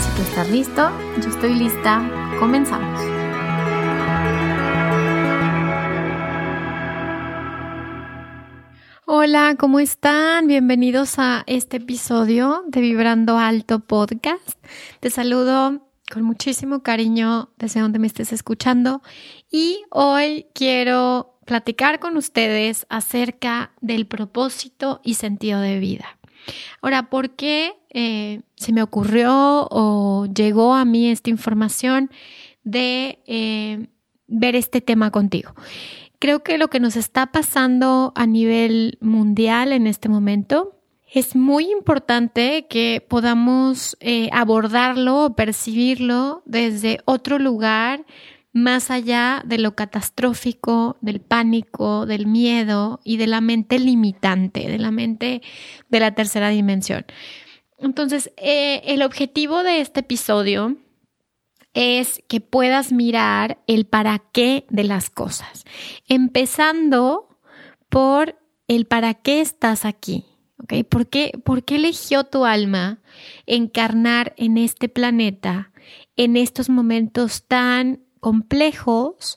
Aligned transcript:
Si 0.00 0.10
tú 0.16 0.22
estás 0.22 0.50
listo, 0.50 0.90
yo 1.22 1.28
estoy 1.30 1.54
lista, 1.54 2.36
comenzamos. 2.38 3.00
Hola, 9.06 9.56
¿cómo 9.58 9.80
están? 9.80 10.46
Bienvenidos 10.46 11.18
a 11.18 11.42
este 11.46 11.78
episodio 11.78 12.64
de 12.68 12.80
Vibrando 12.80 13.38
Alto 13.38 13.80
Podcast. 13.80 14.62
Te 15.00 15.10
saludo 15.10 15.88
con 16.12 16.22
muchísimo 16.22 16.82
cariño 16.82 17.50
desde 17.56 17.80
donde 17.80 17.98
me 17.98 18.06
estés 18.06 18.32
escuchando 18.32 19.02
y 19.50 19.82
hoy 19.90 20.46
quiero 20.54 21.38
platicar 21.46 22.00
con 22.00 22.16
ustedes 22.16 22.86
acerca 22.88 23.72
del 23.80 24.06
propósito 24.06 25.00
y 25.02 25.14
sentido 25.14 25.60
de 25.60 25.78
vida. 25.78 26.18
Ahora, 26.82 27.08
¿por 27.08 27.30
qué 27.30 27.74
eh, 27.90 28.42
se 28.56 28.72
me 28.72 28.82
ocurrió 28.82 29.68
o 29.70 30.26
llegó 30.26 30.74
a 30.74 30.84
mí 30.84 31.10
esta 31.10 31.30
información 31.30 32.10
de 32.64 33.22
eh, 33.26 33.88
ver 34.26 34.56
este 34.56 34.80
tema 34.80 35.10
contigo? 35.10 35.54
Creo 36.18 36.42
que 36.42 36.58
lo 36.58 36.68
que 36.68 36.80
nos 36.80 36.96
está 36.96 37.26
pasando 37.32 38.12
a 38.14 38.26
nivel 38.26 38.98
mundial 39.00 39.72
en 39.72 39.86
este 39.86 40.08
momento 40.08 40.76
es 41.12 41.36
muy 41.36 41.70
importante 41.70 42.66
que 42.68 43.04
podamos 43.06 43.96
eh, 44.00 44.28
abordarlo 44.32 45.26
o 45.26 45.36
percibirlo 45.36 46.42
desde 46.46 46.98
otro 47.04 47.38
lugar 47.38 48.04
más 48.52 48.90
allá 48.90 49.42
de 49.44 49.58
lo 49.58 49.76
catastrófico, 49.76 50.96
del 51.02 51.20
pánico, 51.20 52.06
del 52.06 52.26
miedo 52.26 53.00
y 53.04 53.18
de 53.18 53.26
la 53.26 53.42
mente 53.42 53.78
limitante, 53.78 54.66
de 54.66 54.78
la 54.78 54.90
mente 54.90 55.42
de 55.90 56.00
la 56.00 56.14
tercera 56.14 56.48
dimensión. 56.48 57.04
Entonces, 57.78 58.32
eh, 58.36 58.82
el 58.84 59.02
objetivo 59.02 59.62
de 59.62 59.80
este 59.80 60.00
episodio 60.00 60.76
es 61.74 62.22
que 62.28 62.40
puedas 62.40 62.90
mirar 62.90 63.58
el 63.66 63.86
para 63.86 64.18
qué 64.32 64.66
de 64.70 64.84
las 64.84 65.10
cosas, 65.10 65.64
empezando 66.08 67.28
por 67.88 68.38
el 68.66 68.86
para 68.86 69.14
qué 69.14 69.40
estás 69.40 69.84
aquí. 69.84 70.24
¿Por 70.88 71.06
qué, 71.08 71.38
¿Por 71.44 71.64
qué 71.64 71.76
eligió 71.76 72.24
tu 72.24 72.46
alma 72.46 73.00
encarnar 73.44 74.32
en 74.38 74.56
este 74.56 74.88
planeta 74.88 75.70
en 76.16 76.36
estos 76.36 76.68
momentos 76.68 77.44
tan 77.46 78.00
complejos, 78.20 79.36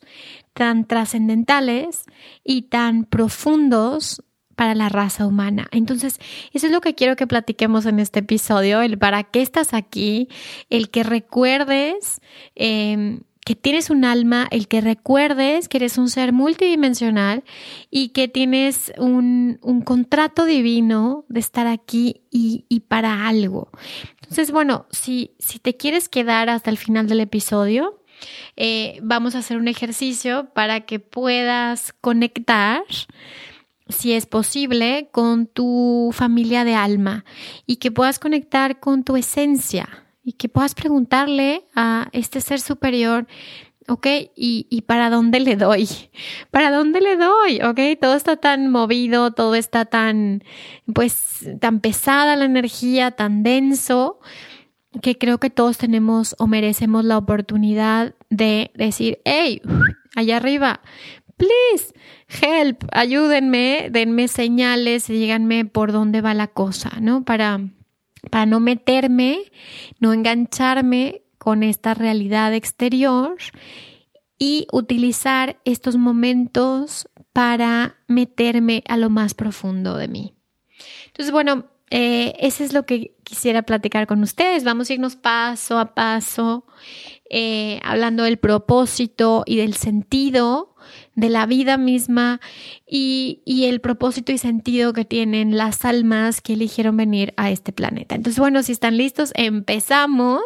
tan 0.54 0.88
trascendentales 0.88 2.06
y 2.44 2.64
tan 2.64 3.06
profundos 3.06 4.24
para 4.60 4.76
la 4.76 4.90
raza 4.90 5.26
humana. 5.26 5.70
Entonces, 5.72 6.20
eso 6.52 6.66
es 6.68 6.74
lo 6.74 6.82
que 6.82 6.94
quiero 6.94 7.16
que 7.16 7.26
platiquemos 7.26 7.86
en 7.86 7.98
este 7.98 8.20
episodio, 8.20 8.82
el 8.82 8.98
para 8.98 9.24
qué 9.24 9.42
estás 9.42 9.74
aquí, 9.74 10.28
el 10.70 10.90
que 10.90 11.04
recuerdes 11.04 12.20
em, 12.56 13.22
que 13.46 13.56
tienes 13.56 13.90
un 13.90 14.04
alma, 14.04 14.50
el 14.52 14.68
que 14.68 14.82
recuerdes 14.82 15.70
que 15.70 15.78
eres 15.78 15.98
un 15.98 16.10
ser 16.10 16.34
multidimensional 16.34 17.46
y 17.90 18.10
que 18.10 18.28
tienes 18.28 18.92
un, 18.98 19.62
contrato 19.86 20.44
divino 20.44 21.24
de 21.30 21.40
estar 21.40 21.66
aquí 21.66 22.24
y, 22.30 22.66
y, 22.68 22.82
para 22.82 23.30
algo. 23.30 23.70
Entonces, 24.24 24.52
bueno, 24.52 24.88
si, 24.92 25.32
si 25.40 25.60
te 25.60 25.78
quieres 25.78 26.10
quedar 26.10 26.50
hasta 26.50 26.70
el 26.70 26.78
final 26.78 27.08
del 27.08 27.22
episodio, 27.22 28.02
eh, 28.58 29.00
vamos 29.04 29.36
a 29.36 29.40
hacer 29.40 29.56
un 29.56 29.70
ejercicio 29.70 30.50
para 30.54 30.82
que 30.82 31.00
puedas 31.00 31.94
conectar 32.02 32.84
si 33.90 34.14
es 34.14 34.26
posible, 34.26 35.10
con 35.12 35.48
tu 35.48 36.12
familia 36.14 36.64
de 36.64 36.76
alma 36.76 37.26
y 37.66 37.78
que 37.78 37.92
puedas 37.92 38.20
conectar 38.20 38.80
con 38.80 39.04
tu 39.04 39.18
esencia 39.18 39.90
y 40.24 40.34
que 40.34 40.48
puedas 40.48 40.76
preguntarle 40.76 41.66
a 41.76 42.08
este 42.12 42.40
ser 42.40 42.60
superior, 42.60 43.28
¿ok? 43.88 44.08
¿Y, 44.36 44.68
y 44.70 44.82
para 44.84 45.10
dónde 45.10 45.40
le 45.40 45.56
doy? 45.56 45.90
¿Para 46.52 46.72
dónde 46.72 47.02
le 47.02 47.18
doy? 47.18 47.62
¿Ok? 47.62 47.80
Todo 48.00 48.14
está 48.14 48.38
tan 48.38 48.70
movido, 48.70 49.32
todo 49.32 49.56
está 49.56 49.86
tan, 49.86 50.44
pues, 50.94 51.50
tan 51.60 51.80
pesada 51.80 52.36
la 52.36 52.46
energía, 52.46 53.12
tan 53.12 53.44
denso 53.44 54.20
que 55.02 55.18
creo 55.18 55.40
que 55.40 55.50
todos 55.50 55.78
tenemos 55.78 56.36
o 56.40 56.48
merecemos 56.48 57.06
la 57.06 57.18
oportunidad 57.18 58.16
de 58.30 58.72
decir, 58.76 59.20
hey, 59.24 59.62
allá 60.16 60.38
arriba, 60.38 60.82
please, 61.40 61.94
help, 62.28 62.84
ayúdenme, 62.92 63.88
denme 63.92 64.28
señales, 64.28 65.08
díganme 65.08 65.66
por 65.66 65.92
dónde 65.92 66.22
va 66.22 66.34
la 66.34 66.48
cosa, 66.48 66.92
¿no? 67.00 67.24
Para, 67.24 67.62
para 68.30 68.46
no 68.46 68.60
meterme, 68.60 69.40
no 70.00 70.12
engancharme 70.14 71.24
con 71.38 71.64
esta 71.64 71.94
realidad 71.94 72.54
exterior 72.54 73.38
y 74.38 74.68
utilizar 74.72 75.60
estos 75.64 75.96
momentos 75.96 77.10
para 77.32 77.98
meterme 78.08 78.84
a 78.88 78.98
lo 78.98 79.10
más 79.10 79.34
profundo 79.34 79.96
de 79.96 80.10
mí. 80.10 80.36
Entonces, 81.08 81.32
bueno, 81.32 81.68
eh, 81.90 82.34
eso 82.40 82.64
es 82.64 82.74
lo 82.74 82.86
que 82.86 83.16
quisiera 83.24 83.62
platicar 83.62 84.08
con 84.08 84.22
ustedes. 84.22 84.66
Vamos 84.66 84.90
a 84.90 84.94
irnos 84.94 85.16
paso 85.16 85.80
a 85.80 85.96
paso, 85.96 86.66
eh, 87.30 87.80
hablando 87.84 88.24
del 88.24 88.38
propósito 88.38 89.44
y 89.46 89.56
del 89.56 89.74
sentido 89.74 90.76
de 91.20 91.30
la 91.30 91.46
vida 91.46 91.78
misma 91.78 92.40
y, 92.86 93.42
el 93.46 93.82
propósito 93.82 94.32
y 94.32 94.38
sentido 94.38 94.94
que 94.94 95.06
tienen 95.06 95.58
las 95.58 95.86
almas 95.86 96.42
que 96.42 96.54
eligieron 96.54 96.98
venir 96.98 97.34
a 97.38 97.52
este 97.52 97.72
planeta. 97.72 98.16
Entonces, 98.16 98.40
bueno, 98.40 98.64
si 98.64 98.72
están 98.72 98.98
listos, 98.98 99.32
empezamos. 99.36 100.42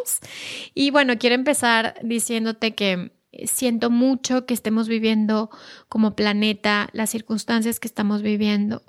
Y 0.74 0.92
bueno, 0.92 1.18
quiero 1.18 1.36
empezar 1.36 1.96
diciéndote 2.04 2.76
que 2.76 3.12
siento 3.46 3.90
mucho 3.90 4.46
que 4.46 4.54
estemos 4.54 4.88
viviendo 4.88 5.50
como 5.90 6.16
planeta 6.16 6.90
las 6.94 7.10
circunstancias 7.10 7.80
que 7.80 7.88
estamos 7.88 8.22
viviendo. 8.22 8.84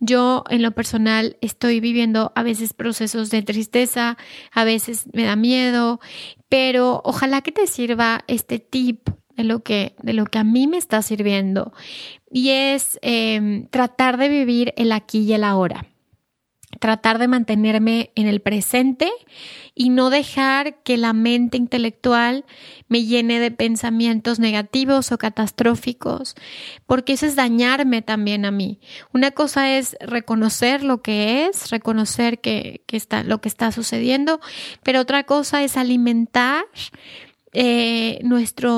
Yo 0.00 0.44
en 0.50 0.62
lo 0.62 0.72
personal 0.72 1.36
estoy 1.40 1.80
viviendo 1.80 2.32
a 2.34 2.42
veces 2.42 2.72
procesos 2.72 3.30
de 3.30 3.42
tristeza, 3.42 4.16
a 4.52 4.64
veces 4.64 5.06
me 5.12 5.24
da 5.24 5.36
miedo, 5.36 6.00
pero 6.48 7.00
ojalá 7.04 7.42
que 7.42 7.52
te 7.52 7.66
sirva 7.66 8.24
este 8.28 8.58
tip 8.58 9.08
de 9.38 9.44
lo 9.44 9.60
que, 9.60 9.94
de 10.02 10.12
lo 10.12 10.26
que 10.26 10.38
a 10.38 10.44
mí 10.44 10.66
me 10.66 10.76
está 10.76 11.00
sirviendo 11.00 11.72
y 12.30 12.50
es 12.50 12.98
em, 13.00 13.66
tratar 13.68 14.18
de 14.18 14.28
vivir 14.28 14.74
el 14.76 14.92
aquí 14.92 15.20
y 15.20 15.32
el 15.32 15.44
ahora 15.44 15.86
tratar 16.80 17.18
de 17.18 17.28
mantenerme 17.28 18.10
en 18.14 18.26
el 18.26 18.40
presente 18.40 19.10
y 19.74 19.90
no 19.90 20.10
dejar 20.10 20.82
que 20.82 20.96
la 20.96 21.12
mente 21.12 21.56
intelectual 21.56 22.44
me 22.88 23.04
llene 23.04 23.40
de 23.40 23.50
pensamientos 23.50 24.38
negativos 24.38 25.10
o 25.12 25.18
catastróficos, 25.18 26.34
porque 26.86 27.14
eso 27.14 27.26
es 27.26 27.36
dañarme 27.36 28.02
también 28.02 28.44
a 28.44 28.50
mí. 28.50 28.80
Una 29.12 29.30
cosa 29.30 29.76
es 29.76 29.96
reconocer 30.00 30.82
lo 30.82 31.00
que 31.02 31.46
es, 31.46 31.70
reconocer 31.70 32.40
que, 32.40 32.82
está, 32.88 33.22
lo 33.22 33.40
que 33.40 33.48
está 33.48 33.72
sucediendo, 33.72 34.40
pero 34.82 35.00
otra 35.00 35.24
cosa 35.24 35.62
es 35.62 35.76
alimentar 35.76 36.64
eh, 37.52 38.18
nuestro, 38.22 38.70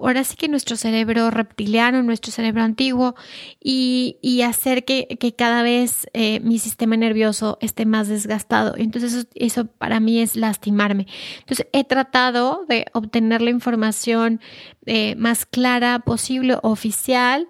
ahora 0.00 0.22
sí 0.22 0.36
que 0.36 0.48
nuestro 0.48 0.76
cerebro 0.76 1.30
reptiliano, 1.30 2.02
nuestro 2.02 2.30
cerebro 2.30 2.62
antiguo 2.62 3.14
y, 3.60 4.18
y 4.22 4.42
hacer 4.42 4.84
que, 4.84 5.06
que, 5.18 5.34
cada 5.34 5.62
vez 5.62 6.06
eh, 6.12 6.40
mi 6.40 6.58
sistema 6.58 6.96
nervioso 6.96 7.58
esté 7.60 7.84
más 7.84 8.08
desgastado. 8.08 8.74
Entonces 8.76 9.12
eso, 9.12 9.28
eso, 9.34 9.66
para 9.66 9.98
mí 9.98 10.20
es 10.20 10.36
lastimarme. 10.36 11.06
Entonces 11.40 11.66
he 11.72 11.84
tratado 11.84 12.64
de 12.68 12.86
obtener 12.92 13.42
la 13.42 13.50
información 13.50 14.40
eh, 14.86 15.14
más 15.16 15.46
clara 15.46 16.00
posible, 16.00 16.56
oficial, 16.62 17.48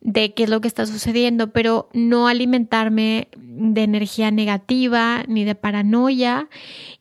de 0.00 0.34
qué 0.34 0.44
es 0.44 0.50
lo 0.50 0.60
que 0.60 0.68
está 0.68 0.84
sucediendo, 0.84 1.50
pero 1.52 1.88
no 1.94 2.28
alimentarme 2.28 3.28
de 3.36 3.82
energía 3.82 4.30
negativa 4.30 5.24
ni 5.26 5.44
de 5.44 5.54
paranoia. 5.54 6.48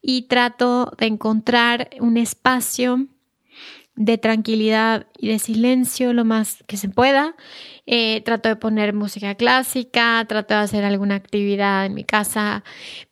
Y 0.02 0.24
trato 0.24 0.94
de 0.98 1.08
encontrar 1.08 1.90
un 2.00 2.18
espacio 2.18 3.08
de 3.96 4.18
tranquilidad 4.18 5.06
y 5.18 5.28
de 5.28 5.40
silencio 5.40 6.14
lo 6.14 6.26
más 6.26 6.64
que 6.68 6.78
se 6.78 6.90
pueda. 6.90 7.36
Eh, 7.86 8.22
trato 8.22 8.50
de 8.50 8.56
poner 8.56 8.94
música 8.94 9.36
clásica, 9.36 10.26
trato 10.28 10.54
de 10.54 10.62
hacer 10.62 10.84
alguna 10.86 11.16
actividad 11.16 11.86
en 11.86 11.94
mi 11.94 12.04
casa 12.04 12.64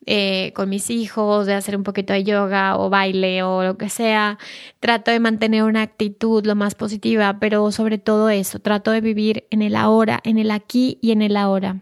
eh, 0.06 0.54
con 0.56 0.69
mis 0.69 0.89
hijos, 0.89 1.45
de 1.45 1.54
hacer 1.54 1.75
un 1.75 1.83
poquito 1.83 2.13
de 2.13 2.24
yoga 2.24 2.78
o 2.78 2.89
baile 2.89 3.44
o 3.44 3.63
lo 3.63 3.78
que 3.78 3.89
sea. 3.89 4.39
Trato 4.80 5.12
de 5.12 5.19
mantener 5.19 5.63
una 5.63 5.83
actitud 5.83 6.45
lo 6.45 6.56
más 6.56 6.75
positiva, 6.75 7.38
pero 7.39 7.72
sobre 7.72 7.98
todo 7.98 8.30
eso, 8.30 8.60
trato 8.60 8.92
de 8.92 9.01
vivir 9.01 9.45
en 9.51 9.62
el 9.62 9.75
ahora, 9.75 10.19
en 10.24 10.38
el 10.38 10.51
aquí 10.51 10.98
y 11.01 11.12
en 11.12 11.22
el 11.22 11.38
ahora. 11.38 11.81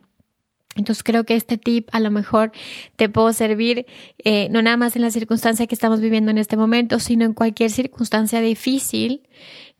Entonces 0.79 1.03
creo 1.03 1.25
que 1.25 1.35
este 1.35 1.57
tip 1.57 1.89
a 1.91 1.99
lo 1.99 2.09
mejor 2.09 2.51
te 2.95 3.09
puede 3.09 3.33
servir 3.33 3.85
eh, 4.17 4.47
no 4.49 4.61
nada 4.61 4.77
más 4.77 4.95
en 4.95 5.01
la 5.01 5.11
circunstancia 5.11 5.67
que 5.67 5.75
estamos 5.75 5.99
viviendo 5.99 6.31
en 6.31 6.37
este 6.37 6.55
momento, 6.55 6.99
sino 6.99 7.25
en 7.25 7.33
cualquier 7.33 7.69
circunstancia 7.69 8.39
difícil 8.39 9.27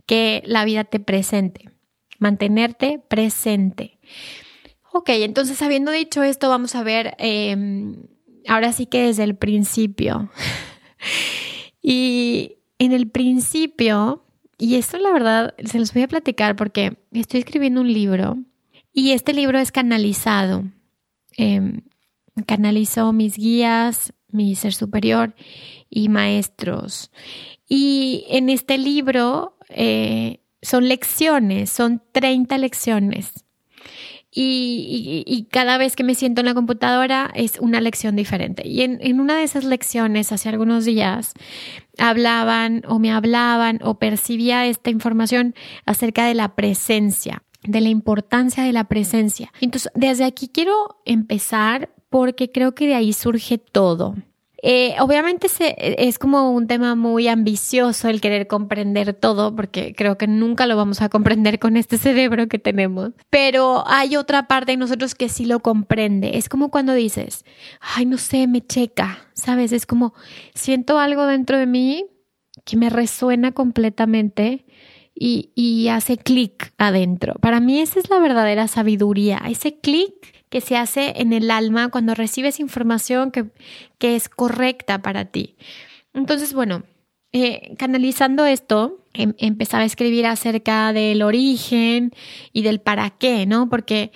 que 0.06 0.44
la 0.46 0.66
vida 0.66 0.84
te 0.84 1.00
presente. 1.00 1.70
Mantenerte 2.20 3.02
presente. 3.08 3.98
Ok, 4.92 5.10
entonces 5.10 5.62
habiendo 5.62 5.92
dicho 5.92 6.22
esto, 6.22 6.50
vamos 6.50 6.76
a 6.76 6.84
ver 6.84 7.16
em, 7.18 7.96
ahora 8.48 8.74
sí 8.74 8.86
que 8.86 9.04
desde 9.04 9.24
el 9.24 9.36
principio. 9.38 10.30
y 11.82 12.58
en 12.78 12.92
el 12.92 13.10
principio, 13.10 14.26
y 14.58 14.76
esto 14.76 14.98
la 14.98 15.14
verdad 15.14 15.56
se 15.64 15.80
los 15.80 15.94
voy 15.94 16.04
a 16.04 16.08
platicar 16.10 16.58
porque 16.58 16.98
estoy 17.14 17.40
escribiendo 17.40 17.80
un 17.80 17.94
libro 17.94 18.38
y 18.92 19.12
este 19.12 19.32
libro 19.32 19.60
es 19.60 19.72
canalizado 19.72 20.66
eh, 21.40 21.82
canalizo 22.46 23.14
mis 23.14 23.38
guías, 23.38 24.14
mi 24.28 24.56
ser 24.56 24.74
superior 24.74 25.36
y 25.90 26.10
maestros. 26.10 27.12
Y 27.68 28.26
en 28.30 28.50
este 28.50 28.78
libro 28.78 29.58
eh, 29.70 30.42
son 30.62 30.88
lecciones, 30.88 31.70
son 31.70 32.02
30 32.12 32.58
lecciones. 32.58 33.46
Y, 34.32 35.48
cada 35.50 35.80
vez 35.80 35.96
que 35.96 36.04
me 36.04 36.14
siento 36.14 36.42
en 36.42 36.46
la 36.46 36.54
computadora 36.54 37.32
es 37.34 37.60
una 37.60 37.82
lección 37.82 38.16
diferente. 38.16 38.68
Y 38.68 38.82
en, 38.82 39.00
en, 39.02 39.20
una 39.20 39.38
de 39.38 39.44
esas 39.44 39.64
lecciones, 39.64 40.32
hace 40.32 40.50
algunos 40.50 40.86
días, 40.86 41.34
hablaban 41.98 42.84
o 42.88 43.00
me 43.00 43.12
hablaban 43.12 43.80
o 43.82 43.98
percibía 43.98 44.68
esta 44.68 44.92
información 44.92 45.56
acerca 45.86 46.26
de 46.26 46.36
la 46.36 46.56
presencia 46.56 47.44
de 47.64 47.82
la 47.82 47.90
importancia 47.90 48.64
de 48.64 48.74
la 48.74 48.86
presencia. 48.86 49.52
Entonces, 49.62 49.92
desde 49.96 50.24
aquí 50.24 50.48
quiero 50.48 51.02
empezar 51.06 51.90
porque 52.10 52.52
creo 52.52 52.74
que 52.74 52.88
de 52.88 52.96
ahí 52.96 53.14
surge 53.14 53.58
todo. 53.58 54.16
Eh, 54.62 54.96
obviamente 55.00 55.48
es 55.78 56.20
como 56.20 56.52
un 56.52 56.68
tema 56.68 56.96
muy 56.96 57.28
ambicioso 57.28 58.10
el 58.10 58.20
querer 58.20 58.48
comprender 58.48 59.14
todo, 59.14 59.56
porque 59.56 59.94
creo 59.96 60.18
que 60.18 60.28
nunca 60.28 60.66
lo 60.66 60.76
vamos 60.76 61.02
a 61.02 61.10
comprender 61.10 61.60
con 61.60 61.78
este 61.78 61.98
cerebro 61.98 62.48
que 62.48 62.60
tenemos. 62.60 63.12
Pero 63.30 63.84
hay 63.88 64.18
otra 64.18 64.48
parte 64.48 64.74
de 64.74 64.78
nosotros 64.78 65.16
que 65.16 65.30
sí 65.30 65.46
lo 65.46 65.62
comprende. 65.62 66.38
Es 66.38 66.50
como 66.50 66.70
cuando 66.70 66.94
dices, 66.94 67.46
ay, 67.80 68.06
no 68.06 68.18
sé, 68.18 68.48
me 68.48 68.66
checa, 68.66 69.30
¿sabes? 69.34 69.72
Es 69.72 69.86
como 69.86 70.14
siento 70.54 71.00
algo 71.00 71.26
dentro 71.26 71.58
de 71.58 71.66
mí 71.66 72.08
que 72.66 72.76
me 72.76 72.90
resuena 72.90 73.54
completamente 73.54 74.66
y, 75.20 75.88
hace 75.90 76.18
clic 76.18 76.74
adentro. 76.78 77.34
Para 77.42 77.60
mí 77.60 77.80
esa 77.80 78.00
es 78.00 78.10
la 78.10 78.20
verdadera 78.20 78.68
sabiduría, 78.68 79.42
ese 79.48 79.80
clic 79.80 80.14
que 80.50 80.62
se 80.62 80.78
hace 80.78 81.14
en 81.18 81.34
el 81.34 81.52
alma 81.52 81.90
cuando 81.90 82.16
recibes 82.16 82.60
información 82.60 83.32
que, 83.32 83.46
que 83.98 84.16
es 84.16 84.30
correcta 84.30 85.02
para 85.02 85.26
ti. 85.26 85.58
Entonces, 86.14 86.54
bueno, 86.54 86.84
eh, 87.32 87.76
canalizando 87.78 88.46
esto, 88.46 89.06
em, 89.14 89.34
empezaba 89.38 89.84
a 89.84 89.86
escribir 89.86 90.26
acerca 90.26 90.94
del 90.94 91.22
origen 91.22 92.12
y 92.54 92.64
del 92.64 92.80
para 92.80 93.10
qué, 93.12 93.46
¿no? 93.46 93.70
Porque, 93.70 94.12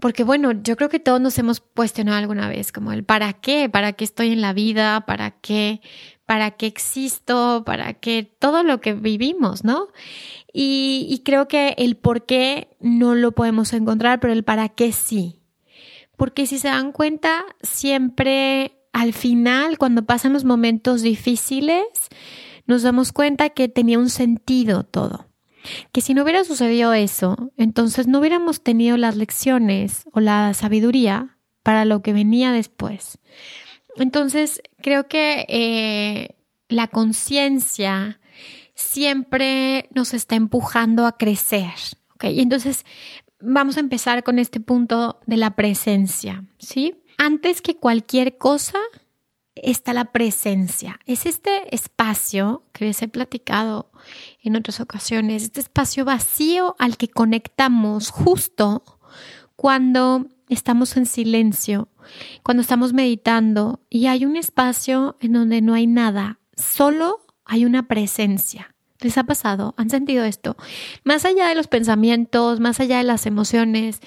porque, 0.00 0.22
bueno, 0.22 0.52
yo 0.52 0.76
creo 0.76 0.88
que 0.90 1.00
todos 1.00 1.20
nos 1.20 1.38
hemos 1.38 1.60
cuestionado 1.60 2.18
alguna 2.18 2.48
vez, 2.48 2.70
como 2.72 2.92
el 2.92 3.04
para 3.04 3.32
qué, 3.32 3.68
para 3.68 3.94
qué 3.94 4.04
estoy 4.04 4.32
en 4.32 4.42
la 4.42 4.52
vida, 4.52 5.06
para 5.06 5.32
qué, 5.40 5.80
para 6.26 6.50
qué 6.50 6.66
existo, 6.66 7.62
para 7.64 7.94
qué 7.94 8.24
todo 8.38 8.64
lo 8.64 8.80
que 8.80 8.92
vivimos, 8.92 9.64
¿no? 9.64 9.88
Y, 10.52 11.22
creo 11.24 11.48
que 11.48 11.74
el 11.78 11.96
por 11.96 12.26
qué 12.26 12.76
no 12.80 13.14
lo 13.14 13.32
podemos 13.32 13.72
encontrar, 13.72 14.20
pero 14.20 14.32
el 14.32 14.42
para 14.42 14.68
qué 14.68 14.92
sí. 14.92 15.40
Porque 16.16 16.46
si 16.46 16.58
se 16.58 16.68
dan 16.68 16.92
cuenta, 16.92 17.44
siempre 17.62 18.72
al 18.92 19.12
final, 19.12 19.76
cuando 19.76 20.06
pasan 20.06 20.32
los 20.32 20.44
momentos 20.44 21.02
difíciles, 21.02 21.84
nos 22.66 22.82
damos 22.82 23.12
cuenta 23.12 23.50
que 23.50 23.68
tenía 23.68 23.98
un 23.98 24.08
sentido 24.08 24.82
todo. 24.82 25.28
Que 25.92 26.00
si 26.00 26.14
no 26.14 26.22
hubiera 26.22 26.42
sucedido 26.44 26.94
eso, 26.94 27.52
entonces 27.56 28.06
no 28.06 28.20
hubiéramos 28.20 28.62
tenido 28.62 28.96
las 28.96 29.16
lecciones 29.16 30.04
o 30.12 30.20
la 30.20 30.54
sabiduría 30.54 31.38
para 31.62 31.84
lo 31.84 32.00
que 32.00 32.12
venía 32.12 32.52
después. 32.52 33.18
Entonces, 33.96 34.62
creo 34.80 35.08
que 35.08 35.46
eh, 35.48 36.36
la 36.68 36.88
conciencia 36.88 38.20
siempre 38.74 39.88
nos 39.94 40.14
está 40.14 40.36
empujando 40.36 41.06
a 41.06 41.16
crecer. 41.16 41.72
Y 42.22 42.40
entonces 42.40 42.84
vamos 43.40 43.76
a 43.76 43.80
empezar 43.80 44.22
con 44.22 44.38
este 44.38 44.60
punto 44.60 45.20
de 45.26 45.36
la 45.36 45.54
presencia, 45.54 46.44
¿sí? 46.58 46.94
Antes 47.18 47.62
que 47.62 47.76
cualquier 47.76 48.38
cosa 48.38 48.78
está 49.54 49.94
la 49.94 50.12
presencia. 50.12 51.00
Es 51.06 51.24
este 51.26 51.74
espacio 51.74 52.64
que 52.72 52.86
les 52.86 53.00
he 53.02 53.08
platicado 53.08 53.90
en 54.42 54.56
otras 54.56 54.80
ocasiones, 54.80 55.44
este 55.44 55.60
espacio 55.60 56.04
vacío 56.04 56.76
al 56.78 56.96
que 56.96 57.08
conectamos 57.08 58.10
justo 58.10 58.82
cuando 59.56 60.26
estamos 60.48 60.96
en 60.96 61.06
silencio, 61.06 61.88
cuando 62.42 62.60
estamos 62.60 62.92
meditando 62.92 63.80
y 63.90 64.06
hay 64.06 64.24
un 64.24 64.36
espacio 64.36 65.16
en 65.20 65.32
donde 65.32 65.60
no 65.60 65.74
hay 65.74 65.86
nada, 65.86 66.38
solo 66.56 67.20
hay 67.44 67.64
una 67.64 67.88
presencia. 67.88 68.74
¿Les 69.00 69.18
ha 69.18 69.24
pasado? 69.24 69.74
¿Han 69.76 69.90
sentido 69.90 70.24
esto? 70.24 70.56
Más 71.04 71.24
allá 71.24 71.48
de 71.48 71.54
los 71.54 71.66
pensamientos, 71.66 72.60
más 72.60 72.80
allá 72.80 72.98
de 72.98 73.04
las 73.04 73.26
emociones, 73.26 74.00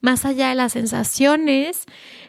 más 0.00 0.24
allá 0.24 0.50
de 0.50 0.54
las 0.54 0.72
sensaciones, 0.72 1.84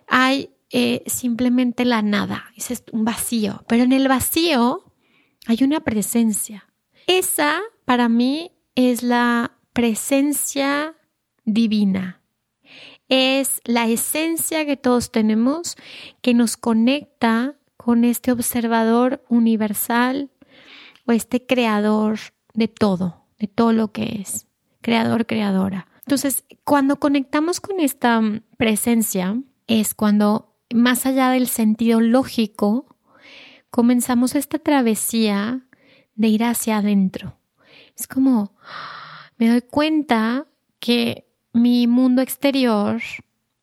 hay 0.07 0.49
eh, 0.71 1.03
simplemente 1.05 1.85
la 1.85 2.01
nada, 2.01 2.45
es 2.55 2.83
un 2.91 3.05
vacío, 3.05 3.63
pero 3.67 3.83
en 3.83 3.93
el 3.93 4.07
vacío 4.07 4.83
hay 5.45 5.63
una 5.63 5.81
presencia. 5.81 6.67
Esa 7.05 7.61
para 7.85 8.09
mí 8.09 8.51
es 8.75 9.03
la 9.03 9.51
presencia 9.73 10.95
divina 11.45 12.21
es 13.09 13.61
la 13.65 13.87
esencia 13.87 14.65
que 14.65 14.77
todos 14.77 15.11
tenemos 15.11 15.75
que 16.21 16.33
nos 16.33 16.57
conecta 16.57 17.55
con 17.77 18.03
este 18.03 18.31
observador 18.31 19.23
universal 19.29 20.29
o 21.05 21.11
este 21.13 21.45
creador 21.45 22.19
de 22.53 22.67
todo, 22.67 23.25
de 23.39 23.47
todo 23.47 23.71
lo 23.71 23.91
que 23.91 24.21
es, 24.21 24.47
creador, 24.81 25.25
creadora. 25.25 25.87
Entonces, 25.99 26.43
cuando 26.63 26.97
conectamos 26.99 27.61
con 27.61 27.79
esta 27.79 28.21
presencia, 28.57 29.41
es 29.67 29.93
cuando, 29.93 30.55
más 30.73 31.05
allá 31.05 31.29
del 31.31 31.47
sentido 31.47 32.01
lógico, 32.01 32.97
comenzamos 33.69 34.35
esta 34.35 34.59
travesía 34.59 35.67
de 36.15 36.27
ir 36.27 36.43
hacia 36.43 36.77
adentro. 36.77 37.37
Es 37.95 38.07
como, 38.07 38.55
me 39.37 39.49
doy 39.49 39.61
cuenta 39.61 40.47
que 40.79 41.26
mi 41.57 41.87
mundo 41.87 42.21
exterior 42.21 43.01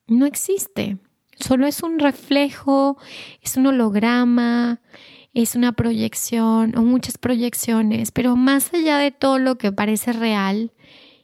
no 0.06 0.26
existe. 0.26 0.98
Solo 1.38 1.66
es 1.66 1.82
un 1.82 1.98
reflejo, 1.98 2.96
es 3.40 3.56
un 3.56 3.66
holograma, 3.66 4.80
es 5.32 5.56
una 5.56 5.72
proyección 5.72 6.76
o 6.76 6.82
muchas 6.82 7.18
proyecciones, 7.18 8.12
pero 8.12 8.36
más 8.36 8.72
allá 8.72 8.98
de 8.98 9.10
todo 9.10 9.38
lo 9.38 9.58
que 9.58 9.72
parece 9.72 10.12
real 10.12 10.72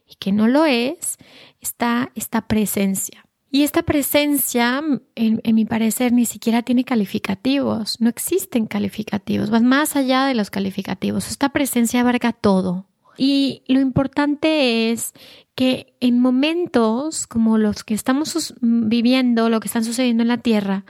y 0.05 0.15
que 0.15 0.31
no 0.31 0.47
lo 0.47 0.65
es, 0.65 1.17
está 1.61 2.11
esta 2.15 2.47
presencia. 2.47 3.25
Y 3.53 3.63
esta 3.63 3.83
presencia, 3.83 4.81
en, 5.15 5.41
mi 5.53 5.65
parecer, 5.65 6.13
ni 6.13 6.25
siquiera 6.25 6.61
tiene 6.61 6.85
calificativos, 6.85 7.99
no 7.99 8.07
existen 8.07 8.65
calificativos, 8.65 9.49
van 9.49 9.65
más 9.65 9.97
allá 9.97 10.25
de 10.25 10.35
los 10.35 10.49
calificativos. 10.49 11.29
Esta 11.29 11.49
presencia 11.49 11.99
abarca 11.99 12.31
todo. 12.31 12.87
Y 13.17 13.63
lo 13.67 13.79
importante 13.79 14.91
es 14.91 15.13
que 15.55 15.93
en 15.99 16.19
momentos 16.19 17.27
como 17.27 17.57
los 17.57 17.83
que 17.83 17.93
estamos 17.93 18.55
viviendo, 18.61 19.49
lo 19.49 19.59
que 19.59 19.67
están 19.67 19.83
sucediendo 19.83 20.23
en 20.23 20.29
la 20.29 20.37
Tierra, 20.37 20.85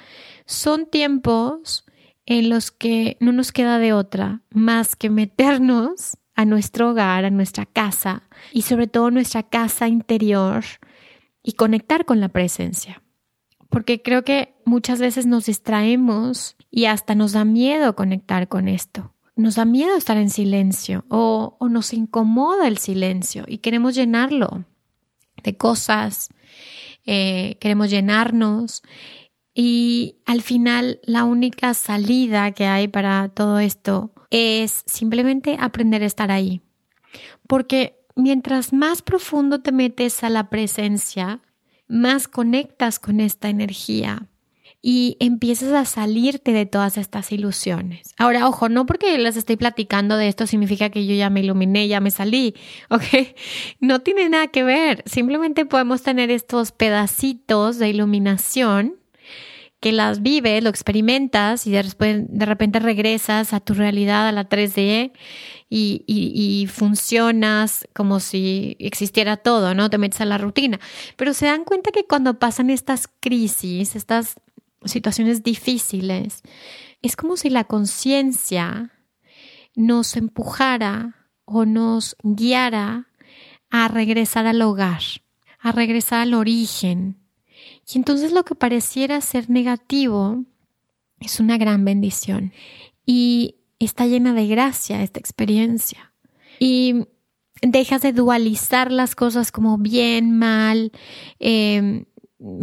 son 0.46 0.86
tiempos 0.86 1.86
en 2.26 2.50
los 2.50 2.72
que 2.72 3.18
no 3.20 3.32
nos 3.32 3.52
queda 3.52 3.80
de 3.80 3.94
otra 3.94 4.42
más 4.52 4.96
que 4.96 5.10
meternos 5.10 6.18
a 6.36 6.46
nuestro 6.46 6.92
hogar, 6.92 7.26
a 7.26 7.30
nuestra 7.30 7.66
casa 7.66 8.24
y 8.52 8.62
sobre 8.62 8.88
todo 8.88 9.12
nuestra 9.12 9.44
casa 9.44 9.88
interior 9.88 10.64
y 11.44 11.54
conectar 11.54 12.06
con 12.06 12.20
la 12.20 12.30
presencia. 12.30 13.02
Porque 13.70 14.02
creo 14.02 14.24
que 14.24 14.54
muchas 14.66 15.00
veces 15.00 15.26
nos 15.26 15.46
distraemos 15.46 16.56
y 16.70 16.86
hasta 16.86 17.16
nos 17.16 17.34
da 17.34 17.46
miedo 17.46 17.96
conectar 17.96 18.48
con 18.48 18.68
esto. 18.68 19.14
Nos 19.36 19.56
da 19.56 19.66
miedo 19.66 19.96
estar 19.96 20.18
en 20.18 20.30
silencio 20.30 21.06
o, 21.10 21.58
nos 21.70 21.94
incomoda 21.94 22.68
el 22.68 22.78
silencio 22.78 23.46
y 23.48 23.60
queremos 23.60 23.96
llenarlo 23.96 24.66
de 25.44 25.58
cosas, 25.58 26.30
eh, 27.06 27.58
queremos 27.60 27.90
llenarnos 27.90 28.84
y 29.54 30.18
al 30.26 30.42
final 30.42 31.00
la 31.04 31.24
única 31.24 31.74
salida 31.74 32.52
que 32.52 32.66
hay 32.66 32.88
para 32.88 33.30
todo 33.30 33.60
esto 33.60 34.12
es 34.30 34.84
simplemente 34.86 35.58
aprender 35.60 36.04
a 36.04 36.08
estar 36.08 36.32
ahí. 36.32 36.62
Porque 37.48 38.06
mientras 38.16 38.74
más 38.74 39.02
profundo 39.02 39.62
te 39.62 39.72
metes 39.72 40.24
a 40.24 40.30
la 40.30 40.50
presencia, 40.50 41.42
más 41.88 42.28
conectas 42.28 43.00
con 43.00 43.20
esta 43.20 43.50
energía 43.50 44.30
y 44.82 45.16
empiezas 45.20 45.74
a 45.74 45.86
salirte 45.86 46.54
de 46.54 46.66
todas 46.66 46.98
estas 46.98 47.32
ilusiones. 47.32 48.14
Ahora, 48.18 48.48
ojo, 48.48 48.68
no 48.68 48.88
porque 48.88 49.18
les 49.18 49.38
estoy 49.38 49.56
platicando 49.56 50.18
de 50.18 50.28
esto 50.28 50.48
significa 50.48 50.90
que 50.90 51.06
yo 51.06 51.14
ya 51.14 51.30
me 51.30 51.42
iluminé, 51.42 51.88
ya 51.88 52.00
me 52.00 52.10
salí, 52.10 52.56
¿ok? 52.90 53.04
No 53.80 54.00
tiene 54.00 54.28
nada 54.30 54.48
que 54.48 54.64
ver. 54.64 55.04
Simplemente 55.06 55.66
podemos 55.66 56.02
tener 56.02 56.32
estos 56.32 56.72
pedacitos 56.72 57.78
de 57.78 57.90
iluminación 57.90 58.96
que 59.80 59.92
las 59.92 60.22
vives, 60.22 60.64
lo 60.64 60.70
experimentas 60.70 61.66
y 61.66 61.72
después 61.72 62.24
de 62.28 62.46
repente 62.46 62.80
regresas 62.80 63.52
a 63.52 63.60
tu 63.60 63.74
realidad, 63.74 64.28
a 64.28 64.32
la 64.32 64.48
3D 64.48 65.12
y, 65.70 66.04
y, 66.06 66.68
funcionas 66.68 67.88
como 67.94 68.20
si 68.20 68.76
existiera 68.78 69.38
todo, 69.38 69.74
¿no? 69.74 69.90
Te 69.90 69.98
metes 69.98 70.22
a 70.22 70.26
la 70.26 70.38
rutina. 70.38 70.80
Pero 71.16 71.34
se 71.34 71.48
dan 71.48 71.64
cuenta 71.64 71.92
que 71.92 72.06
cuando 72.06 72.38
pasan 72.38 72.70
estas 72.70 73.08
crisis, 73.08 73.96
estas 73.96 74.36
situaciones 74.86 75.44
difíciles, 75.44 76.42
es 77.02 77.16
como 77.16 77.38
si 77.38 77.50
la 77.50 77.64
conciencia 77.64 78.92
nos 79.76 80.16
empujara 80.16 81.30
o 81.46 81.66
nos 81.66 82.16
guiara 82.24 83.08
a 83.70 83.88
regresar 83.88 84.48
al 84.48 84.62
hogar, 84.62 85.02
a 85.60 85.72
regresar 85.72 86.20
al 86.20 86.34
origen, 86.34 87.22
y 87.94 87.98
entonces 87.98 88.32
lo 88.32 88.44
que 88.46 88.56
pareciera 88.56 89.22
ser 89.22 89.50
negativo 89.50 90.46
es 91.20 91.40
una 91.40 91.58
gran 91.58 91.86
bendición 91.86 92.54
y 93.06 93.56
está 93.80 94.06
llena 94.06 94.34
de 94.34 94.48
gracia 94.48 95.04
esta 95.04 95.20
experiencia. 95.20 96.14
Y 96.60 97.08
dejas 97.62 98.02
de 98.02 98.14
dualizar 98.14 98.92
las 98.92 99.16
cosas 99.16 99.52
como 99.52 99.78
bien, 99.78 100.38
mal, 100.38 100.92
em, 101.40 102.06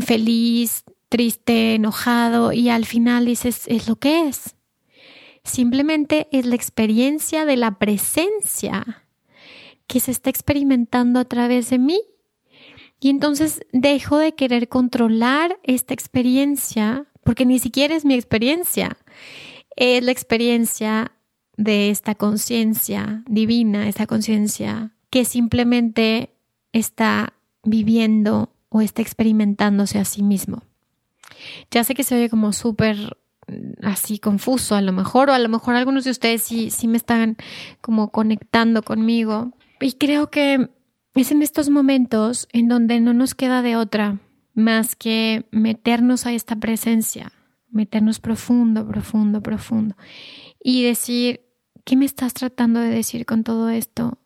feliz, 0.01 0.85
triste, 1.09 1.75
enojado 1.75 2.53
y 2.53 2.69
al 2.69 2.85
final 2.85 3.27
dices, 3.27 3.63
es 3.67 3.89
lo 3.89 3.97
que 3.97 4.29
es. 4.29 4.57
Simplemente 5.45 6.29
es 6.31 6.45
la 6.47 6.55
experiencia 6.55 7.45
de 7.45 7.57
la 7.57 7.79
presencia 7.79 9.05
que 9.87 10.01
se 10.01 10.11
está 10.11 10.31
experimentando 10.31 11.21
a 11.21 11.25
través 11.25 11.71
de 11.71 11.79
mí 11.79 12.01
y 13.01 13.11
entonces 13.11 13.61
dejo 13.73 14.19
de 14.19 14.35
querer 14.35 14.69
controlar 14.69 15.59
esta 15.63 15.95
experiencia, 15.95 17.07
porque 17.25 17.47
ni 17.47 17.59
siquiera 17.59 17.95
es 17.95 18.05
mi 18.05 18.15
experiencia, 18.15 18.99
es 19.77 20.03
la 20.03 20.11
experiencia 20.11 21.13
de 21.57 21.91
esta 21.91 22.15
conciencia 22.15 23.23
divina, 23.29 23.89
esta 23.89 24.07
conciencia 24.07 24.93
que 25.11 25.25
simplemente 25.25 26.35
está 26.73 27.35
viviendo 27.65 28.53
o 28.69 28.81
está 28.81 29.03
experimentándose 29.03 29.99
a 29.99 30.05
sí 30.05 30.23
mismo. 30.23 30.63
Ya 31.71 31.85
sé 31.85 31.95
que 31.95 32.05
se 32.05 32.15
oye 32.15 32.29
como 32.29 32.53
súper 32.53 33.17
mm, 33.47 33.87
así 33.87 34.19
confuso 34.19 34.75
a 34.75 34.81
lo 34.81 34.93
mejor, 34.93 35.31
o 35.31 35.35
a 35.35 35.39
lo 35.39 35.49
mejor 35.49 35.75
algunos 35.75 36.05
de 36.05 36.11
ustedes 36.11 36.43
sí, 36.43 36.71
sí 36.71 36.89
me 36.89 36.97
están 36.97 37.37
como 37.81 38.11
conectando 38.11 38.83
conmigo. 38.83 39.53
Y 39.81 39.93
creo 39.93 40.31
que 40.31 40.71
es 41.15 41.31
en 41.31 41.43
estos 41.43 41.71
momentos 41.71 42.49
en 42.53 42.69
donde 42.69 43.01
no 43.01 43.13
nos 43.13 43.35
queda 43.35 43.63
de 43.63 43.77
otra 43.77 44.21
más 44.55 44.97
que 44.97 45.47
meternos 45.51 46.27
a 46.27 46.33
esta 46.33 46.57
presencia, 46.57 47.33
meternos 47.71 48.19
profundo, 48.19 48.87
profundo, 48.87 49.41
profundo 49.41 49.97
y 50.63 50.83
decir, 50.83 51.41
¿qué 51.85 51.97
me 51.97 52.05
estás 52.05 52.35
tratando 52.35 52.81
de 52.81 52.91
decir 52.91 53.27
con 53.27 53.45
todo 53.45 53.71
esto? 53.71 54.19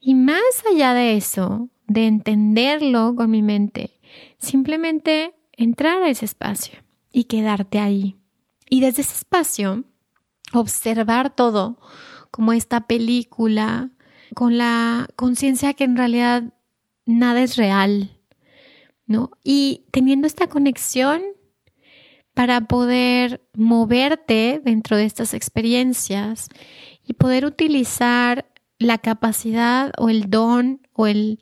Y 0.00 0.14
más 0.14 0.40
allá 0.70 0.94
de 0.94 1.16
eso, 1.16 1.68
de 1.86 2.06
entenderlo 2.06 3.14
con 3.14 3.30
mi 3.30 3.42
mente, 3.42 4.00
simplemente 4.38 5.34
entrar 5.60 6.02
a 6.02 6.08
ese 6.08 6.24
espacio 6.24 6.78
y 7.12 7.24
quedarte 7.24 7.78
ahí. 7.78 8.16
Y 8.70 8.80
desde 8.80 9.02
ese 9.02 9.14
espacio, 9.14 9.84
observar 10.52 11.34
todo 11.36 11.78
como 12.30 12.52
esta 12.52 12.86
película 12.86 13.90
con 14.34 14.56
la 14.56 15.08
conciencia 15.16 15.74
que 15.74 15.84
en 15.84 15.96
realidad 15.96 16.54
nada 17.04 17.42
es 17.42 17.56
real, 17.56 18.16
¿no? 19.06 19.32
Y 19.44 19.84
teniendo 19.90 20.26
esta 20.26 20.46
conexión 20.46 21.20
para 22.32 22.62
poder 22.62 23.42
moverte 23.54 24.62
dentro 24.64 24.96
de 24.96 25.04
estas 25.04 25.34
experiencias 25.34 26.48
y 27.04 27.14
poder 27.14 27.44
utilizar 27.44 28.46
la 28.78 28.96
capacidad 28.96 29.92
o 29.98 30.08
el 30.08 30.30
don 30.30 30.80
o 30.94 31.06
el, 31.06 31.40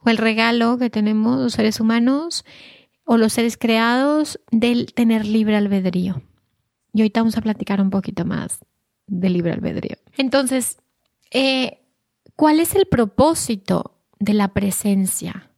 o 0.00 0.10
el 0.10 0.16
regalo 0.16 0.76
que 0.76 0.90
tenemos 0.90 1.38
los 1.38 1.52
seres 1.52 1.78
humanos 1.78 2.44
o 3.04 3.16
los 3.16 3.32
seres 3.32 3.56
creados 3.56 4.40
del 4.50 4.92
tener 4.94 5.26
libre 5.26 5.56
albedrío. 5.56 6.22
Y 6.92 7.00
ahorita 7.00 7.20
vamos 7.20 7.36
a 7.36 7.42
platicar 7.42 7.80
un 7.80 7.90
poquito 7.90 8.24
más 8.24 8.60
de 9.06 9.30
libre 9.30 9.52
albedrío. 9.52 9.96
Entonces, 10.16 10.78
eh, 11.30 11.80
¿Cuál 12.40 12.58
es 12.58 12.74
el 12.74 12.86
propósito 12.86 13.98
de 14.18 14.32
la 14.32 14.48
presencia? 14.54 15.50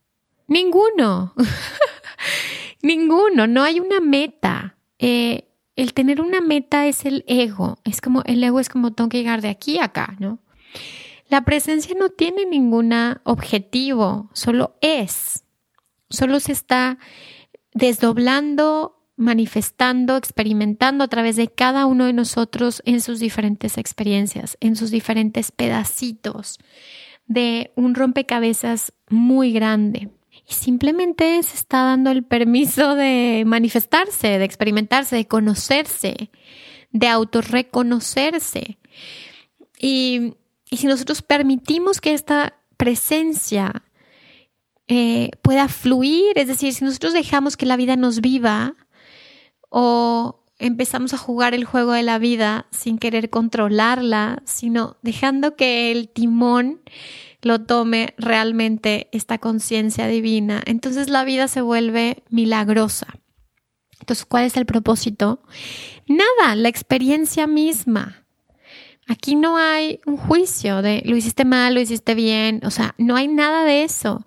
Ninguno. 0.48 1.32
Ninguno. 2.82 3.46
No 3.46 3.62
hay 3.62 3.78
una 3.78 4.00
meta. 4.00 4.74
Eh, 4.98 5.48
el 5.76 5.94
tener 5.94 6.20
una 6.20 6.40
meta 6.40 6.88
es 6.88 7.04
el 7.04 7.24
ego. 7.28 7.78
Es 7.84 8.00
como, 8.00 8.24
el 8.24 8.42
ego 8.42 8.58
es 8.58 8.68
como 8.68 8.92
tengo 8.92 9.10
que 9.10 9.18
llegar 9.18 9.42
de 9.42 9.48
aquí 9.48 9.78
a 9.78 9.84
acá, 9.84 10.16
¿no? 10.18 10.40
La 11.28 11.44
presencia 11.44 11.94
no 11.96 12.08
tiene 12.08 12.46
ningún 12.46 12.92
objetivo, 13.22 14.28
solo 14.32 14.74
es. 14.80 15.41
Solo 16.12 16.40
se 16.40 16.52
está 16.52 16.98
desdoblando 17.74 18.98
manifestando, 19.16 20.16
experimentando 20.16 21.04
a 21.04 21.08
través 21.08 21.36
de 21.36 21.48
cada 21.48 21.86
uno 21.86 22.06
de 22.06 22.12
nosotros 22.12 22.82
en 22.84 23.00
sus 23.00 23.20
diferentes 23.20 23.78
experiencias, 23.78 24.56
en 24.60 24.76
sus 24.76 24.90
diferentes 24.90 25.52
pedacitos 25.52 26.58
de 27.26 27.72
un 27.76 27.94
rompecabezas 27.94 28.92
muy 29.08 29.52
grande. 29.52 30.10
Y 30.48 30.54
simplemente 30.54 31.42
se 31.42 31.56
está 31.56 31.82
dando 31.84 32.10
el 32.10 32.24
permiso 32.24 32.94
de 32.94 33.44
manifestarse, 33.46 34.38
de 34.38 34.44
experimentarse, 34.44 35.16
de 35.16 35.28
conocerse, 35.28 36.30
de 36.90 37.08
autorreconocerse. 37.08 38.78
Y, 39.78 40.34
y 40.68 40.76
si 40.78 40.86
nosotros 40.86 41.22
permitimos 41.22 42.00
que 42.00 42.12
esta 42.12 42.58
presencia 42.76 43.82
eh, 44.92 45.30
pueda 45.40 45.68
fluir, 45.68 46.36
es 46.36 46.48
decir, 46.48 46.74
si 46.74 46.84
nosotros 46.84 47.14
dejamos 47.14 47.56
que 47.56 47.64
la 47.64 47.76
vida 47.76 47.96
nos 47.96 48.20
viva, 48.20 48.74
o 49.70 50.44
empezamos 50.58 51.14
a 51.14 51.18
jugar 51.18 51.54
el 51.54 51.64
juego 51.64 51.92
de 51.92 52.02
la 52.02 52.18
vida 52.18 52.66
sin 52.70 52.98
querer 52.98 53.30
controlarla, 53.30 54.42
sino 54.44 54.98
dejando 55.00 55.56
que 55.56 55.90
el 55.90 56.10
timón 56.10 56.82
lo 57.40 57.62
tome 57.62 58.12
realmente 58.18 59.08
esta 59.12 59.38
conciencia 59.38 60.06
divina. 60.08 60.60
Entonces 60.66 61.08
la 61.08 61.24
vida 61.24 61.48
se 61.48 61.62
vuelve 61.62 62.22
milagrosa. 62.28 63.06
Entonces, 63.98 64.26
¿cuál 64.26 64.44
es 64.44 64.58
el 64.58 64.66
propósito? 64.66 65.42
Nada, 66.06 66.54
la 66.54 66.68
experiencia 66.68 67.46
misma. 67.46 68.21
Aquí 69.08 69.34
no 69.34 69.56
hay 69.56 70.00
un 70.06 70.16
juicio 70.16 70.80
de 70.80 71.02
lo 71.04 71.16
hiciste 71.16 71.44
mal, 71.44 71.74
lo 71.74 71.80
hiciste 71.80 72.14
bien, 72.14 72.60
o 72.64 72.70
sea, 72.70 72.94
no 72.98 73.16
hay 73.16 73.28
nada 73.28 73.64
de 73.64 73.82
eso. 73.82 74.26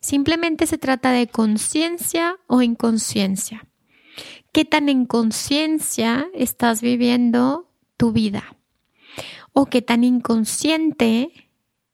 Simplemente 0.00 0.66
se 0.66 0.78
trata 0.78 1.12
de 1.12 1.26
conciencia 1.26 2.36
o 2.46 2.62
inconsciencia. 2.62 3.66
¿Qué 4.52 4.64
tan 4.64 4.88
en 4.88 5.06
conciencia 5.06 6.28
estás 6.32 6.80
viviendo 6.80 7.70
tu 7.96 8.12
vida? 8.12 8.56
¿O 9.52 9.66
qué 9.66 9.82
tan 9.82 10.04
inconsciente 10.04 11.50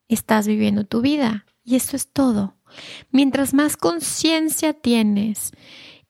estás 0.08 0.46
viviendo 0.46 0.84
tu 0.84 1.00
vida? 1.00 1.46
Y 1.64 1.76
eso 1.76 1.96
es 1.96 2.08
todo. 2.08 2.56
Mientras 3.10 3.54
más 3.54 3.76
conciencia 3.76 4.72
tienes 4.72 5.52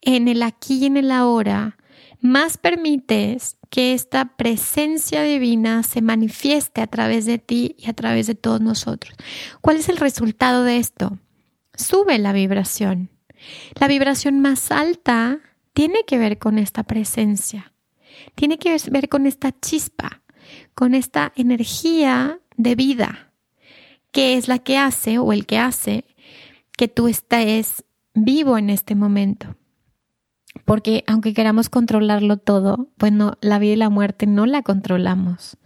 en 0.00 0.28
el 0.28 0.42
aquí 0.42 0.78
y 0.78 0.86
en 0.86 0.96
el 0.96 1.10
ahora, 1.12 1.78
más 2.20 2.58
permites 2.58 3.56
que 3.70 3.94
esta 3.94 4.36
presencia 4.36 5.22
divina 5.22 5.82
se 5.84 6.02
manifieste 6.02 6.80
a 6.82 6.88
través 6.88 7.24
de 7.24 7.38
ti 7.38 7.76
y 7.78 7.88
a 7.88 7.94
través 7.94 8.26
de 8.26 8.34
todos 8.34 8.60
nosotros. 8.60 9.14
¿Cuál 9.60 9.76
es 9.76 9.88
el 9.88 9.96
resultado 9.96 10.64
de 10.64 10.76
esto? 10.76 11.18
Sube 11.74 12.18
la 12.18 12.32
vibración. 12.32 13.10
La 13.78 13.88
vibración 13.88 14.40
más 14.40 14.70
alta 14.70 15.38
tiene 15.72 16.04
que 16.06 16.18
ver 16.18 16.38
con 16.38 16.58
esta 16.58 16.82
presencia, 16.82 17.72
tiene 18.34 18.58
que 18.58 18.76
ver 18.90 19.08
con 19.08 19.26
esta 19.26 19.58
chispa, 19.58 20.22
con 20.74 20.94
esta 20.94 21.32
energía 21.36 22.40
de 22.56 22.74
vida, 22.74 23.32
que 24.10 24.36
es 24.36 24.48
la 24.48 24.58
que 24.58 24.76
hace 24.76 25.18
o 25.18 25.32
el 25.32 25.46
que 25.46 25.58
hace 25.58 26.04
que 26.76 26.88
tú 26.88 27.08
estés 27.08 27.84
vivo 28.14 28.58
en 28.58 28.68
este 28.68 28.94
momento. 28.94 29.56
Porque 30.64 31.04
aunque 31.06 31.32
queramos 31.32 31.68
controlarlo 31.68 32.36
todo, 32.36 32.88
pues 32.96 33.12
no, 33.12 33.38
la 33.40 33.58
vida 33.58 33.72
y 33.72 33.76
la 33.76 33.90
muerte 33.90 34.26
no 34.26 34.46
la 34.46 34.62
controlamos. 34.62 35.56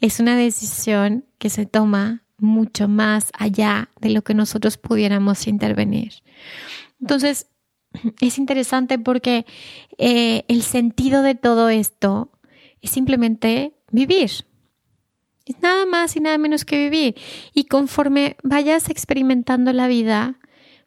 Es 0.00 0.20
una 0.20 0.36
decisión 0.36 1.24
que 1.38 1.50
se 1.50 1.66
toma 1.66 2.22
mucho 2.38 2.88
más 2.88 3.30
allá 3.36 3.90
de 4.00 4.10
lo 4.10 4.22
que 4.22 4.34
nosotros 4.34 4.76
pudiéramos 4.76 5.46
intervenir. 5.48 6.12
Entonces, 7.00 7.48
es 8.20 8.38
interesante 8.38 8.98
porque 8.98 9.44
eh, 9.98 10.44
el 10.48 10.62
sentido 10.62 11.22
de 11.22 11.34
todo 11.34 11.68
esto 11.68 12.30
es 12.80 12.90
simplemente 12.90 13.74
vivir. 13.90 14.30
Es 15.46 15.62
nada 15.62 15.86
más 15.86 16.14
y 16.14 16.20
nada 16.20 16.38
menos 16.38 16.64
que 16.64 16.78
vivir. 16.78 17.16
Y 17.54 17.64
conforme 17.64 18.36
vayas 18.42 18.90
experimentando 18.90 19.72
la 19.72 19.88
vida, 19.88 20.38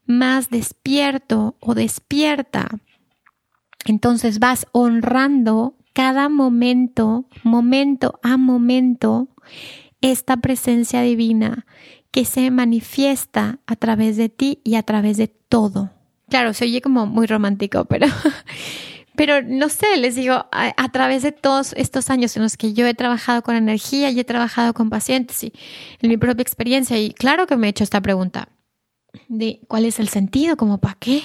más 0.06 0.50
despierto 0.50 1.56
o 1.60 1.74
despierta. 1.74 2.68
Entonces 3.84 4.38
vas 4.38 4.66
honrando 4.72 5.74
cada 5.92 6.28
momento, 6.28 7.26
momento 7.42 8.18
a 8.22 8.36
momento, 8.36 9.28
esta 10.00 10.36
presencia 10.38 11.02
divina 11.02 11.66
que 12.10 12.24
se 12.24 12.50
manifiesta 12.50 13.60
a 13.66 13.76
través 13.76 14.16
de 14.16 14.28
ti 14.28 14.60
y 14.64 14.74
a 14.74 14.82
través 14.82 15.16
de 15.16 15.28
todo. 15.28 15.90
Claro, 16.28 16.52
se 16.54 16.64
oye 16.64 16.80
como 16.80 17.06
muy 17.06 17.26
romántico, 17.26 17.84
pero, 17.86 18.06
pero 19.16 19.42
no 19.42 19.68
sé, 19.68 19.96
les 19.96 20.14
digo, 20.14 20.46
a, 20.50 20.92
través 20.92 21.22
de 21.22 21.32
todos 21.32 21.72
estos 21.76 22.10
años 22.10 22.36
en 22.36 22.42
los 22.42 22.56
que 22.56 22.74
yo 22.74 22.86
he 22.86 22.94
trabajado 22.94 23.42
con 23.42 23.56
energía 23.56 24.10
y 24.10 24.20
he 24.20 24.24
trabajado 24.24 24.74
con 24.74 24.90
pacientes 24.90 25.42
y 25.44 25.52
en 26.00 26.10
mi 26.10 26.16
propia 26.16 26.42
experiencia, 26.42 26.98
y 26.98 27.12
claro 27.12 27.46
que 27.46 27.56
me 27.56 27.66
he 27.66 27.70
hecho 27.70 27.84
esta 27.84 28.00
pregunta, 28.00 28.48
de 29.28 29.60
cuál 29.68 29.84
es 29.84 29.98
el 29.98 30.08
sentido, 30.08 30.56
como 30.56 30.78
para 30.78 30.96
qué. 30.98 31.22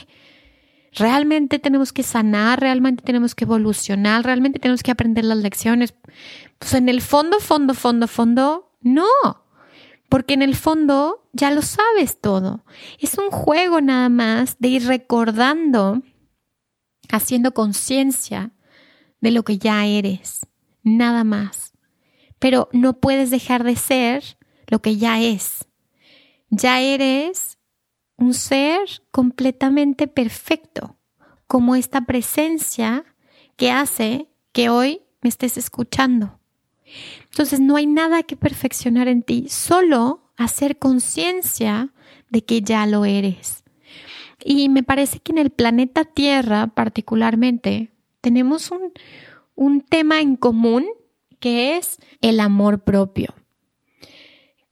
Realmente 0.94 1.60
tenemos 1.60 1.94
que 1.94 2.04
sanar, 2.04 2.60
realmente 2.60 3.04
tenemos 3.04 3.36
que 3.36 3.44
evolucionar, 3.44 4.24
realmente 4.24 4.60
tenemos 4.60 4.84
que 4.84 4.92
aprender 4.92 5.26
las 5.26 5.38
lecciones. 5.38 5.94
Pues 6.60 6.74
en 6.74 6.90
el 6.90 7.02
fondo, 7.02 7.40
fondo, 7.40 7.74
fondo, 7.74 8.08
fondo, 8.08 8.72
no. 8.82 9.08
Porque 10.10 10.34
en 10.34 10.42
el 10.42 10.56
fondo 10.56 11.30
ya 11.34 11.52
lo 11.52 11.62
sabes 11.62 12.20
todo. 12.20 12.64
Es 13.00 13.18
un 13.18 13.30
juego 13.30 13.82
nada 13.82 14.10
más 14.10 14.58
de 14.60 14.70
ir 14.70 14.88
recordando, 14.88 16.02
haciendo 17.10 17.54
conciencia 17.54 18.52
de 19.20 19.32
lo 19.32 19.44
que 19.44 19.58
ya 19.58 19.86
eres. 19.86 20.48
Nada 20.84 21.24
más. 21.24 21.74
Pero 22.40 22.70
no 22.72 23.00
puedes 23.00 23.30
dejar 23.30 23.64
de 23.64 23.76
ser 23.76 24.38
lo 24.68 24.82
que 24.82 24.98
ya 24.98 25.22
es. 25.22 25.68
Ya 26.50 26.80
eres 26.80 27.57
un 28.18 28.34
ser 28.34 28.80
completamente 29.12 30.08
perfecto, 30.08 30.98
como 31.48 31.76
esta 31.76 32.02
presencia 32.02 33.06
que 33.56 33.72
hace 33.72 34.28
que 34.52 34.70
hoy 34.70 35.02
me 35.22 35.30
estés 35.30 35.58
escuchando. 35.58 36.40
Entonces 37.30 37.60
no 37.60 37.76
hay 37.76 37.86
nada 37.86 38.24
que 38.24 38.36
perfeccionar 38.36 39.08
en 39.08 39.24
ti, 39.24 39.48
solo 39.50 40.32
hacer 40.36 40.78
conciencia 40.78 41.94
de 42.30 42.44
que 42.44 42.62
ya 42.62 42.86
lo 42.86 43.06
eres. 43.06 43.64
Y 44.44 44.70
me 44.70 44.84
parece 44.84 45.20
que 45.20 45.32
en 45.32 45.40
el 45.40 45.50
planeta 45.50 46.06
Tierra 46.06 46.68
particularmente 46.68 47.92
tenemos 48.22 48.72
un, 48.72 48.94
un 49.56 49.82
tema 49.82 50.22
en 50.22 50.36
común 50.36 50.86
que 51.40 51.78
es 51.78 51.98
el 52.22 52.40
amor 52.40 52.84
propio. 52.84 53.34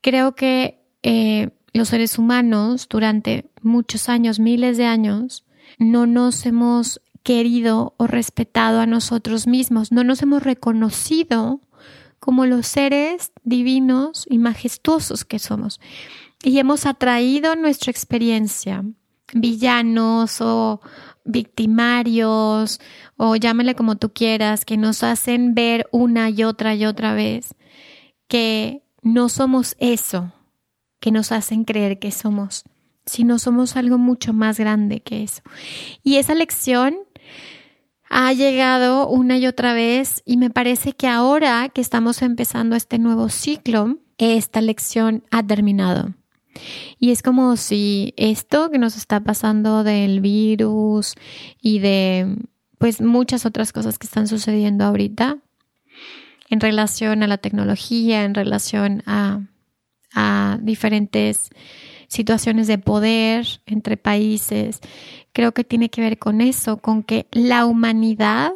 Creo 0.02 0.36
que 0.36 0.84
eh, 1.04 1.50
los 1.76 1.90
seres 1.90 2.18
humanos 2.18 2.88
durante 2.90 3.50
muchos 3.62 4.08
años, 4.08 4.40
miles 4.40 4.78
de 4.78 4.86
años, 4.86 5.44
no 5.78 6.08
nos 6.08 6.46
hemos 6.46 7.02
querido 7.22 7.96
o 7.98 8.08
respetado 8.08 8.80
a 8.80 8.86
nosotros 8.86 9.46
mismos, 9.46 9.92
no 9.92 10.04
nos 10.04 10.22
hemos 10.22 10.42
reconocido 10.44 11.60
como 12.20 12.46
los 12.46 12.66
seres 12.66 13.34
divinos 13.44 14.26
y 14.30 14.38
majestuosos 14.38 15.26
que 15.26 15.38
somos. 15.38 15.82
Y 16.44 16.60
hemos 16.60 16.86
atraído 16.86 17.56
nuestra 17.56 17.92
experiencia 17.92 18.84
villanos 19.34 20.40
o 20.40 20.80
victimarios 21.26 22.80
o 23.18 23.36
llámale 23.36 23.76
como 23.76 23.98
tú 23.98 24.14
quieras, 24.14 24.64
que 24.64 24.78
nos 24.78 25.04
hacen 25.04 25.56
ver 25.56 25.88
una 25.92 26.30
y 26.30 26.44
otra 26.44 26.74
y 26.76 26.86
otra 26.86 27.14
vez 27.14 27.56
que 28.28 28.84
no 29.02 29.28
somos 29.28 29.76
eso, 29.80 30.32
que 31.00 31.12
nos 31.12 31.32
hacen 31.32 31.64
creer 31.64 32.00
que 32.00 32.12
somos, 32.12 32.64
sino 33.06 33.40
somos 33.40 33.76
algo 33.76 33.98
mucho 33.98 34.34
más 34.34 34.60
grande 34.60 35.02
que 35.02 35.24
eso. 35.24 35.42
Y 36.04 36.18
esa 36.18 36.36
lección 36.36 36.96
ha 38.10 38.34
llegado 38.34 39.08
una 39.08 39.38
y 39.38 39.48
otra 39.48 39.74
vez 39.74 40.22
y 40.26 40.38
me 40.38 40.50
parece 40.50 40.94
que 40.94 41.08
ahora 41.08 41.70
que 41.70 41.82
estamos 41.82 42.22
empezando 42.22 42.76
este 42.76 43.00
nuevo 43.00 43.30
ciclo, 43.30 43.98
esta 44.18 44.62
lección 44.62 45.24
ha 45.32 45.44
terminado. 45.44 46.14
Y 47.00 47.12
es 47.12 47.22
como 47.22 47.58
si 47.58 48.14
esto 48.16 48.72
que 48.72 48.78
nos 48.78 48.96
está 48.96 49.20
pasando 49.20 49.84
del 49.84 50.22
virus 50.22 51.16
y 51.62 51.80
de 51.80 52.38
pues 52.78 53.02
muchas 53.02 53.46
otras 53.46 53.74
cosas 53.74 53.98
que 54.00 54.08
están 54.08 54.28
sucediendo 54.28 54.86
ahorita 54.86 55.38
en 56.50 56.60
relación 56.60 57.24
a 57.24 57.28
la 57.28 57.38
tecnología, 57.38 58.24
en 58.24 58.34
relación 58.34 59.04
a 59.06 59.42
a 60.16 60.58
diferentes 60.62 61.50
situaciones 62.08 62.68
de 62.68 62.78
poder 62.78 63.46
entre 63.66 63.98
países. 63.98 64.80
Creo 65.34 65.54
que 65.54 65.64
tiene 65.64 65.90
que 65.90 66.02
ver 66.02 66.18
con 66.18 66.42
eso, 66.42 66.78
con 66.78 67.04
que 67.04 67.28
la 67.32 67.66
humanidad 67.66 68.54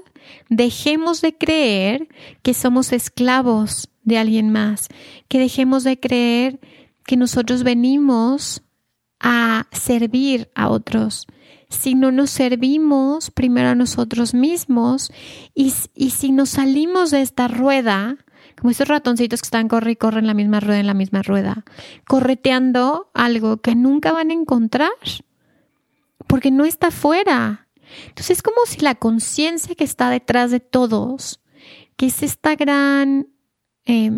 dejemos 0.50 1.22
de 1.22 1.36
creer 1.38 2.08
que 2.42 2.54
somos 2.54 2.94
esclavos 2.94 3.90
de 4.04 4.18
alguien 4.18 4.50
más, 4.50 4.88
que 5.28 5.40
dejemos 5.40 5.84
de 5.84 6.00
creer 6.00 6.60
que 7.06 7.18
nosotros 7.18 7.64
venimos 7.64 8.64
a 9.20 9.68
servir 9.72 10.50
a 10.56 10.70
otros, 10.70 11.28
si 11.70 11.94
no 11.94 12.12
nos 12.12 12.30
servimos 12.32 13.30
primero 13.32 13.70
a 13.70 13.76
nosotros 13.76 14.34
mismos 14.34 15.12
y, 15.54 15.74
y 15.94 16.12
si 16.12 16.32
nos 16.32 16.50
salimos 16.50 17.12
de 17.12 17.22
esta 17.22 17.48
rueda, 17.48 18.18
como 18.60 18.72
esos 18.72 18.88
ratoncitos 18.88 19.42
que 19.42 19.48
están 19.48 19.68
corre 19.68 19.92
y 19.92 19.96
corren 19.96 20.28
la 20.28 20.34
misma 20.34 20.60
rueda 20.60 20.80
en 20.80 20.88
la 20.88 20.94
misma 20.94 21.22
rueda, 21.22 21.64
correteando 22.08 23.10
algo 23.14 23.58
que 23.58 23.76
nunca 23.76 24.12
van 24.12 24.32
a 24.32 24.34
encontrar, 24.34 24.92
porque 26.28 26.52
no 26.52 26.66
está 26.66 26.92
fuera. 26.92 27.68
Entonces 28.08 28.38
es 28.38 28.44
como 28.44 28.58
si 28.66 28.82
la 28.82 28.96
conciencia 28.96 29.76
que 29.76 29.84
está 29.84 30.10
detrás 30.10 30.52
de 30.52 30.60
todos, 30.60 31.42
que 31.96 32.08
es 32.08 32.22
esta 32.22 32.56
gran, 32.56 33.28
eh, 33.86 34.12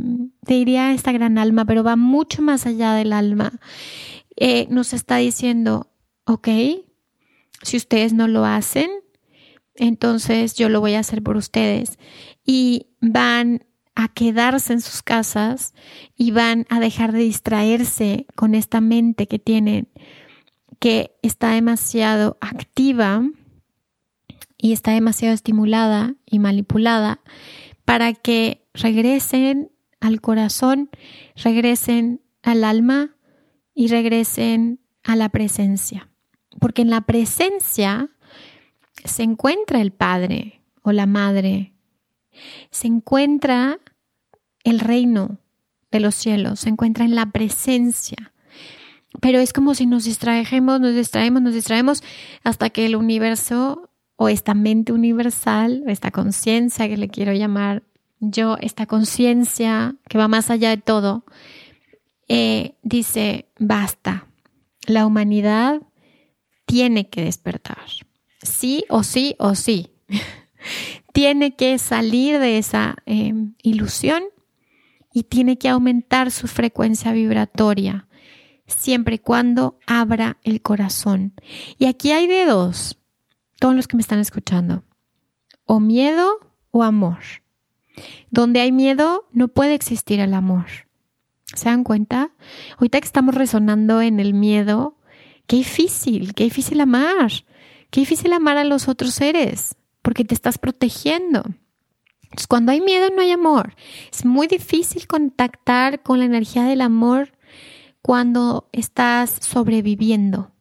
te 0.45 0.55
diría 0.55 0.91
esta 0.93 1.11
gran 1.11 1.37
alma, 1.37 1.65
pero 1.65 1.83
va 1.83 1.95
mucho 1.95 2.41
más 2.41 2.65
allá 2.65 2.93
del 2.93 3.13
alma, 3.13 3.59
eh, 4.35 4.67
nos 4.69 4.93
está 4.93 5.17
diciendo, 5.17 5.91
ok, 6.25 6.47
si 7.61 7.77
ustedes 7.77 8.13
no 8.13 8.27
lo 8.27 8.45
hacen, 8.45 8.89
entonces 9.75 10.55
yo 10.55 10.67
lo 10.69 10.81
voy 10.81 10.95
a 10.95 10.99
hacer 10.99 11.21
por 11.23 11.37
ustedes. 11.37 11.97
Y 12.45 12.87
van 12.99 13.65
a 13.95 14.07
quedarse 14.07 14.73
en 14.73 14.81
sus 14.81 15.01
casas 15.01 15.73
y 16.15 16.31
van 16.31 16.65
a 16.69 16.79
dejar 16.79 17.11
de 17.11 17.19
distraerse 17.19 18.25
con 18.35 18.55
esta 18.55 18.81
mente 18.81 19.27
que 19.27 19.39
tienen, 19.39 19.89
que 20.79 21.15
está 21.21 21.51
demasiado 21.51 22.37
activa 22.41 23.23
y 24.57 24.73
está 24.73 24.91
demasiado 24.91 25.33
estimulada 25.33 26.15
y 26.25 26.39
manipulada 26.39 27.19
para 27.85 28.13
que 28.13 28.65
regresen 28.73 29.71
al 29.99 30.21
corazón, 30.21 30.89
regresen 31.35 32.21
al 32.43 32.63
alma 32.63 33.15
y 33.73 33.87
regresen 33.87 34.79
a 35.03 35.15
la 35.15 35.29
presencia, 35.29 36.09
porque 36.59 36.81
en 36.81 36.89
la 36.89 37.01
presencia 37.01 38.09
se 39.03 39.23
encuentra 39.23 39.81
el 39.81 39.91
Padre 39.91 40.61
o 40.83 40.91
la 40.91 41.05
Madre, 41.05 41.70
se 42.69 42.87
encuentra 42.87 43.79
el 44.63 44.79
reino 44.79 45.39
de 45.91 45.99
los 45.99 46.15
cielos, 46.15 46.61
se 46.61 46.69
encuentra 46.69 47.05
en 47.05 47.15
la 47.15 47.31
presencia. 47.31 48.33
Pero 49.19 49.39
es 49.39 49.51
como 49.53 49.75
si 49.75 49.85
nos 49.85 50.05
distrajemos, 50.05 50.79
nos 50.79 50.95
distraemos, 50.95 51.41
nos 51.41 51.53
distraemos 51.53 52.03
hasta 52.43 52.69
que 52.69 52.85
el 52.85 52.95
universo 52.95 53.89
o 54.15 54.29
esta 54.29 54.53
mente 54.53 54.93
universal, 54.93 55.83
esta 55.87 56.11
conciencia 56.11 56.87
que 56.87 56.97
le 56.97 57.09
quiero 57.09 57.33
llamar 57.33 57.83
yo, 58.19 58.55
esta 58.61 58.85
conciencia 58.85 59.95
que 60.07 60.17
va 60.17 60.27
más 60.27 60.49
allá 60.49 60.69
de 60.69 60.77
todo, 60.77 61.25
eh, 62.27 62.75
dice, 62.83 63.49
basta, 63.57 64.27
la 64.85 65.05
humanidad 65.05 65.81
tiene 66.65 67.09
que 67.09 67.23
despertar, 67.23 67.83
sí 68.41 68.85
o 68.89 69.03
sí 69.03 69.35
o 69.39 69.55
sí, 69.55 69.91
tiene 71.13 71.55
que 71.55 71.77
salir 71.77 72.39
de 72.39 72.57
esa 72.57 72.95
em, 73.05 73.53
ilusión 73.61 74.23
y 75.13 75.23
tiene 75.23 75.57
que 75.57 75.69
aumentar 75.69 76.31
su 76.31 76.47
frecuencia 76.47 77.11
vibratoria 77.11 78.07
siempre 78.77 79.15
y 79.15 79.19
cuando 79.19 79.77
abra 79.85 80.37
el 80.43 80.61
corazón. 80.61 81.33
Y 81.77 81.85
aquí 81.85 82.11
hay 82.11 82.27
de 82.27 82.45
dos, 82.45 82.97
todos 83.59 83.75
los 83.75 83.87
que 83.87 83.97
me 83.97 84.01
están 84.01 84.19
escuchando, 84.19 84.83
o 85.65 85.79
miedo 85.79 86.39
o 86.71 86.83
amor. 86.83 87.19
Donde 88.29 88.61
hay 88.61 88.71
miedo 88.71 89.27
no 89.31 89.49
puede 89.49 89.73
existir 89.73 90.19
el 90.19 90.33
amor. 90.33 90.65
¿Se 91.45 91.65
dan 91.65 91.83
cuenta? 91.83 92.31
Ahorita 92.77 92.99
que 93.01 93.05
estamos 93.05 93.35
resonando 93.35 94.01
en 94.01 94.19
el 94.19 94.33
miedo, 94.33 94.97
qué 95.47 95.57
difícil, 95.57 96.33
qué 96.33 96.45
difícil 96.45 96.79
amar, 96.79 97.31
qué 97.89 98.01
difícil 98.01 98.31
amar 98.31 98.57
a 98.57 98.63
los 98.63 98.87
otros 98.87 99.13
seres, 99.13 99.75
porque 100.01 100.25
te 100.25 100.33
estás 100.33 100.57
protegiendo. 100.57 101.43
Entonces, 102.23 102.47
cuando 102.47 102.71
hay 102.71 102.81
miedo 102.81 103.09
no 103.13 103.21
hay 103.21 103.31
amor. 103.31 103.75
Es 104.11 104.25
muy 104.25 104.47
difícil 104.47 105.07
contactar 105.07 106.01
con 106.01 106.19
la 106.19 106.25
energía 106.25 106.63
del 106.63 106.81
amor 106.81 107.33
cuando 108.01 108.69
estás 108.71 109.31
sobreviviendo. 109.41 110.51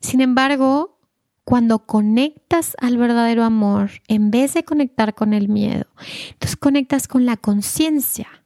Sin 0.00 0.20
embargo, 0.20 0.98
cuando 1.44 1.86
conectas 1.86 2.76
al 2.80 2.96
verdadero 2.98 3.44
amor, 3.44 3.90
en 4.06 4.30
vez 4.30 4.54
de 4.54 4.64
conectar 4.64 5.14
con 5.14 5.32
el 5.32 5.48
miedo, 5.48 5.86
entonces 6.30 6.56
conectas 6.56 7.08
con 7.08 7.26
la 7.26 7.36
conciencia 7.36 8.41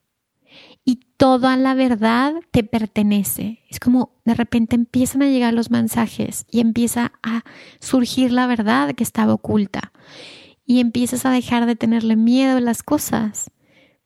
y 0.88 1.00
toda 1.16 1.56
la 1.56 1.74
verdad 1.74 2.32
te 2.52 2.62
pertenece. 2.62 3.58
Es 3.68 3.80
como 3.80 4.12
de 4.24 4.34
repente 4.34 4.76
empiezan 4.76 5.20
a 5.22 5.28
llegar 5.28 5.52
los 5.52 5.70
mensajes 5.70 6.46
y 6.48 6.60
empieza 6.60 7.12
a 7.24 7.42
surgir 7.80 8.32
la 8.32 8.46
verdad 8.46 8.94
que 8.94 9.02
estaba 9.02 9.34
oculta 9.34 9.92
y 10.64 10.78
empiezas 10.78 11.26
a 11.26 11.32
dejar 11.32 11.66
de 11.66 11.74
tenerle 11.74 12.14
miedo 12.14 12.58
a 12.58 12.60
las 12.60 12.84
cosas. 12.84 13.50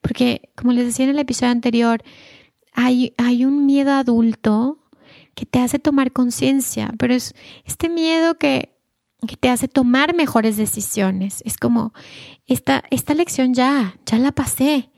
Porque, 0.01 0.49
como 0.55 0.73
les 0.73 0.85
decía 0.85 1.05
en 1.05 1.11
el 1.11 1.19
episodio 1.19 1.51
anterior, 1.51 2.03
hay, 2.73 3.13
hay 3.17 3.45
un 3.45 3.67
miedo 3.67 3.91
adulto 3.91 4.79
que 5.35 5.45
te 5.45 5.59
hace 5.59 5.77
tomar 5.77 6.11
conciencia, 6.11 6.93
pero 6.97 7.13
es 7.13 7.35
este 7.65 7.89
miedo 7.89 8.39
que, 8.39 8.75
que, 9.27 9.37
te 9.37 9.49
hace 9.49 9.67
tomar 9.67 10.15
mejores 10.15 10.57
decisiones. 10.57 11.43
Es 11.45 11.57
como, 11.57 11.93
esta, 12.47 12.83
esta 12.89 13.13
lección 13.13 13.53
ya, 13.53 13.99
ya 14.05 14.17
la 14.17 14.31
pasé, 14.31 14.90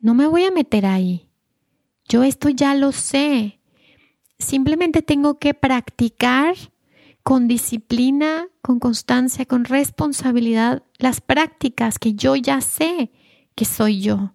no 0.00 0.14
me 0.14 0.26
voy 0.26 0.44
a 0.44 0.50
meter 0.50 0.86
ahí. 0.86 1.28
Yo 2.08 2.24
esto 2.24 2.48
ya 2.48 2.74
lo 2.74 2.92
sé. 2.92 3.60
Simplemente 4.38 5.02
tengo 5.02 5.38
que 5.38 5.54
practicar 5.54 6.56
con 7.22 7.46
disciplina, 7.46 8.48
con 8.62 8.80
constancia, 8.80 9.44
con 9.44 9.64
responsabilidad 9.64 10.82
las 10.98 11.20
prácticas 11.20 11.98
que 11.98 12.14
yo 12.14 12.34
ya 12.36 12.60
sé 12.60 13.12
que 13.54 13.64
soy 13.64 14.00
yo. 14.00 14.34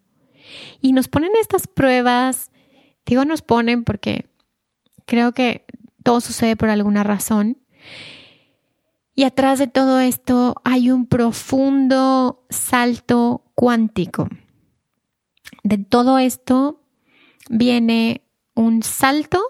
Y 0.81 0.93
nos 0.93 1.07
ponen 1.07 1.31
estas 1.41 1.67
pruebas 1.67 2.51
Digo 3.05 3.23
nos 3.23 3.41
ponen 3.41 3.83
porque 3.83 4.27
creo 5.05 5.33
que 5.33 5.65
todo 6.03 6.21
sucede 6.21 6.55
por 6.55 6.69
alguna 6.69 7.03
razón. 7.03 7.57
Y 9.13 9.23
atrás 9.23 9.59
de 9.59 9.67
todo 9.67 9.99
esto 9.99 10.55
hay 10.63 10.91
un 10.91 11.05
profundo 11.05 12.43
salto 12.49 13.43
cuántico. 13.53 14.27
De 15.63 15.77
todo 15.77 16.17
esto 16.17 16.81
viene 17.49 18.21
un 18.53 18.83
salto 18.83 19.41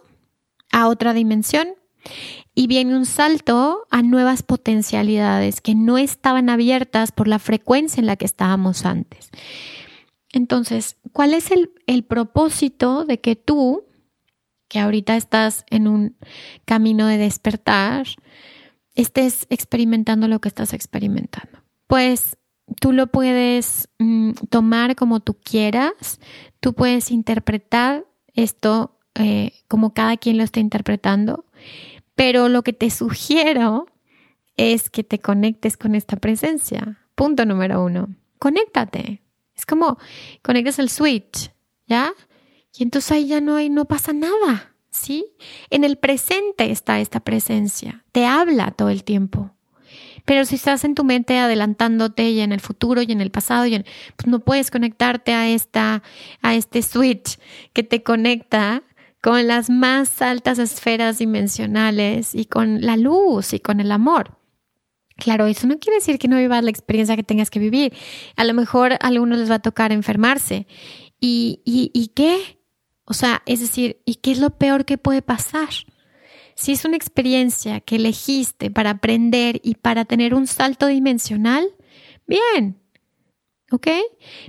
a 0.72 0.88
otra 0.88 1.14
dimensión 1.14 1.68
y 2.54 2.68
viene 2.68 2.96
un 2.96 3.06
salto 3.06 3.86
a 3.92 4.02
nuevas 4.02 4.44
potencialidades 4.44 5.62
que 5.62 5.76
no 5.76 5.98
estaban 5.98 6.50
abiertas 6.50 7.12
por 7.12 7.28
la 7.28 7.40
frecuencia 7.40 8.00
en 8.00 8.08
la 8.08 8.16
que 8.16 8.26
estábamos 8.26 8.86
antes. 8.86 9.30
Entonces, 10.32 10.98
¿cuál 11.14 11.34
es 11.34 11.50
el, 11.52 12.04
propósito 12.04 13.06
de 13.06 13.20
que 13.22 13.36
tú, 13.36 13.86
que 14.68 14.80
ahorita 14.80 15.16
estás 15.16 15.66
en 15.70 15.88
un 15.88 16.18
camino 16.66 17.08
de 17.08 17.18
despertar, 17.18 18.08
estés 18.96 19.48
experimentando 19.50 20.28
lo 20.28 20.40
que 20.40 20.50
estás 20.50 20.74
experimentando? 20.74 21.60
Pues 21.88 22.38
tú 22.80 22.92
lo 22.92 23.08
puedes 23.08 23.90
mm, 24.00 24.32
tomar 24.50 24.96
como 24.96 25.20
tú 25.20 25.36
quieras, 25.36 26.20
tú 26.60 26.74
puedes 26.74 27.12
interpretar 27.12 28.06
esto 28.34 28.98
eh, 29.16 29.54
como 29.68 29.94
cada 29.94 30.18
quien 30.18 30.38
lo 30.38 30.44
está 30.44 30.60
interpretando, 30.60 31.46
pero 32.16 32.50
lo 32.50 32.64
que 32.64 32.74
te 32.74 32.90
sugiero 32.90 33.88
es 34.58 34.90
que 34.90 35.04
te 35.04 35.20
conectes 35.20 35.78
con 35.78 35.96
esta 35.96 36.18
presencia. 36.18 37.00
Punto 37.16 37.46
número 37.46 37.84
uno, 37.84 38.10
conéctate, 38.40 39.22
es 39.56 39.66
como 39.66 39.98
conectas 40.42 40.80
el 40.80 40.90
switch, 40.90 41.52
¿ya? 41.88 42.14
Y 42.78 42.84
entonces 42.84 43.12
ahí 43.12 43.28
ya 43.28 43.40
no 43.40 43.56
hay, 43.56 43.70
no 43.70 43.86
pasa 43.86 44.12
nada, 44.12 44.76
¿sí? 44.90 45.26
En 45.70 45.84
el 45.86 45.98
presente 45.98 46.72
está 46.72 47.00
esta 47.00 47.22
presencia, 47.22 48.04
te 48.12 48.26
habla 48.26 48.72
todo 48.72 48.90
el 48.90 49.04
tiempo. 49.06 49.55
Pero 50.26 50.44
si 50.46 50.56
estás 50.56 50.84
en 50.84 50.96
tu 50.96 51.04
mente 51.04 51.38
adelantándote 51.38 52.30
y 52.30 52.42
en 52.42 52.52
el 52.52 52.60
futuro 52.60 53.02
y 53.02 53.12
en 53.12 53.22
el 53.22 53.32
pasado, 53.32 53.66
y 53.68 53.84
pues 54.16 54.28
no 54.28 54.40
puedes 54.40 54.72
conectarte 54.72 55.34
a 55.34 55.48
esta, 55.48 56.04
a 56.42 56.56
este 56.56 56.82
switch 56.82 57.38
que 57.74 57.84
te 57.84 58.04
conecta 58.04 58.84
con 59.22 59.48
las 59.48 59.70
más 59.70 60.22
altas 60.22 60.60
esferas 60.60 61.20
dimensionales 61.20 62.36
y 62.36 62.46
con 62.46 62.82
la 62.82 62.98
luz 62.98 63.54
y 63.54 63.60
con 63.60 63.80
el 63.80 63.92
amor. 63.92 64.38
Claro, 65.18 65.48
eso 65.48 65.66
no 65.66 65.80
quiere 65.80 65.98
decir 65.98 66.20
que 66.20 66.28
no 66.28 66.38
vivas 66.38 66.64
la 66.64 66.70
experiencia 66.70 67.16
que 67.16 67.24
tengas 67.24 67.50
que 67.50 67.60
vivir. 67.60 67.94
A 68.36 68.44
lo 68.44 68.54
mejor 68.54 68.94
a 68.94 68.98
algunos 68.98 69.40
les 69.40 69.50
va 69.50 69.56
a 69.56 69.60
tocar 69.60 69.92
enfermarse. 69.92 70.68
¿Y, 71.20 71.62
y, 71.64 71.90
y 71.94 72.10
qué? 72.10 72.60
O 73.06 73.14
sea, 73.14 73.42
es 73.46 73.62
decir, 73.62 74.02
¿y 74.06 74.16
qué 74.16 74.32
es 74.32 74.40
lo 74.40 74.52
peor 74.52 74.86
que 74.86 74.98
puede 74.98 75.22
pasar? 75.22 75.70
Si 76.56 76.72
es 76.72 76.86
una 76.86 76.96
experiencia 76.96 77.82
que 77.82 77.98
elegiste 77.98 78.72
para 78.72 78.92
aprender 78.92 79.60
y 79.64 79.76
para 79.76 80.06
tener 80.06 80.34
un 80.34 80.48
salto 80.48 80.88
dimensional, 80.88 81.68
bien, 82.26 82.80
¿ok? 83.72 83.88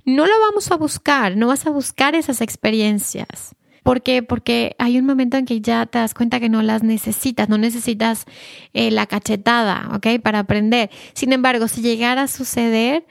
No 0.04 0.26
lo 0.26 0.32
vamos 0.48 0.70
a 0.70 0.76
buscar, 0.76 1.36
no 1.36 1.48
vas 1.48 1.66
a 1.66 1.70
buscar 1.70 2.14
esas 2.14 2.40
experiencias. 2.40 3.56
¿Por 3.82 4.02
qué? 4.02 4.22
Porque 4.22 4.74
hay 4.78 4.98
un 4.98 5.06
momento 5.06 5.36
en 5.36 5.46
que 5.46 5.60
ya 5.60 5.86
te 5.86 5.98
das 5.98 6.14
cuenta 6.14 6.40
que 6.40 6.48
no 6.48 6.62
las 6.62 6.82
necesitas, 6.82 7.48
no 7.48 7.58
necesitas 7.58 8.24
eh, 8.72 8.90
la 8.90 9.06
cachetada, 9.06 9.90
¿ok? 9.94 10.20
Para 10.22 10.40
aprender. 10.40 10.90
Sin 11.12 11.32
embargo, 11.32 11.68
si 11.68 11.82
llegara 11.82 12.22
a 12.22 12.28
suceder, 12.28 13.06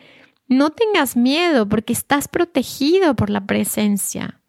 no 0.47 0.71
tengas 0.71 1.15
miedo 1.15 1.67
porque 1.67 1.93
estás 1.93 2.27
protegido 2.27 3.15
por 3.15 3.29
la 3.29 3.45
presencia. 3.45 4.41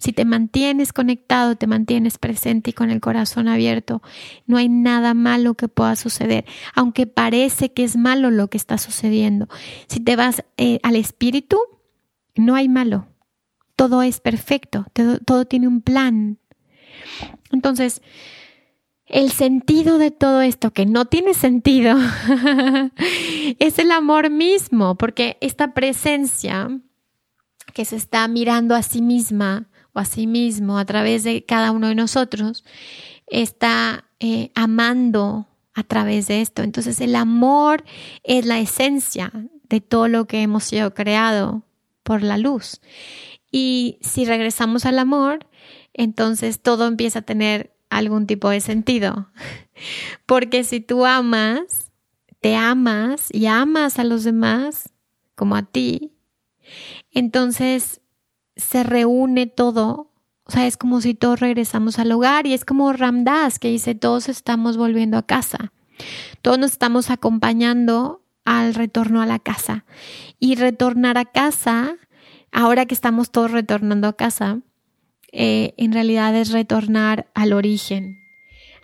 Si 0.00 0.12
te 0.12 0.24
mantienes 0.24 0.92
conectado, 0.92 1.54
te 1.54 1.68
mantienes 1.68 2.18
presente 2.18 2.70
y 2.70 2.72
con 2.72 2.90
el 2.90 3.00
corazón 3.00 3.46
abierto, 3.46 4.02
no 4.46 4.56
hay 4.56 4.68
nada 4.68 5.14
malo 5.14 5.54
que 5.54 5.68
pueda 5.68 5.94
suceder, 5.94 6.44
aunque 6.74 7.06
parece 7.06 7.72
que 7.72 7.84
es 7.84 7.96
malo 7.96 8.32
lo 8.32 8.48
que 8.48 8.56
está 8.56 8.76
sucediendo. 8.78 9.48
Si 9.86 10.00
te 10.00 10.16
vas 10.16 10.42
eh, 10.56 10.80
al 10.82 10.96
espíritu, 10.96 11.58
no 12.34 12.56
hay 12.56 12.68
malo 12.68 13.06
todo 13.80 14.02
es 14.02 14.20
perfecto, 14.20 14.84
todo, 15.24 15.46
tiene 15.46 15.66
un 15.66 15.80
plan. 15.80 16.36
Entonces, 17.50 18.02
el 19.06 19.30
sentido 19.30 19.96
de 19.96 20.10
todo 20.10 20.42
esto 20.42 20.70
que 20.70 20.84
no 20.84 21.06
tiene 21.06 21.32
sentido 21.32 21.96
es 23.58 23.78
el 23.78 23.90
amor 23.90 24.28
mismo, 24.28 24.96
porque 24.96 25.38
esta 25.40 25.72
presencia 25.72 26.68
que 27.72 27.86
se 27.86 27.96
está 27.96 28.28
mirando 28.28 28.74
a 28.74 28.82
sí 28.82 29.00
misma 29.00 29.69
a 30.00 30.04
sí 30.04 30.26
mismo 30.26 30.78
a 30.78 30.84
través 30.84 31.24
de 31.24 31.44
cada 31.44 31.70
uno 31.72 31.88
de 31.88 31.94
nosotros, 31.94 32.64
está 33.26 34.04
eh, 34.18 34.50
amando 34.54 35.46
a 35.74 35.84
través 35.84 36.26
de 36.26 36.40
esto. 36.40 36.62
Entonces 36.62 37.00
el 37.00 37.14
amor 37.16 37.84
es 38.24 38.44
la 38.46 38.58
esencia 38.60 39.32
de 39.68 39.80
todo 39.80 40.08
lo 40.08 40.26
que 40.26 40.42
hemos 40.42 40.64
sido 40.64 40.94
creado 40.94 41.62
por 42.02 42.22
la 42.22 42.38
luz. 42.38 42.80
Y 43.52 43.98
si 44.00 44.24
regresamos 44.24 44.84
al 44.84 44.98
amor, 44.98 45.46
entonces 45.92 46.60
todo 46.60 46.86
empieza 46.86 47.20
a 47.20 47.22
tener 47.22 47.74
algún 47.88 48.26
tipo 48.26 48.48
de 48.50 48.60
sentido. 48.60 49.30
Porque 50.26 50.64
si 50.64 50.80
tú 50.80 51.06
amas, 51.06 51.90
te 52.40 52.56
amas 52.56 53.28
y 53.32 53.46
amas 53.46 53.98
a 53.98 54.04
los 54.04 54.24
demás 54.24 54.90
como 55.34 55.56
a 55.56 55.62
ti, 55.62 56.12
entonces 57.12 57.99
se 58.60 58.82
reúne 58.82 59.46
todo. 59.46 60.10
O 60.44 60.52
sea, 60.52 60.66
es 60.66 60.76
como 60.76 61.00
si 61.00 61.14
todos 61.14 61.40
regresamos 61.40 61.98
al 61.98 62.12
hogar 62.12 62.46
y 62.46 62.54
es 62.54 62.64
como 62.64 62.92
Ramdas 62.92 63.58
que 63.58 63.68
dice, 63.68 63.94
todos 63.94 64.28
estamos 64.28 64.76
volviendo 64.76 65.16
a 65.16 65.26
casa. 65.26 65.72
Todos 66.42 66.58
nos 66.58 66.72
estamos 66.72 67.10
acompañando 67.10 68.22
al 68.44 68.74
retorno 68.74 69.22
a 69.22 69.26
la 69.26 69.38
casa. 69.38 69.84
Y 70.38 70.56
retornar 70.56 71.18
a 71.18 71.24
casa, 71.24 71.96
ahora 72.52 72.86
que 72.86 72.94
estamos 72.94 73.30
todos 73.30 73.50
retornando 73.50 74.08
a 74.08 74.16
casa, 74.16 74.60
eh, 75.32 75.74
en 75.76 75.92
realidad 75.92 76.34
es 76.34 76.50
retornar 76.50 77.30
al 77.34 77.52
origen, 77.52 78.18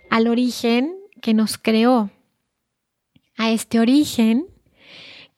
al 0.09 0.27
origen 0.27 0.95
que 1.21 1.33
nos 1.33 1.57
creó, 1.57 2.11
a 3.35 3.51
este 3.51 3.79
origen 3.79 4.47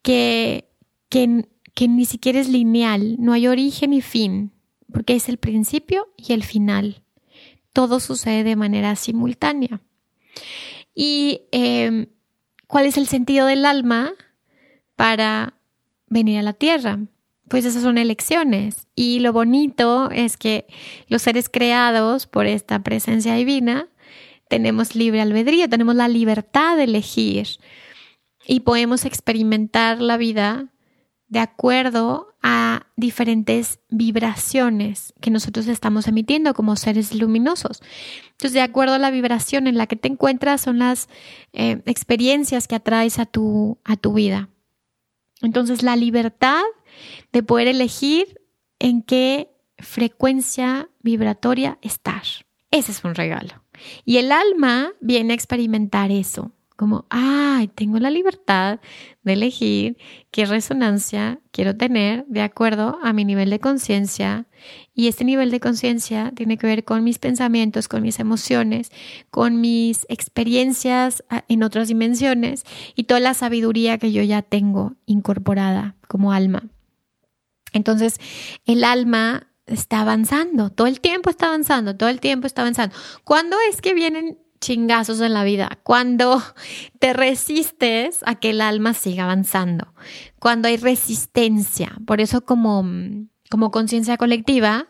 que, 0.04 0.70
que, 1.10 1.48
que 1.80 1.88
ni 1.88 2.04
siquiera 2.04 2.42
es 2.42 2.50
lineal, 2.50 3.16
no 3.20 3.32
hay 3.32 3.48
origen 3.48 3.94
y 3.94 4.02
fin, 4.02 4.52
porque 4.92 5.16
es 5.16 5.30
el 5.30 5.38
principio 5.38 6.10
y 6.18 6.34
el 6.34 6.44
final. 6.44 7.04
Todo 7.72 8.02
sucede 8.02 8.44
de 8.44 8.58
manera 8.58 8.98
simultánea. 8.98 9.80
¿Y 10.94 11.44
em, 11.54 12.08
cuál 12.68 12.86
es 12.86 12.98
el 12.98 13.08
sentido 13.08 13.48
del 13.48 13.66
alma 13.66 14.12
para 14.98 15.54
venir 16.08 16.40
a 16.40 16.42
la 16.42 16.52
tierra? 16.52 17.00
Pues 17.48 17.64
esas 17.64 17.82
son 17.82 17.98
elecciones. 17.98 18.90
Y 18.94 19.20
lo 19.20 19.32
bonito 19.32 20.12
es 20.12 20.36
que 20.36 20.68
los 21.08 21.22
seres 21.22 21.48
creados 21.48 22.28
por 22.28 22.46
esta 22.46 22.84
presencia 22.84 23.36
divina 23.36 23.88
tenemos 24.50 24.96
libre 24.96 25.22
albedrío, 25.22 25.70
tenemos 25.70 25.96
la 25.96 26.10
libertad 26.10 26.76
de 26.76 26.84
elegir 26.84 27.48
y 28.46 28.60
podemos 28.60 29.06
experimentar 29.06 30.02
la 30.02 30.18
vida 30.18 30.68
de 31.30 31.40
acuerdo 31.40 32.36
a 32.42 32.88
diferentes 32.96 33.80
vibraciones 33.90 35.14
que 35.22 35.30
nosotros 35.30 35.68
estamos 35.68 36.08
emitiendo 36.08 36.54
como 36.54 36.76
seres 36.76 37.14
luminosos. 37.14 37.82
Entonces, 38.32 38.54
de 38.54 38.62
acuerdo 38.62 38.96
a 38.96 39.00
la 39.00 39.12
vibración 39.12 39.68
en 39.68 39.78
la 39.78 39.88
que 39.88 39.96
te 39.96 40.08
encuentras, 40.08 40.62
son 40.62 40.80
las 40.80 41.08
eh, 41.54 41.82
experiencias 41.86 42.68
que 42.68 42.76
atraes 42.76 43.20
a 43.20 43.26
tu, 43.26 43.78
a 43.84 43.96
tu 43.96 44.14
vida. 44.14 44.50
Entonces, 45.42 45.84
la 45.84 45.96
libertad 45.96 46.64
de 47.32 47.44
poder 47.44 47.68
elegir 47.68 48.42
en 48.80 49.04
qué 49.04 49.52
frecuencia 49.78 50.90
vibratoria 51.02 51.78
estar. 51.82 52.24
Ese 52.72 52.92
es 52.92 53.04
un 53.04 53.16
regalo. 53.16 53.64
Y 54.04 54.18
el 54.18 54.32
alma 54.32 54.92
viene 55.00 55.34
a 55.34 55.36
experimentar 55.36 56.12
eso, 56.12 56.52
como, 56.80 57.06
ay, 57.10 57.68
tengo 57.68 58.00
la 58.00 58.10
libertad 58.10 58.80
de 59.24 59.34
elegir 59.34 59.98
qué 60.32 60.46
resonancia 60.46 61.42
quiero 61.52 61.76
tener 61.76 62.26
de 62.28 62.42
acuerdo 62.42 62.98
a 63.04 63.12
mi 63.12 63.26
nivel 63.26 63.50
de 63.50 63.60
conciencia. 63.60 64.48
Y 64.94 65.10
este 65.10 65.26
nivel 65.26 65.52
de 65.52 65.60
conciencia 65.60 66.32
tiene 66.34 66.58
que 66.58 66.68
ver 66.68 66.86
con 66.86 67.04
mis 67.04 67.20
pensamientos, 67.20 67.90
con 67.90 68.02
mis 68.02 68.22
emociones, 68.22 68.94
con 69.30 69.60
mis 69.60 70.06
experiencias 70.08 71.22
en 71.50 71.64
otras 71.64 71.90
dimensiones 71.90 72.64
y 72.96 73.04
toda 73.04 73.20
la 73.20 73.34
sabiduría 73.34 73.98
que 73.98 74.14
yo 74.14 74.24
ya 74.24 74.42
tengo 74.42 74.96
incorporada 75.06 75.98
como 76.08 76.32
alma. 76.32 76.70
Entonces, 77.74 78.22
el 78.66 78.86
alma 78.86 79.52
está 79.66 80.00
avanzando, 80.00 80.70
todo 80.70 80.88
el 80.88 81.02
tiempo 81.02 81.30
está 81.30 81.48
avanzando, 81.48 81.98
todo 81.98 82.08
el 82.08 82.22
tiempo 82.22 82.48
está 82.48 82.62
avanzando. 82.62 82.96
¿Cuándo 83.26 83.58
es 83.70 83.82
que 83.82 83.94
vienen 83.94 84.38
chingazos 84.62 85.22
en 85.22 85.34
la 85.34 85.44
vida, 85.44 85.80
cuando 85.84 86.42
te 87.00 87.14
resistes 87.14 88.22
a 88.26 88.36
que 88.36 88.52
el 88.52 88.62
alma 88.62 88.94
siga 88.94 89.24
avanzando, 89.24 89.94
cuando 90.40 90.68
hay 90.68 90.78
resistencia. 90.78 91.96
Por 92.06 92.22
eso 92.22 92.46
como, 92.46 92.86
como 93.50 93.72
conciencia 93.72 94.18
colectiva, 94.18 94.88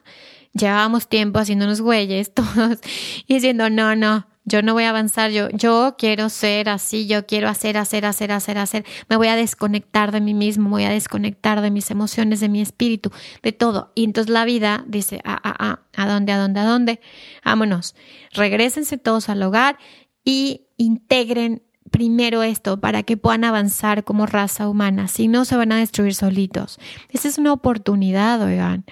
llevábamos 0.54 1.08
tiempo 1.08 1.40
haciéndonos 1.40 1.82
güeyes 1.82 2.34
todos 2.34 2.80
y 3.28 3.36
diciendo, 3.36 3.70
no, 3.70 3.96
no, 3.96 4.28
yo 4.46 4.62
no 4.62 4.74
voy 4.74 4.84
a 4.84 4.90
avanzar, 4.90 5.32
yo, 5.32 5.50
yo 5.50 5.96
quiero 5.98 6.30
ser 6.30 6.70
así, 6.70 7.08
yo 7.08 7.26
quiero 7.26 7.50
hacer, 7.50 7.78
hacer, 7.78 8.06
hacer, 8.06 8.32
hacer, 8.32 8.58
hacer. 8.58 8.86
Me 9.08 9.16
voy 9.16 9.28
a 9.28 9.36
desconectar 9.36 10.12
de 10.12 10.22
mí 10.22 10.34
mismo, 10.34 10.66
me 10.66 10.70
voy 10.70 10.84
a 10.86 10.90
desconectar 10.90 11.62
de 11.62 11.72
mis 11.72 11.92
emociones, 11.92 12.40
de 12.40 12.50
mi 12.50 12.62
espíritu, 12.62 13.12
de 13.44 13.52
todo. 13.52 13.92
Y 13.96 14.04
entonces 14.06 14.32
la 14.32 14.46
vida 14.46 14.84
dice, 14.88 15.22
ah, 15.24 15.40
ah, 15.44 15.56
ah, 15.60 15.80
¿a 15.96 16.08
dónde, 16.08 16.32
a 16.32 16.38
dónde, 16.38 16.60
a 16.60 16.66
dónde? 16.66 17.02
Vámonos, 17.46 17.96
regresense 18.34 18.98
todos 18.98 19.30
al 19.30 19.44
hogar 19.44 19.78
y 20.24 20.68
integren 20.78 21.62
primero 21.90 22.44
esto 22.44 22.80
para 22.80 23.04
que 23.04 23.18
puedan 23.18 23.44
avanzar 23.44 24.04
como 24.04 24.26
raza 24.26 24.70
humana, 24.70 25.08
si 25.08 25.28
no 25.28 25.46
se 25.46 25.58
van 25.58 25.72
a 25.72 25.78
destruir 25.78 26.14
solitos. 26.14 26.80
Esa 27.10 27.28
es 27.28 27.38
una 27.38 27.54
oportunidad, 27.54 28.42
oigan. 28.42 28.86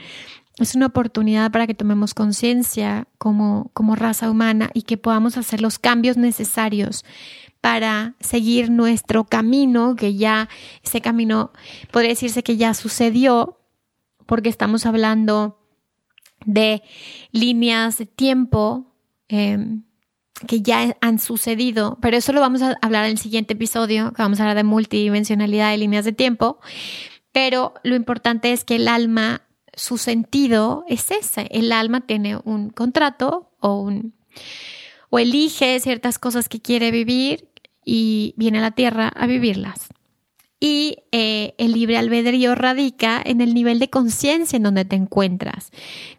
Es 0.59 0.73
una 0.73 0.87
oportunidad 0.87 1.51
para 1.51 1.67
que 1.67 1.75
tomemos 1.75 2.13
conciencia 2.13 3.07
como, 3.19 3.69
como 3.73 3.95
raza 3.95 4.31
humana 4.31 4.71
y 4.73 4.83
que 4.83 4.97
podamos 4.97 5.37
hacer 5.37 5.61
los 5.61 5.77
cambios 5.77 6.17
necesarios 6.17 7.05
para 7.61 8.15
seguir 8.19 8.71
nuestro 8.71 9.25
camino, 9.25 9.95
que 9.95 10.15
ya 10.15 10.49
ese 10.83 11.01
camino 11.01 11.51
podría 11.91 12.11
decirse 12.11 12.43
que 12.43 12.57
ya 12.57 12.73
sucedió, 12.73 13.59
porque 14.25 14.49
estamos 14.49 14.85
hablando 14.85 15.59
de 16.45 16.81
líneas 17.31 17.97
de 17.97 18.05
tiempo 18.05 18.95
em, 19.27 19.83
que 20.47 20.61
ya 20.61 20.95
han 21.01 21.19
sucedido, 21.19 21.97
pero 22.01 22.17
eso 22.17 22.31
lo 22.31 22.41
vamos 22.41 22.61
a 22.61 22.77
hablar 22.81 23.05
en 23.05 23.11
el 23.11 23.17
siguiente 23.17 23.53
episodio, 23.53 24.13
que 24.13 24.21
vamos 24.21 24.39
a 24.39 24.43
hablar 24.43 24.57
de 24.57 24.63
multidimensionalidad 24.63 25.71
de 25.71 25.77
líneas 25.77 26.05
de 26.05 26.13
tiempo, 26.13 26.59
pero 27.31 27.73
lo 27.83 27.95
importante 27.95 28.51
es 28.51 28.63
que 28.63 28.75
el 28.75 28.87
alma 28.87 29.46
su 29.77 29.97
sentido 29.97 30.83
es 30.89 31.11
ese. 31.11 31.47
El 31.51 31.71
alma 31.71 32.01
tiene 32.01 32.37
un 32.43 32.71
contrato 32.71 33.51
o 33.61 33.79
un 33.79 34.13
o 35.09 35.19
elige 35.19 35.79
ciertas 35.79 36.19
cosas 36.19 36.49
que 36.49 36.59
quiere 36.59 36.91
vivir 36.91 37.47
y 37.85 38.33
viene 38.35 38.57
a 38.57 38.61
la 38.61 38.71
tierra 38.71 39.07
a 39.07 39.25
vivirlas. 39.27 39.87
Y 40.59 41.03
eh, 41.11 41.53
el 41.59 41.73
libre 41.73 41.97
albedrío 41.97 42.55
radica 42.55 43.21
en 43.23 43.39
el 43.41 43.53
nivel 43.53 43.79
de 43.79 43.89
conciencia 43.89 44.57
en 44.57 44.63
donde 44.63 44.85
te 44.85 44.95
encuentras. 44.95 45.71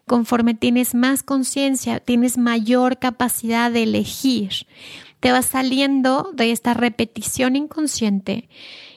Conforme 0.07 0.53
tienes 0.53 0.95
más 0.95 1.21
conciencia, 1.23 1.99
tienes 1.99 2.37
mayor 2.37 2.97
capacidad 2.97 3.69
de 3.69 3.83
elegir. 3.83 4.65
Te 5.19 5.33
vas 5.33 5.45
saliendo 5.45 6.31
de 6.33 6.51
esta 6.51 6.73
repetición 6.73 7.57
inconsciente 7.57 8.47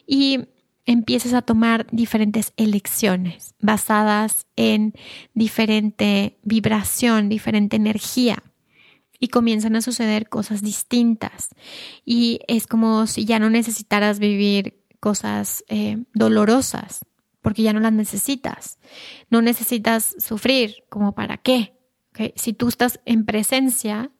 y 0.06 0.44
empiezas 0.86 1.32
a 1.34 1.42
tomar 1.42 1.86
diferentes 1.90 2.52
elecciones 2.56 3.54
basadas 3.60 4.46
en 4.56 4.94
diferente 5.34 6.38
vibración, 6.42 7.28
diferente 7.28 7.76
energía 7.76 8.42
y 9.18 9.28
comienzan 9.28 9.76
a 9.76 9.82
suceder 9.82 10.28
cosas 10.28 10.62
distintas. 10.62 11.50
Y 12.04 12.40
es 12.48 12.66
como 12.66 13.06
si 13.06 13.24
ya 13.24 13.38
no 13.38 13.50
necesitaras 13.50 14.18
vivir 14.18 14.82
cosas 14.98 15.64
eh, 15.68 16.02
dolorosas, 16.12 17.06
porque 17.40 17.62
ya 17.62 17.72
no 17.72 17.80
las 17.80 17.92
necesitas. 17.92 18.78
No 19.30 19.42
necesitas 19.42 20.16
sufrir, 20.18 20.84
como 20.88 21.14
para 21.14 21.36
qué. 21.36 21.74
Si 22.36 22.52
tú 22.52 22.68
estás 22.68 23.00
en 23.04 23.24
presencia 23.24 24.10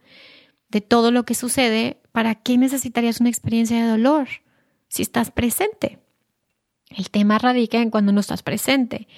de 0.69 0.81
todo 0.81 1.11
lo 1.11 1.25
que 1.25 1.35
sucede, 1.35 2.01
¿para 2.13 2.35
qué 2.37 2.57
necesitarías 2.57 3.21
una 3.21 3.29
experiencia 3.29 3.83
de 3.83 3.91
dolor 3.91 4.29
si 4.89 5.03
estás 5.03 5.31
presente? 5.31 6.02
El 6.97 7.11
tema 7.11 7.39
radica 7.39 7.79
en 7.79 7.91
cuando 7.91 8.13
no 8.13 8.21
estás 8.21 8.43
presente. 8.43 9.09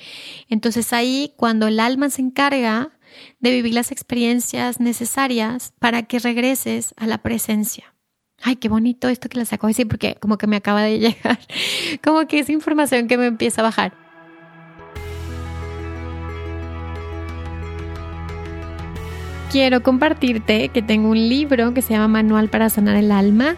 Entonces 0.48 0.92
ahí, 0.92 1.32
cuando 1.36 1.66
el 1.66 1.80
alma 1.80 2.10
se 2.10 2.22
encarga 2.22 2.98
de 3.40 3.50
vivir 3.50 3.74
las 3.74 3.92
experiencias 3.92 4.80
necesarias 4.80 5.72
para 5.78 6.02
que 6.02 6.18
regreses 6.18 6.94
a 6.96 7.06
la 7.06 7.18
presencia. 7.18 7.94
Ay, 8.42 8.56
qué 8.56 8.68
bonito 8.68 9.08
esto 9.08 9.28
que 9.28 9.38
les 9.38 9.52
acabo 9.52 9.68
de 9.68 9.72
decir 9.72 9.88
porque 9.88 10.16
como 10.16 10.36
que 10.36 10.46
me 10.46 10.56
acaba 10.56 10.82
de 10.82 10.98
llegar, 11.00 11.38
como 12.02 12.26
que 12.26 12.40
es 12.40 12.50
información 12.50 13.08
que 13.08 13.16
me 13.16 13.26
empieza 13.26 13.60
a 13.60 13.64
bajar. 13.64 14.03
Quiero 19.54 19.84
compartirte 19.84 20.70
que 20.70 20.82
tengo 20.82 21.10
un 21.10 21.28
libro 21.28 21.74
que 21.74 21.80
se 21.80 21.92
llama 21.92 22.08
Manual 22.08 22.48
para 22.48 22.70
Sanar 22.70 22.96
el 22.96 23.12
Alma. 23.12 23.54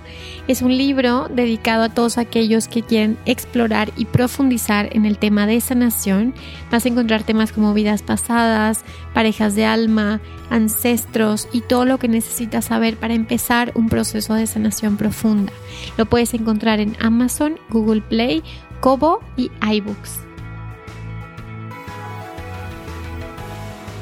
Es 0.46 0.60
un 0.60 0.76
libro 0.76 1.26
dedicado 1.30 1.84
a 1.84 1.88
todos 1.88 2.18
aquellos 2.18 2.68
que 2.68 2.82
quieren 2.82 3.16
explorar 3.24 3.90
y 3.96 4.04
profundizar 4.04 4.94
en 4.94 5.06
el 5.06 5.16
tema 5.16 5.46
de 5.46 5.58
sanación. 5.58 6.34
Vas 6.70 6.84
a 6.84 6.90
encontrar 6.90 7.22
temas 7.22 7.50
como 7.50 7.72
vidas 7.72 8.02
pasadas, 8.02 8.84
parejas 9.14 9.54
de 9.54 9.64
alma, 9.64 10.20
ancestros 10.50 11.48
y 11.50 11.62
todo 11.62 11.86
lo 11.86 11.96
que 11.96 12.08
necesitas 12.08 12.66
saber 12.66 12.98
para 12.98 13.14
empezar 13.14 13.72
un 13.74 13.88
proceso 13.88 14.34
de 14.34 14.46
sanación 14.46 14.98
profunda. 14.98 15.50
Lo 15.96 16.04
puedes 16.04 16.34
encontrar 16.34 16.78
en 16.78 16.94
Amazon, 17.00 17.58
Google 17.70 18.02
Play, 18.02 18.42
Kobo 18.82 19.20
y 19.38 19.50
iBooks. 19.66 20.25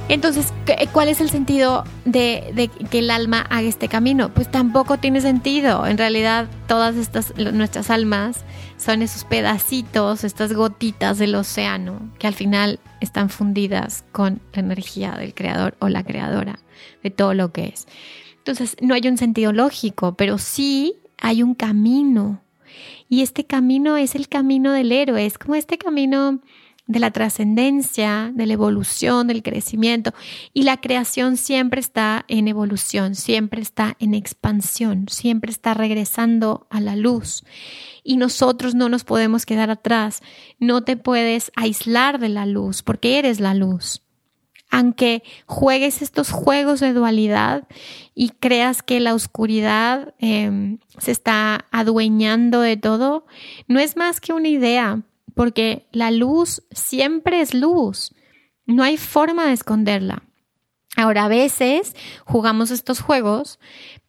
Entonces, 0.09 0.53
¿cuál 0.93 1.09
es 1.09 1.23
el 1.23 1.31
sentido 1.31 1.85
de, 2.05 2.71
que 2.91 2.99
el 2.99 3.11
alma 3.11 3.41
haga 3.49 3.63
este 3.63 3.89
camino? 3.89 4.29
Pues 4.29 4.51
tampoco 4.51 4.99
tiene 4.99 5.23
sentido. 5.23 5.87
En 5.87 5.97
realidad, 5.97 6.47
todas 6.69 6.97
estas, 6.97 7.35
nuestras 7.37 7.89
almas 7.89 8.45
son 8.77 9.01
esos 9.01 9.25
pedacitos, 9.25 10.23
estas 10.23 10.53
gotitas 10.53 11.19
del 11.19 11.35
océano 11.35 12.01
que 12.19 12.27
al 12.27 12.35
final 12.35 12.81
están 13.01 13.31
fundidas 13.31 14.05
con 14.13 14.41
la 14.53 14.61
energía 14.61 15.13
del 15.13 15.33
creador 15.33 15.75
o 15.79 15.89
la 15.89 16.05
creadora 16.05 16.59
de 17.03 17.11
todo 17.11 17.33
lo 17.33 17.53
que 17.53 17.67
es. 17.69 17.87
Entonces, 18.39 18.77
no 18.83 18.93
hay 18.93 19.09
un 19.09 19.17
sentido 19.17 19.53
lógico, 19.53 20.15
pero 20.17 20.37
sí 20.37 20.97
hay 21.19 21.43
un 21.43 21.55
camino. 21.55 22.43
Y 23.09 23.23
este 23.23 23.45
camino 23.45 23.97
es 23.97 24.15
el 24.15 24.29
camino 24.29 24.73
del 24.73 24.93
héroe, 24.93 25.25
es 25.25 25.39
como 25.39 25.55
este 25.55 25.79
camino 25.79 26.41
de 26.87 26.99
la 26.99 27.11
trascendencia, 27.11 28.31
de 28.35 28.47
la 28.47 28.53
evolución, 28.53 29.27
del 29.27 29.43
crecimiento. 29.43 30.13
Y 30.53 30.65
la 30.65 30.81
creación 30.81 31.37
siempre 31.37 31.81
está 31.81 32.25
en 32.29 32.47
evolución, 32.47 33.15
siempre 33.15 33.63
está 33.63 33.97
en 34.01 34.15
expansión, 34.15 35.07
siempre 35.09 35.51
está 35.51 35.73
regresando 35.75 36.67
a 36.71 36.81
la 36.81 36.97
luz. 36.97 37.45
Y 38.03 38.19
nosotros 38.19 38.75
no 38.75 38.89
nos 38.89 39.05
podemos 39.05 39.47
quedar 39.47 39.71
atrás. 39.71 40.21
No 40.59 40.85
te 40.85 40.97
puedes 40.97 41.51
aislar 41.57 42.19
de 42.19 42.29
la 42.29 42.45
luz 42.45 42.83
porque 42.83 43.19
eres 43.19 43.41
la 43.41 43.55
luz. 43.55 44.03
Aunque 44.71 45.23
juegues 45.47 46.03
estos 46.03 46.33
juegos 46.33 46.81
de 46.81 46.93
dualidad 46.93 47.67
y 48.15 48.31
creas 48.31 48.83
que 48.83 48.99
la 48.99 49.15
oscuridad 49.15 50.15
em, 50.19 50.79
se 50.99 51.13
está 51.13 51.67
adueñando 51.71 52.61
de 52.61 52.77
todo, 52.77 53.25
no 53.69 53.79
es 53.79 53.97
más 53.97 54.21
que 54.21 54.33
una 54.33 54.49
idea 54.49 55.03
porque 55.35 55.87
la 55.93 56.11
luz 56.11 56.63
siempre 56.71 57.41
es 57.41 57.55
luz. 57.55 58.15
No 58.67 58.83
hay 58.83 58.97
forma 58.97 59.47
de 59.47 59.53
esconderla. 59.53 60.23
Ahora, 60.97 61.25
a 61.25 61.29
veces 61.29 61.95
jugamos 62.25 62.71
estos 62.71 63.01
juegos 63.01 63.59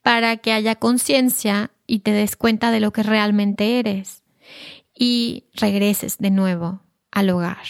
para 0.01 0.37
que 0.37 0.51
haya 0.51 0.75
conciencia 0.75 1.71
y 1.87 1.99
te 1.99 2.11
des 2.11 2.35
cuenta 2.35 2.71
de 2.71 2.79
lo 2.79 2.93
que 2.93 3.03
realmente 3.03 3.79
eres 3.79 4.23
y 4.93 5.45
regreses 5.53 6.17
de 6.19 6.29
nuevo 6.29 6.81
al 7.11 7.29
hogar. 7.31 7.65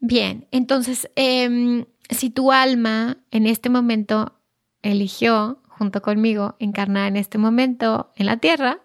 Bien, 0.00 0.48
entonces, 0.50 1.10
em, 1.16 1.84
si 2.10 2.30
tu 2.30 2.50
alma 2.50 3.18
en 3.30 3.46
este 3.46 3.68
momento 3.68 4.40
eligió, 4.82 5.62
junto 5.68 6.02
conmigo, 6.02 6.56
encarnar 6.58 7.08
en 7.08 7.16
este 7.16 7.38
momento 7.38 8.10
en 8.16 8.26
la 8.26 8.38
tierra, 8.38 8.80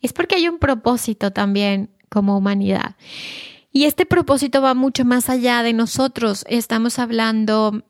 es 0.00 0.12
porque 0.12 0.36
hay 0.36 0.48
un 0.48 0.58
propósito 0.58 1.32
también 1.32 1.90
como 2.10 2.36
humanidad. 2.36 2.96
Y 3.72 3.84
este 3.84 4.04
propósito 4.04 4.60
va 4.60 4.74
mucho 4.74 5.04
más 5.04 5.30
allá 5.30 5.62
de 5.62 5.72
nosotros. 5.72 6.44
Estamos 6.48 6.98
hablando 6.98 7.84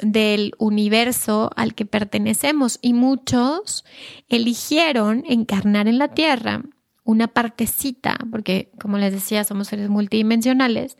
del 0.00 0.52
universo 0.58 1.50
al 1.56 1.74
que 1.74 1.86
pertenecemos 1.86 2.78
y 2.82 2.92
muchos 2.92 3.84
eligieron 4.28 5.24
encarnar 5.28 5.88
en 5.88 5.98
la 5.98 6.08
Tierra 6.08 6.62
una 7.04 7.28
partecita, 7.28 8.18
porque 8.30 8.72
como 8.80 8.98
les 8.98 9.12
decía, 9.12 9.44
somos 9.44 9.68
seres 9.68 9.88
multidimensionales, 9.88 10.96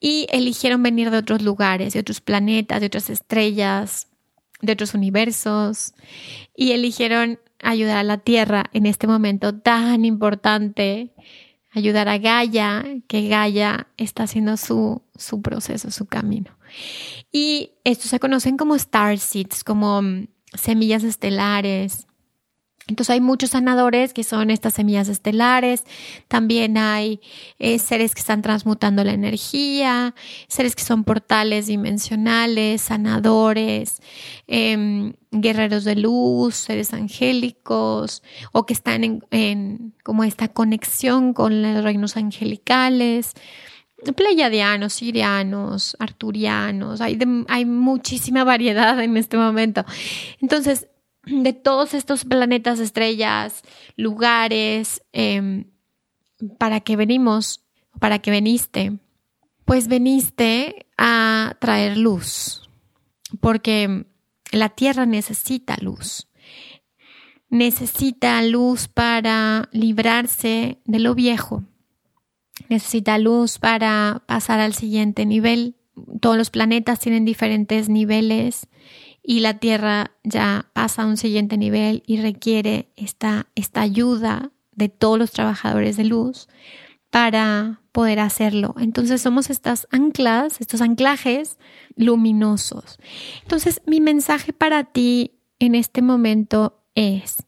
y 0.00 0.26
eligieron 0.30 0.82
venir 0.82 1.10
de 1.10 1.18
otros 1.18 1.42
lugares, 1.42 1.92
de 1.92 2.00
otros 2.00 2.20
planetas, 2.20 2.80
de 2.80 2.86
otras 2.86 3.10
estrellas, 3.10 4.08
de 4.60 4.72
otros 4.72 4.94
universos, 4.94 5.94
y 6.56 6.72
eligieron 6.72 7.38
ayudar 7.62 7.98
a 7.98 8.02
la 8.02 8.18
Tierra 8.18 8.64
en 8.72 8.86
este 8.86 9.06
momento 9.06 9.54
tan 9.54 10.04
importante 10.04 11.12
ayudar 11.70 12.08
a 12.08 12.18
Gaia, 12.18 12.84
que 13.06 13.28
Gaia 13.28 13.88
está 13.96 14.24
haciendo 14.24 14.56
su, 14.56 15.02
su 15.16 15.42
proceso, 15.42 15.90
su 15.90 16.06
camino. 16.06 16.56
Y 17.32 17.72
estos 17.84 18.10
se 18.10 18.20
conocen 18.20 18.56
como 18.56 18.74
star 18.74 19.18
seeds, 19.18 19.64
como 19.64 20.02
mm, 20.02 20.26
semillas 20.54 21.04
estelares, 21.04 22.06
entonces 22.90 23.10
hay 23.10 23.20
muchos 23.20 23.50
sanadores 23.50 24.12
que 24.12 24.24
son 24.24 24.50
estas 24.50 24.74
semillas 24.74 25.08
estelares, 25.08 25.84
también 26.26 26.76
hay 26.76 27.20
eh, 27.60 27.78
seres 27.78 28.14
que 28.14 28.20
están 28.20 28.42
transmutando 28.42 29.04
la 29.04 29.12
energía, 29.12 30.16
seres 30.48 30.74
que 30.74 30.82
son 30.82 31.04
portales 31.04 31.68
dimensionales, 31.68 32.82
sanadores, 32.82 34.02
em, 34.48 35.12
guerreros 35.30 35.84
de 35.84 35.94
luz, 35.94 36.56
seres 36.56 36.92
angélicos 36.92 38.24
o 38.50 38.66
que 38.66 38.72
están 38.72 39.22
en, 39.30 39.94
como 40.02 40.24
esta 40.24 40.48
conexión 40.48 41.32
con 41.32 41.62
los 41.62 41.84
reinos 41.84 42.16
angelicales 42.16 43.34
pleiadianos, 44.16 44.94
sirianos, 44.94 45.94
arturianos, 46.00 47.02
hay, 47.02 47.18
hay 47.48 47.64
muchísima 47.66 48.44
variedad 48.44 48.98
en 48.98 49.18
este 49.18 49.36
momento. 49.36 49.84
Entonces, 50.40 50.88
de 51.24 51.52
todos 51.52 51.94
estos 51.94 52.24
planetas, 52.24 52.78
estrellas, 52.78 53.62
lugares, 53.96 55.02
em, 55.12 55.64
para 56.58 56.80
que 56.80 56.96
venimos, 56.96 57.64
para 57.98 58.18
que 58.18 58.30
veniste, 58.30 58.98
pues 59.64 59.88
veniste 59.88 60.86
a 60.96 61.56
traer 61.60 61.96
luz, 61.96 62.68
porque 63.40 64.06
la 64.50 64.70
Tierra 64.70 65.06
necesita 65.06 65.76
luz. 65.80 66.26
Necesita 67.50 68.40
luz 68.42 68.88
para 68.88 69.68
librarse 69.72 70.80
de 70.84 70.98
lo 71.00 71.14
viejo. 71.14 71.64
Necesita 72.68 73.18
luz 73.18 73.58
para 73.58 74.22
pasar 74.26 74.60
al 74.60 74.72
siguiente 74.74 75.26
nivel. 75.26 75.76
Todos 76.20 76.36
los 76.36 76.50
planetas 76.50 77.00
tienen 77.00 77.24
diferentes 77.24 77.88
niveles 77.88 78.68
y 79.22 79.40
la 79.40 79.58
Tierra 79.58 80.12
ya 80.24 80.66
pasa 80.72 81.02
a 81.02 81.06
un 81.06 81.16
siguiente 81.16 81.56
nivel 81.56 82.02
y 82.06 82.20
requiere 82.20 82.88
esta, 82.96 83.46
esta 83.54 83.80
ayuda 83.80 84.50
de 84.72 84.88
todos 84.88 85.18
los 85.18 85.30
trabajadores 85.30 85.96
de 85.96 86.04
luz 86.04 86.48
para 87.10 87.80
poder 87.92 88.20
hacerlo. 88.20 88.74
Entonces 88.78 89.20
somos 89.20 89.50
estas 89.50 89.86
anclas, 89.90 90.60
estos 90.60 90.80
anclajes 90.80 91.58
luminosos. 91.96 92.98
Entonces 93.42 93.82
mi 93.86 94.00
mensaje 94.00 94.52
para 94.52 94.84
ti 94.84 95.32
en 95.58 95.74
este 95.74 96.02
momento 96.02 96.82
es, 96.94 97.44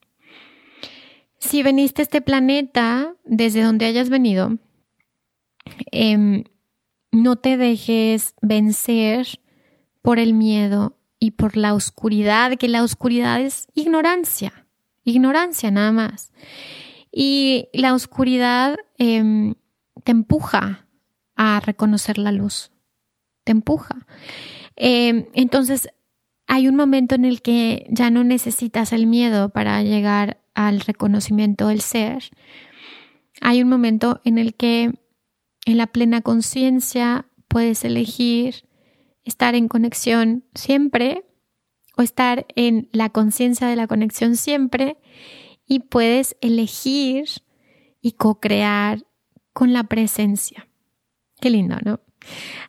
si 1.39 1.63
veniste 1.63 2.03
a 2.03 2.05
este 2.05 2.21
planeta 2.21 3.15
desde 3.25 3.63
donde 3.63 3.87
hayas 3.87 4.11
venido, 4.11 4.59
em, 5.91 6.45
no 7.11 7.37
te 7.37 7.57
dejes 7.57 8.35
vencer 8.43 9.41
por 10.03 10.19
el 10.19 10.35
miedo 10.35 10.97
y 11.23 11.31
por 11.31 11.57
la 11.57 11.73
oscuridad, 11.73 12.57
que 12.59 12.67
la 12.67 12.83
oscuridad 12.83 13.41
es 13.41 13.69
ignorancia, 13.75 14.67
ignorancia 15.05 15.71
nada 15.71 15.93
más. 15.93 16.33
Y 17.13 17.69
la 17.73 17.95
oscuridad 17.95 18.77
em, 18.99 19.55
te 20.03 20.11
empuja 20.11 20.89
a 21.37 21.61
reconocer 21.61 22.19
la 22.19 22.33
luz, 22.33 22.73
te 23.45 23.53
empuja. 23.53 24.05
Em, 24.75 25.27
entonces, 25.33 25.91
hay 26.49 26.67
un 26.67 26.75
momento 26.75 27.15
en 27.15 27.25
el 27.25 27.41
que 27.41 27.87
ya 27.89 28.11
no 28.11 28.25
necesitas 28.25 28.93
el 28.93 29.07
miedo 29.07 29.51
para 29.51 29.81
llegar 29.85 30.41
al 30.55 30.81
reconocimiento 30.81 31.69
del 31.69 31.83
ser. 31.83 32.31
Hay 33.41 33.63
un 33.63 33.69
momento 33.69 34.21
en 34.25 34.39
el 34.39 34.57
que 34.57 34.91
en 35.67 35.77
la 35.77 35.87
plena 35.87 36.21
conciencia 36.21 37.27
puedes 37.47 37.85
elegir 37.85 38.65
estar 39.25 39.55
en 39.55 39.69
conexión 39.69 40.45
siempre 40.55 41.25
o 41.97 42.03
estar 42.03 42.47
en 42.57 42.89
la 42.93 43.11
conciencia 43.11 43.67
de 43.69 43.77
la 43.77 43.87
conexión 43.87 44.37
siempre 44.37 44.97
y 45.67 45.81
puedes 45.81 46.37
elegir 46.41 47.27
y 48.01 48.13
co-crear 48.13 49.05
con 49.53 49.73
la 49.73 49.85
presencia. 49.85 50.69
Qué 51.41 51.51
lindo, 51.51 51.77
¿no? 51.85 52.01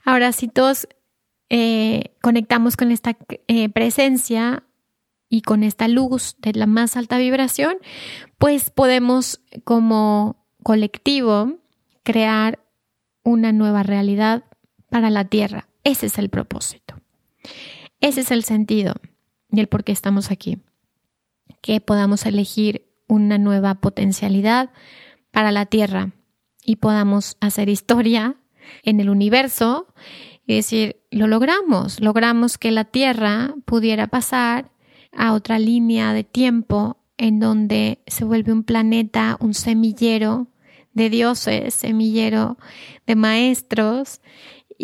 Ahora, 0.03 0.31
si 0.31 0.47
todos 0.47 0.87
eh, 1.49 2.15
conectamos 2.21 2.77
con 2.77 2.91
esta 2.91 3.17
eh, 3.47 3.69
presencia 3.69 4.63
y 5.29 5.41
con 5.41 5.63
esta 5.63 5.87
luz 5.87 6.35
de 6.39 6.53
la 6.53 6.65
más 6.65 6.97
alta 6.97 7.17
vibración, 7.17 7.75
pues 8.37 8.69
podemos 8.69 9.41
como 9.63 10.45
colectivo 10.63 11.59
crear 12.03 12.59
una 13.23 13.51
nueva 13.51 13.83
realidad 13.83 14.43
para 14.89 15.09
la 15.09 15.25
Tierra. 15.25 15.67
Ese 15.83 16.05
es 16.05 16.17
el 16.17 16.29
propósito. 16.29 16.95
Ese 17.99 18.21
es 18.21 18.31
el 18.31 18.43
sentido 18.43 18.95
y 19.51 19.59
el 19.59 19.67
por 19.67 19.83
qué 19.83 19.91
estamos 19.91 20.31
aquí. 20.31 20.59
Que 21.61 21.81
podamos 21.81 22.25
elegir 22.25 22.87
una 23.07 23.37
nueva 23.37 23.75
potencialidad 23.75 24.71
para 25.31 25.51
la 25.51 25.65
Tierra 25.65 26.11
y 26.65 26.77
podamos 26.77 27.37
hacer 27.41 27.69
historia 27.69 28.35
en 28.83 28.99
el 28.99 29.09
universo 29.09 29.87
y 30.45 30.55
decir, 30.55 31.01
lo 31.11 31.27
logramos, 31.27 31.99
logramos 31.99 32.57
que 32.57 32.71
la 32.71 32.85
Tierra 32.85 33.53
pudiera 33.65 34.07
pasar 34.07 34.71
a 35.11 35.33
otra 35.33 35.59
línea 35.59 36.13
de 36.13 36.23
tiempo 36.23 36.97
en 37.17 37.39
donde 37.39 37.99
se 38.07 38.25
vuelve 38.25 38.51
un 38.51 38.63
planeta, 38.63 39.37
un 39.39 39.53
semillero 39.53 40.47
de 40.93 41.09
dioses, 41.09 41.73
semillero 41.73 42.57
de 43.05 43.15
maestros 43.15 44.21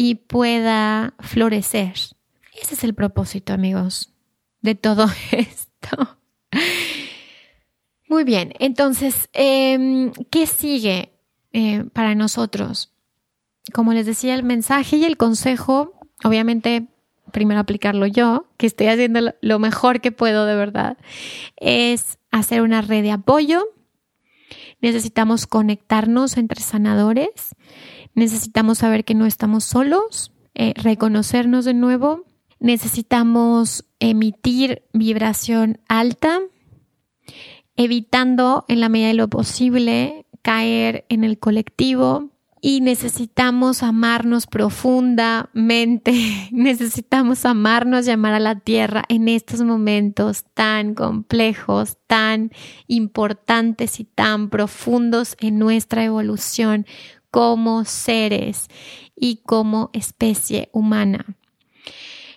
y 0.01 0.15
pueda 0.15 1.13
florecer, 1.19 1.91
Ese 2.61 2.73
es 2.73 2.85
el 2.85 2.93
propósito, 2.93 3.51
amigos, 3.51 4.13
de 4.61 4.73
todo 4.73 5.07
esto. 5.31 6.17
Muy 8.07 8.23
bien, 8.23 8.53
entonces, 8.59 9.27
em, 9.33 10.13
¿qué 10.31 10.47
sigue 10.47 11.11
eh, 11.51 11.83
para 11.91 12.15
nosotros? 12.15 12.93
Como 13.73 13.91
les 13.91 14.05
decía, 14.05 14.35
el 14.35 14.43
mensaje 14.43 14.95
y 14.95 15.03
el 15.03 15.17
consejo, 15.17 15.99
obviamente, 16.23 16.87
primero 17.33 17.59
aplicarlo 17.59 18.05
yo, 18.07 18.47
que 18.55 18.67
estoy 18.67 18.87
haciendo 18.87 19.35
lo 19.41 19.59
mejor 19.59 19.99
que 19.99 20.13
puedo 20.13 20.45
de 20.45 20.55
verdad, 20.55 20.97
es 21.57 22.19
hacer 22.31 22.61
una 22.61 22.81
red 22.81 23.03
de 23.03 23.11
apoyo. 23.11 23.65
Necesitamos 24.79 25.45
conectarnos 25.45 26.37
entre 26.37 26.61
sanadores. 26.61 27.53
Necesitamos 28.15 28.79
saber 28.79 29.05
que 29.05 29.15
no 29.15 29.25
estamos 29.25 29.63
solos, 29.63 30.33
eh, 30.55 30.73
reconocernos 30.75 31.65
de 31.65 31.73
nuevo. 31.73 32.25
Necesitamos 32.59 33.85
emitir 33.99 34.83
vibración 34.93 35.79
alta 35.87 36.41
evitando 37.79 38.65
en 38.67 38.81
la 38.81 38.89
medida 38.89 39.07
de 39.07 39.13
lo 39.13 39.29
posible 39.29 40.25
caer 40.41 41.05
en 41.07 41.23
el 41.23 41.39
colectivo. 41.39 42.29
Y 42.61 42.81
necesitamos 42.81 43.83
amarnos 43.83 44.45
profundamente, 44.45 46.49
necesitamos 46.51 47.45
amarnos, 47.45 48.05
llamar 48.05 48.33
a 48.33 48.41
la 48.41 48.59
tierra 48.59 49.05
en 49.07 49.29
estos 49.29 49.61
momentos 49.61 50.43
tan 50.53 50.93
complejos, 50.93 51.97
tan 52.05 52.51
importantes 52.87 54.01
y 54.01 54.03
tan 54.03 54.49
profundos 54.49 55.37
en 55.39 55.57
nuestra 55.57 56.03
evolución 56.03 56.85
como 57.31 57.85
seres 57.85 58.67
y 59.15 59.37
como 59.45 59.89
especie 59.93 60.69
humana. 60.71 61.37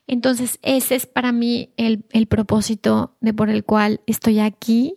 Entonces, 0.07 0.59
ese 0.63 0.97
es 0.97 1.07
para 1.07 1.33
mí 1.33 1.71
el, 1.77 2.05
el 2.11 2.27
propósito 2.27 3.17
de 3.21 3.33
por 3.33 3.51
el 3.51 3.65
cual 3.65 4.01
estoy 4.07 4.41
aquí 4.41 4.97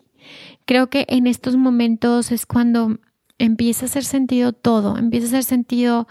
Creo 0.65 0.89
que 0.89 1.05
en 1.09 1.27
estos 1.27 1.55
momentos 1.55 2.31
es 2.31 2.45
cuando 2.45 2.97
empieza 3.37 3.85
a 3.85 3.89
hacer 3.89 4.03
sentido 4.03 4.53
todo, 4.53 4.97
empieza 4.97 5.27
a 5.27 5.29
hacer 5.29 5.43
sentido 5.43 6.07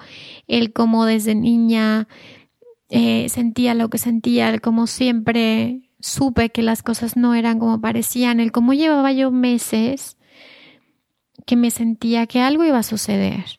el 0.46 0.72
cómo 0.72 1.06
desde 1.06 1.34
niña 1.34 2.06
eh, 2.90 3.28
sentía 3.28 3.74
lo 3.74 3.88
que 3.88 3.98
sentía, 3.98 4.50
el 4.50 4.60
cómo 4.60 4.86
siempre 4.86 5.90
supe 6.00 6.50
que 6.50 6.62
las 6.62 6.82
cosas 6.82 7.16
no 7.16 7.34
eran 7.34 7.58
como 7.58 7.80
parecían, 7.80 8.40
el 8.40 8.52
cómo 8.52 8.74
llevaba 8.74 9.12
yo 9.12 9.30
meses 9.30 10.18
que 11.46 11.56
me 11.56 11.70
sentía 11.70 12.26
que 12.26 12.40
algo 12.40 12.64
iba 12.64 12.78
a 12.78 12.84
suceder. 12.84 13.58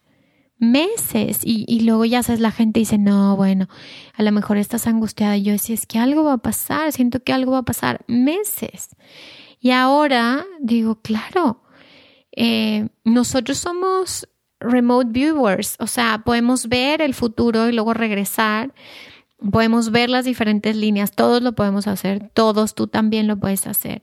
Meses. 0.58 1.41
Y, 1.43 1.66
y 1.68 1.82
luego 1.82 2.06
ya 2.06 2.24
sabes, 2.24 2.39
la 2.39 2.51
gente 2.51 2.80
dice, 2.80 2.97
no, 2.97 3.36
bueno, 3.36 3.68
a 4.14 4.24
lo 4.24 4.32
mejor 4.32 4.58
estás 4.58 4.88
angustiada. 4.88 5.38
Y 5.38 5.43
yo 5.43 5.51
decía, 5.51 5.76
es 5.76 5.86
que 5.86 5.99
algo 5.99 6.24
va 6.24 6.34
a 6.34 6.38
pasar, 6.38 6.91
siento 6.91 7.24
que 7.24 7.34
algo 7.34 7.53
va 7.53 7.60
a 7.60 7.64
pasar. 7.64 8.03
Meses. 8.08 8.89
Y 9.60 9.72
ahora 9.72 10.45
digo, 10.60 11.01
claro, 11.01 11.64
eh, 12.36 12.89
nosotros 13.03 13.58
somos 13.58 14.28
remote 14.60 15.10
viewers, 15.12 15.76
o 15.80 15.88
sea, 15.88 16.22
podemos 16.26 16.68
ver 16.68 17.01
el 17.01 17.14
futuro 17.14 17.70
y 17.70 17.74
luego 17.74 17.93
regresar. 17.93 18.74
Podemos 19.52 19.91
ver 19.91 20.10
las 20.10 20.26
diferentes 20.26 20.76
líneas, 20.76 21.12
todos 21.12 21.41
lo 21.41 21.54
podemos 21.54 21.88
hacer, 21.88 22.30
todos 22.34 22.76
tú 22.76 22.88
también 22.88 23.28
lo 23.28 23.38
puedes 23.38 23.68
hacer. 23.68 24.02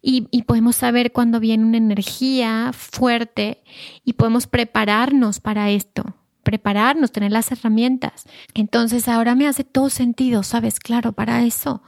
Y, 0.00 0.28
y, 0.30 0.42
podemos 0.42 0.76
saber 0.76 1.12
cuando 1.12 1.40
viene 1.40 1.64
una 1.64 1.78
energía 1.78 2.72
fuerte 2.72 3.62
y 4.04 4.14
podemos 4.14 4.46
prepararnos 4.46 5.40
para 5.40 5.70
esto, 5.70 6.16
prepararnos, 6.42 7.12
tener 7.12 7.32
las 7.32 7.50
herramientas. 7.52 8.24
Entonces 8.54 9.08
ahora 9.08 9.34
me 9.34 9.46
hace 9.46 9.64
todo 9.64 9.88
sentido, 9.88 10.42
¿sabes? 10.42 10.78
Claro, 10.78 11.12
para 11.12 11.44
eso 11.44 11.82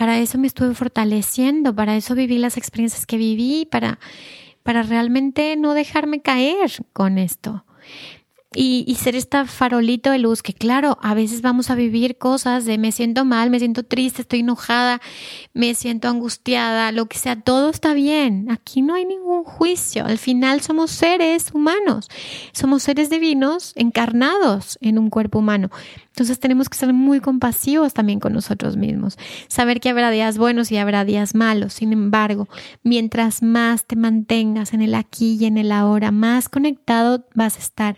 para 0.00 0.18
eso 0.18 0.38
me 0.38 0.46
estuve 0.46 0.74
fortaleciendo, 0.74 1.74
para 1.74 1.94
eso 1.94 2.14
viví 2.14 2.38
las 2.38 2.56
experiencias 2.56 3.04
que 3.04 3.18
viví, 3.18 3.68
para, 3.70 3.98
para 4.62 4.82
realmente 4.82 5.56
no 5.56 5.74
dejarme 5.74 6.22
caer 6.22 6.70
con 6.94 7.18
esto 7.18 7.66
y, 8.52 8.96
ser 8.96 9.14
esta 9.14 9.46
farolito 9.46 10.10
de 10.10 10.18
luz 10.18 10.42
que 10.42 10.52
claro, 10.52 10.98
a 11.02 11.14
veces 11.14 11.40
vamos 11.40 11.70
a 11.70 11.76
vivir 11.76 12.18
cosas 12.18 12.64
de 12.64 12.78
me 12.78 12.90
siento 12.90 13.24
mal, 13.24 13.48
me 13.48 13.60
siento 13.60 13.84
triste, 13.84 14.22
estoy 14.22 14.40
enojada, 14.40 15.00
me 15.54 15.72
siento 15.76 16.08
angustiada, 16.08 16.90
lo 16.90 17.06
que 17.06 17.16
sea, 17.16 17.40
todo 17.40 17.70
está 17.70 17.94
bien. 17.94 18.50
Aquí 18.50 18.82
no 18.82 18.94
hay 18.94 19.04
ningún 19.04 19.44
juicio. 19.44 20.04
Al 20.04 20.18
final 20.18 20.62
somos 20.62 20.90
seres 20.90 21.52
humanos, 21.54 22.08
somos 22.52 22.82
seres 22.82 23.08
divinos 23.08 23.72
encarnados 23.76 24.78
en 24.80 24.98
un 24.98 25.10
cuerpo 25.10 25.38
humano. 25.38 25.70
Entonces 26.10 26.40
tenemos 26.40 26.68
que 26.68 26.76
ser 26.76 26.92
muy 26.92 27.20
compasivos 27.20 27.94
también 27.94 28.20
con 28.20 28.32
nosotros 28.32 28.76
mismos, 28.76 29.16
saber 29.48 29.80
que 29.80 29.90
habrá 29.90 30.10
días 30.10 30.38
buenos 30.38 30.70
y 30.70 30.76
habrá 30.76 31.04
días 31.04 31.34
malos. 31.34 31.74
Sin 31.74 31.92
embargo, 31.92 32.48
mientras 32.82 33.42
más 33.42 33.86
te 33.86 33.96
mantengas 33.96 34.74
en 34.74 34.82
el 34.82 34.94
aquí 34.94 35.38
y 35.40 35.46
en 35.46 35.56
el 35.56 35.72
ahora, 35.72 36.10
más 36.10 36.48
conectado 36.48 37.26
vas 37.34 37.56
a 37.56 37.60
estar 37.60 37.96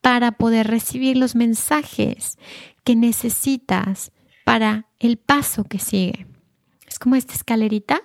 para 0.00 0.32
poder 0.32 0.66
recibir 0.66 1.16
los 1.16 1.34
mensajes 1.34 2.36
que 2.84 2.96
necesitas 2.96 4.12
para 4.44 4.88
el 4.98 5.16
paso 5.16 5.64
que 5.64 5.78
sigue. 5.78 6.26
Es 6.86 6.98
como 6.98 7.16
esta 7.16 7.32
escalerita 7.32 8.02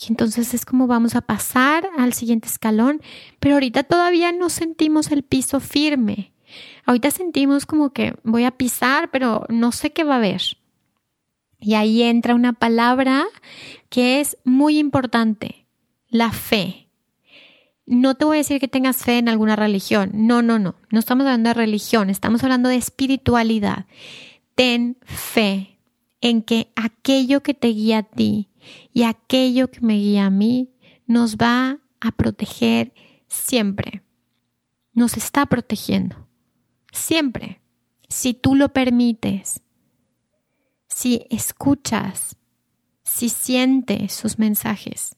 y 0.00 0.06
entonces 0.08 0.54
es 0.54 0.64
como 0.64 0.86
vamos 0.86 1.16
a 1.16 1.20
pasar 1.20 1.86
al 1.98 2.14
siguiente 2.14 2.48
escalón, 2.48 3.02
pero 3.40 3.56
ahorita 3.56 3.82
todavía 3.82 4.32
no 4.32 4.48
sentimos 4.48 5.10
el 5.10 5.22
piso 5.22 5.60
firme. 5.60 6.31
Ahorita 6.84 7.10
sentimos 7.10 7.66
como 7.66 7.92
que 7.92 8.14
voy 8.24 8.44
a 8.44 8.50
pisar, 8.52 9.10
pero 9.10 9.44
no 9.48 9.72
sé 9.72 9.92
qué 9.92 10.04
va 10.04 10.14
a 10.14 10.18
haber. 10.18 10.42
Y 11.60 11.74
ahí 11.74 12.02
entra 12.02 12.34
una 12.34 12.52
palabra 12.52 13.24
que 13.88 14.20
es 14.20 14.36
muy 14.44 14.78
importante, 14.78 15.66
la 16.08 16.32
fe. 16.32 16.88
No 17.86 18.16
te 18.16 18.24
voy 18.24 18.36
a 18.36 18.38
decir 18.38 18.60
que 18.60 18.68
tengas 18.68 18.98
fe 18.98 19.18
en 19.18 19.28
alguna 19.28 19.54
religión. 19.54 20.10
No, 20.14 20.42
no, 20.42 20.58
no. 20.58 20.74
No 20.90 20.98
estamos 20.98 21.24
hablando 21.24 21.50
de 21.50 21.54
religión, 21.54 22.10
estamos 22.10 22.42
hablando 22.42 22.68
de 22.68 22.76
espiritualidad. 22.76 23.86
Ten 24.54 24.98
fe 25.04 25.78
en 26.20 26.42
que 26.42 26.72
aquello 26.74 27.42
que 27.42 27.54
te 27.54 27.68
guía 27.68 27.98
a 27.98 28.02
ti 28.02 28.48
y 28.92 29.02
aquello 29.02 29.70
que 29.70 29.80
me 29.80 29.94
guía 29.94 30.26
a 30.26 30.30
mí 30.30 30.70
nos 31.06 31.36
va 31.36 31.78
a 32.00 32.12
proteger 32.12 32.92
siempre. 33.28 34.02
Nos 34.94 35.16
está 35.16 35.46
protegiendo. 35.46 36.21
Siempre. 36.92 37.60
Si 38.08 38.34
tú 38.34 38.54
lo 38.54 38.68
permites, 38.68 39.62
si 40.88 41.26
escuchas, 41.30 42.36
si 43.02 43.30
sientes 43.30 44.12
sus 44.12 44.38
mensajes. 44.38 45.16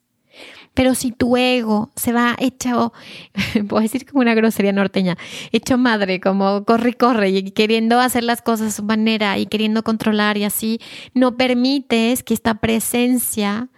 Pero 0.75 0.95
si 0.95 1.13
tu 1.13 1.37
ego 1.37 1.93
se 1.95 2.13
va 2.13 2.37
hecho, 2.39 2.93
puedo 3.69 3.83
decir 3.83 4.07
como 4.07 4.21
una 4.21 4.35
grosería 4.35 4.73
norteña, 4.73 5.17
hecho 5.53 5.79
madre, 5.79 6.21
como 6.21 6.65
corre 6.65 6.91
y 6.91 6.95
corre 6.95 7.29
y 7.31 7.51
queriendo 7.51 8.01
hacer 8.01 8.25
las 8.25 8.43
cosas 8.43 8.69
a 8.69 8.77
su 8.77 8.83
manera 8.83 9.39
y 9.39 9.47
queriendo 9.47 9.83
controlar 9.83 10.37
y 10.37 10.45
así, 10.45 10.81
no 11.13 11.37
permites 11.37 12.23
que 12.23 12.35
esta 12.35 12.55
presencia 12.55 13.69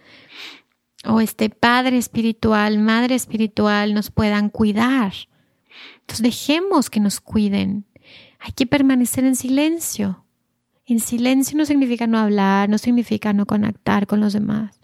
o 1.05 1.21
este 1.21 1.49
padre 1.49 1.97
espiritual, 1.97 2.79
madre 2.79 3.15
espiritual 3.15 3.93
nos 3.93 4.09
puedan 4.09 4.49
cuidar. 4.49 5.13
Entonces 6.01 6.23
dejemos 6.23 6.89
que 6.89 6.99
nos 6.99 7.19
cuiden. 7.19 7.85
Hay 8.47 8.53
que 8.53 8.65
permanecer 8.65 9.25
en 9.25 9.35
silencio. 9.35 10.23
En 10.85 11.01
silencio 11.01 11.57
no 11.57 11.65
significa 11.65 12.07
no 12.07 12.17
hablar, 12.17 12.69
no 12.69 12.77
significa 12.77 13.33
no 13.33 13.45
conectar 13.45 14.07
con 14.07 14.21
los 14.21 14.31
demás, 14.31 14.79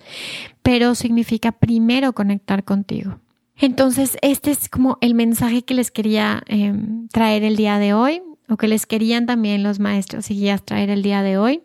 pero 0.62 0.96
significa 0.96 1.54
primero 1.54 2.12
conectar 2.12 2.66
contigo. 2.66 3.22
Entonces, 3.56 4.18
este 4.22 4.52
es 4.52 4.68
como 4.68 4.98
el 5.00 5.16
mensaje 5.16 5.62
que 5.62 5.76
les 5.76 5.92
quería 5.92 6.44
em, 6.48 7.08
traer 7.08 7.46
el 7.46 7.56
día 7.56 7.80
de 7.80 7.94
hoy, 7.94 8.22
o 8.50 8.58
que 8.58 8.68
les 8.68 8.86
querían 8.86 9.28
también 9.28 9.64
los 9.64 9.80
maestros 9.80 10.30
y 10.30 10.36
guías 10.36 10.66
traer 10.66 10.90
el 10.90 11.02
día 11.02 11.24
de 11.24 11.38
hoy. 11.38 11.62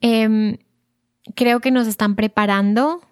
Em, 0.00 0.56
creo 1.34 1.60
que 1.60 1.70
nos 1.70 1.86
están 1.86 2.16
preparando 2.16 3.02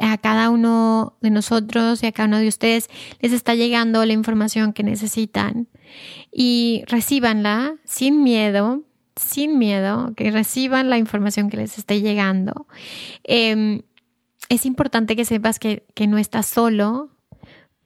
a 0.00 0.18
cada 0.18 0.50
uno 0.50 1.16
de 1.20 1.30
nosotros 1.30 2.02
y 2.02 2.06
a 2.06 2.12
cada 2.12 2.28
uno 2.28 2.38
de 2.38 2.48
ustedes 2.48 2.88
les 3.20 3.32
está 3.32 3.54
llegando 3.54 4.04
la 4.04 4.12
información 4.12 4.72
que 4.72 4.82
necesitan 4.82 5.68
y 6.30 6.82
recíbanla 6.86 7.74
sin 7.84 8.22
miedo, 8.22 8.82
sin 9.16 9.58
miedo, 9.58 10.12
que 10.16 10.30
reciban 10.30 10.90
la 10.90 10.98
información 10.98 11.50
que 11.50 11.56
les 11.56 11.78
esté 11.78 12.00
llegando. 12.00 12.66
Em, 13.24 13.82
es 14.48 14.66
importante 14.66 15.16
que 15.16 15.24
sepas 15.24 15.58
que, 15.58 15.86
que 15.94 16.06
no 16.06 16.18
estás 16.18 16.46
solo 16.46 17.10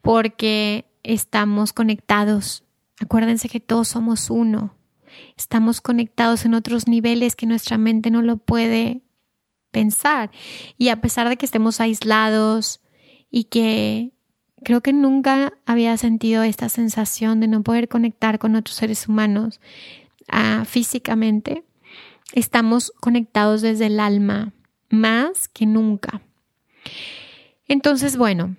porque 0.01 0.87
estamos 1.03 1.73
conectados. 1.73 2.65
Acuérdense 3.01 3.49
que 3.49 3.61
todos 3.61 3.89
somos 3.89 4.31
uno. 4.31 4.75
Estamos 5.37 5.81
conectados 5.81 6.45
en 6.45 6.55
otros 6.55 6.89
niveles 6.89 7.37
que 7.37 7.47
nuestra 7.47 7.79
mente 7.79 8.11
no 8.11 8.23
lo 8.23 8.37
puede 8.39 9.02
pensar. 9.73 10.31
Y 10.79 10.91
a 10.91 11.01
pesar 11.01 11.29
de 11.29 11.37
que 11.37 11.47
estemos 11.47 11.81
aislados 11.81 12.81
y 13.29 13.45
que 13.45 14.13
Creo 14.65 14.81
que 14.81 14.93
nunca 14.93 15.55
había 15.67 15.97
sentido 15.97 16.43
esta 16.45 16.69
sensación 16.69 17.41
de 17.41 17.49
no 17.49 17.63
poder 17.63 17.89
conectar 17.89 18.39
con 18.39 18.55
otros 18.55 18.77
seres 18.77 19.09
humanos 19.09 19.61
ah, 20.29 20.65
físicamente. 20.67 21.65
estamos 22.33 22.93
conectados 23.01 23.61
desde 23.61 23.87
el 23.87 23.99
alma 24.01 24.53
más 24.89 25.49
que 25.49 25.67
nunca. 25.67 26.23
Entonces, 27.67 28.17
bueno, 28.17 28.57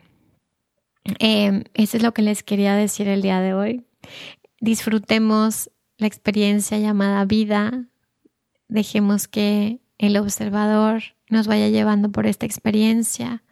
eh, 1.19 1.63
eso 1.73 1.97
es 1.97 2.03
lo 2.03 2.13
que 2.13 2.21
les 2.21 2.43
quería 2.43 2.75
decir 2.75 3.07
el 3.07 3.21
día 3.21 3.39
de 3.39 3.53
hoy. 3.53 3.85
Disfrutemos 4.59 5.71
la 5.97 6.07
experiencia 6.07 6.79
llamada 6.79 7.23
vida. 7.25 7.85
Dejemos 8.67 9.27
que 9.27 9.79
el 10.03 10.17
observador 10.17 11.03
nos 11.29 11.47
vaya 11.47 11.69
llevando 11.69 12.11
por 12.11 12.27
esta 12.27 12.45
experiencia. 12.45 13.43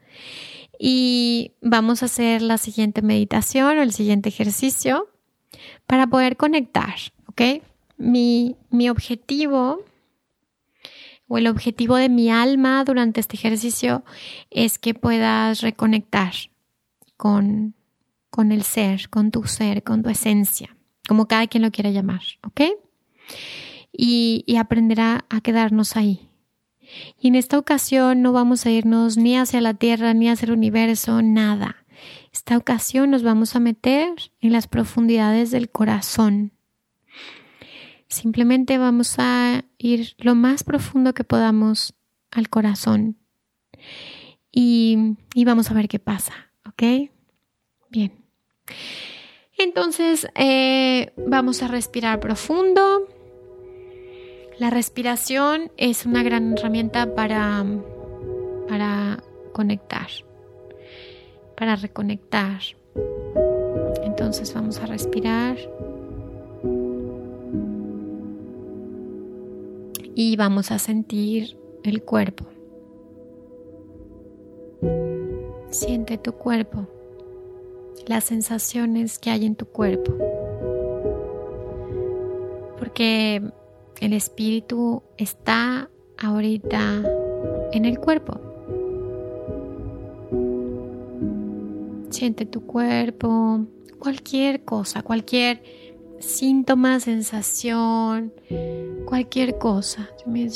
Y 0.79 1.53
vamos 1.61 2.01
a 2.01 2.07
hacer 2.07 2.41
la 2.41 2.57
siguiente 2.57 3.01
meditación 3.01 3.77
o 3.77 3.81
el 3.81 3.93
siguiente 3.93 4.29
ejercicio 4.29 5.07
para 5.85 6.07
poder 6.07 6.37
conectar, 6.37 6.95
¿ok? 7.27 7.63
Mi, 7.97 8.55
mi 8.69 8.89
objetivo 8.89 9.85
o 11.27 11.37
el 11.37 11.47
objetivo 11.47 11.95
de 11.95 12.09
mi 12.09 12.31
alma 12.31 12.83
durante 12.83 13.19
este 13.19 13.37
ejercicio 13.37 14.03
es 14.49 14.79
que 14.79 14.93
puedas 14.93 15.61
reconectar 15.61 16.33
con, 17.15 17.75
con 18.29 18.51
el 18.51 18.63
ser, 18.63 19.09
con 19.09 19.31
tu 19.31 19.43
ser, 19.43 19.83
con 19.83 20.01
tu 20.01 20.09
esencia, 20.09 20.75
como 21.07 21.27
cada 21.27 21.47
quien 21.47 21.63
lo 21.63 21.71
quiera 21.71 21.91
llamar, 21.91 22.23
¿ok? 22.43 22.61
Y, 23.93 24.43
y 24.47 24.55
aprender 24.57 24.99
a, 24.99 25.25
a 25.29 25.41
quedarnos 25.41 25.95
ahí, 25.95 26.30
y 27.19 27.27
en 27.29 27.35
esta 27.35 27.57
ocasión 27.57 28.21
no 28.21 28.31
vamos 28.31 28.65
a 28.65 28.71
irnos 28.71 29.17
ni 29.17 29.37
hacia 29.37 29.61
la 29.61 29.73
Tierra 29.73 30.13
ni 30.13 30.29
hacia 30.29 30.47
el 30.47 30.53
universo, 30.53 31.21
nada. 31.21 31.85
Esta 32.33 32.57
ocasión 32.57 33.11
nos 33.11 33.23
vamos 33.23 33.55
a 33.55 33.59
meter 33.59 34.09
en 34.39 34.51
las 34.51 34.67
profundidades 34.67 35.51
del 35.51 35.69
corazón. 35.69 36.51
Simplemente 38.07 38.77
vamos 38.77 39.15
a 39.17 39.63
ir 39.77 40.15
lo 40.17 40.35
más 40.35 40.63
profundo 40.63 41.13
que 41.13 41.23
podamos 41.23 41.93
al 42.31 42.49
corazón 42.49 43.17
y, 44.51 45.15
y 45.33 45.45
vamos 45.45 45.71
a 45.71 45.73
ver 45.73 45.87
qué 45.87 45.99
pasa, 45.99 46.51
¿ok? 46.65 47.11
Bien. 47.89 48.13
Entonces 49.57 50.27
eh, 50.35 51.13
vamos 51.17 51.61
a 51.61 51.67
respirar 51.67 52.19
profundo. 52.19 53.07
La 54.61 54.69
respiración 54.69 55.71
es 55.75 56.05
una 56.05 56.21
gran 56.21 56.55
herramienta 56.55 57.15
para, 57.15 57.65
para 58.69 59.23
conectar, 59.53 60.05
para 61.57 61.75
reconectar. 61.77 62.59
Entonces 64.03 64.53
vamos 64.53 64.79
a 64.79 64.85
respirar 64.85 65.57
y 70.13 70.35
vamos 70.35 70.69
a 70.69 70.77
sentir 70.77 71.57
el 71.81 72.03
cuerpo. 72.03 72.45
Siente 75.71 76.19
tu 76.19 76.33
cuerpo, 76.33 76.87
las 78.05 78.25
sensaciones 78.25 79.17
que 79.17 79.31
hay 79.31 79.47
en 79.47 79.55
tu 79.55 79.65
cuerpo. 79.65 80.13
Porque 82.77 83.41
el 84.01 84.13
espíritu 84.13 85.03
está 85.17 85.89
ahorita 86.17 87.03
en 87.71 87.85
el 87.85 87.99
cuerpo. 87.99 88.41
Siente 92.09 92.45
tu 92.45 92.65
cuerpo, 92.65 93.65
cualquier 93.99 94.65
cosa, 94.65 95.03
cualquier 95.03 95.63
síntoma, 96.19 96.99
sensación, 96.99 98.33
cualquier 99.05 99.57
cosa. 99.59 100.09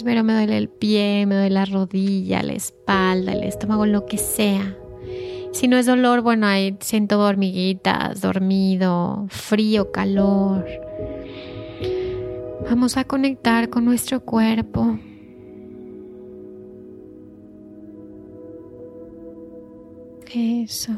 Pero 0.04 0.24
me 0.24 0.34
duele 0.34 0.58
el 0.58 0.68
pie, 0.68 1.26
me 1.28 1.36
duele 1.36 1.52
la 1.52 1.66
rodilla, 1.66 2.44
la 2.44 2.54
espalda, 2.54 3.34
el 3.34 3.44
estómago, 3.44 3.86
lo 3.86 4.06
que 4.08 4.18
sea. 4.18 4.76
Si 5.54 5.68
no 5.68 5.78
es 5.78 5.86
dolor, 5.86 6.22
bueno, 6.22 6.48
ahí 6.48 6.76
siento 6.82 7.20
hormiguitas, 7.22 8.20
dormido, 8.22 9.28
frío, 9.30 9.92
calor. 9.92 10.66
Vamos 12.70 12.98
a 12.98 13.04
conectar 13.04 13.70
con 13.70 13.86
nuestro 13.86 14.20
cuerpo. 14.22 14.98
Eso. 20.34 20.94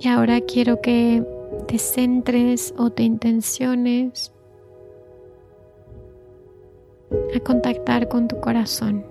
Y 0.00 0.08
ahora 0.08 0.40
quiero 0.40 0.80
que 0.80 1.24
te 1.68 1.78
centres 1.78 2.74
o 2.76 2.90
te 2.90 3.02
intenciones 3.04 4.32
a 7.36 7.40
contactar 7.40 8.08
con 8.08 8.26
tu 8.26 8.40
corazón. 8.40 9.04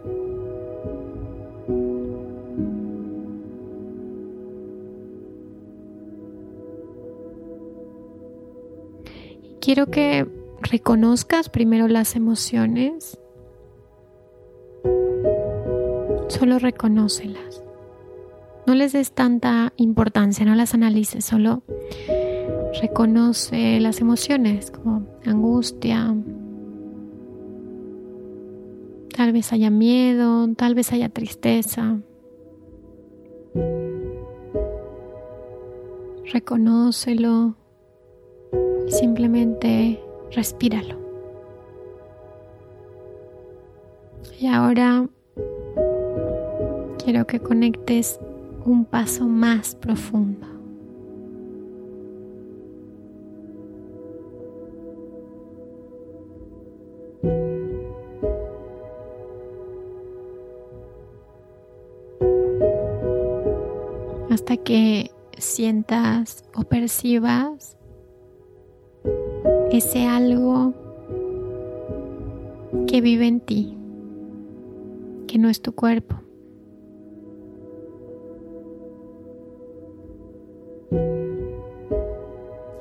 Quiero 9.74 9.90
que 9.90 10.28
reconozcas 10.64 11.48
primero 11.48 11.88
las 11.88 12.18
emociones. 12.18 13.18
Solo 16.28 16.60
reconócelas. 16.60 17.64
No 18.68 18.76
les 18.76 18.92
des 18.92 19.14
tanta 19.14 19.72
importancia, 19.78 20.44
no 20.44 20.56
las 20.56 20.74
analices, 20.74 21.24
solo 21.24 21.64
reconoce 22.82 23.80
las 23.80 24.02
emociones 24.02 24.72
como 24.72 25.08
angustia. 25.26 26.18
Tal 29.16 29.32
vez 29.32 29.54
haya 29.54 29.70
miedo, 29.70 30.54
tal 30.56 30.76
vez 30.76 30.92
haya 30.92 31.08
tristeza. 31.08 31.98
Reconócelo 36.26 37.61
simplemente 38.92 40.00
respíralo. 40.32 41.00
Y 44.40 44.48
ahora 44.48 45.08
quiero 47.04 47.26
que 47.26 47.40
conectes 47.40 48.20
un 48.66 48.86
paso 48.86 49.28
más 49.28 49.76
profundo. 49.76 50.48
Hasta 64.30 64.58
que 64.58 65.12
sientas 65.38 66.44
o 66.56 66.64
percibas 66.64 67.78
ese 69.72 70.06
algo 70.06 70.74
que 72.88 73.00
vive 73.00 73.28
en 73.28 73.40
ti, 73.40 73.78
que 75.28 75.38
no 75.38 75.50
es 75.50 75.62
tu 75.62 75.74
cuerpo. 75.74 76.18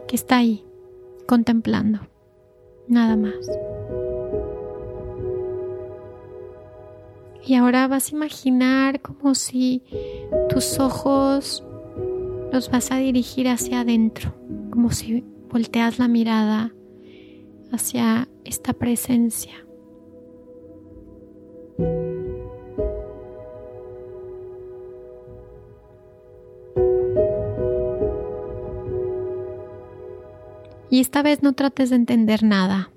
que 0.08 0.16
está 0.16 0.38
ahí, 0.38 0.64
contemplando, 1.28 2.00
nada 2.88 3.16
más. 3.16 3.36
Y 7.46 7.54
ahora 7.54 7.86
vas 7.86 8.10
a 8.10 8.16
imaginar 8.16 9.00
como 9.02 9.36
si 9.36 9.84
tus 10.48 10.80
ojos 10.80 11.62
los 12.52 12.72
vas 12.72 12.90
a 12.90 12.96
dirigir 12.96 13.46
hacia 13.46 13.82
adentro, 13.82 14.34
como 14.70 14.90
si 14.90 15.22
volteas 15.48 16.00
la 16.00 16.08
mirada 16.08 16.72
hacia 17.72 18.28
esta 18.44 18.72
presencia. 18.72 19.54
Y 30.90 31.00
esta 31.00 31.22
vez 31.22 31.42
no 31.42 31.52
trates 31.52 31.90
de 31.90 31.96
entender 31.96 32.42
nada. 32.42 32.90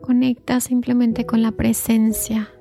Conecta 0.00 0.60
simplemente 0.60 1.26
con 1.26 1.42
la 1.42 1.50
presencia 1.50 2.53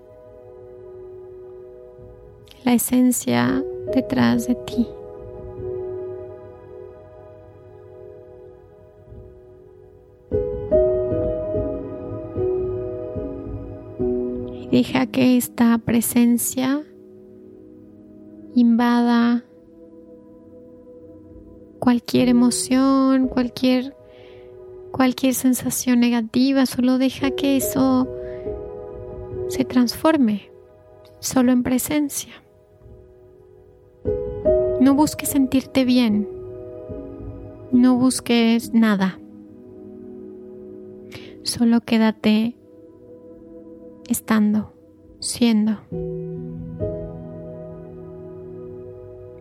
la 2.74 2.78
esencia 2.78 3.64
detrás 3.94 4.48
de 4.48 4.56
ti. 4.56 4.88
Deja 14.72 15.06
que 15.06 15.38
esta 15.38 15.78
presencia 15.78 16.82
invada 18.56 19.46
cualquier 21.78 22.30
emoción, 22.30 23.28
cualquier 23.28 23.96
cualquier 24.92 25.36
sensación 25.36 26.00
negativa, 26.00 26.66
solo 26.66 26.98
deja 26.98 27.30
que 27.30 27.56
eso 27.58 28.08
se 29.50 29.64
transforme 29.64 30.50
solo 31.20 31.52
en 31.52 31.62
presencia. 31.62 32.43
No 34.84 34.96
busques 34.96 35.30
sentirte 35.30 35.86
bien, 35.86 36.28
no 37.72 37.96
busques 37.96 38.74
nada, 38.74 39.18
solo 41.44 41.80
quédate 41.80 42.58
estando, 44.10 44.74
siendo. 45.20 45.78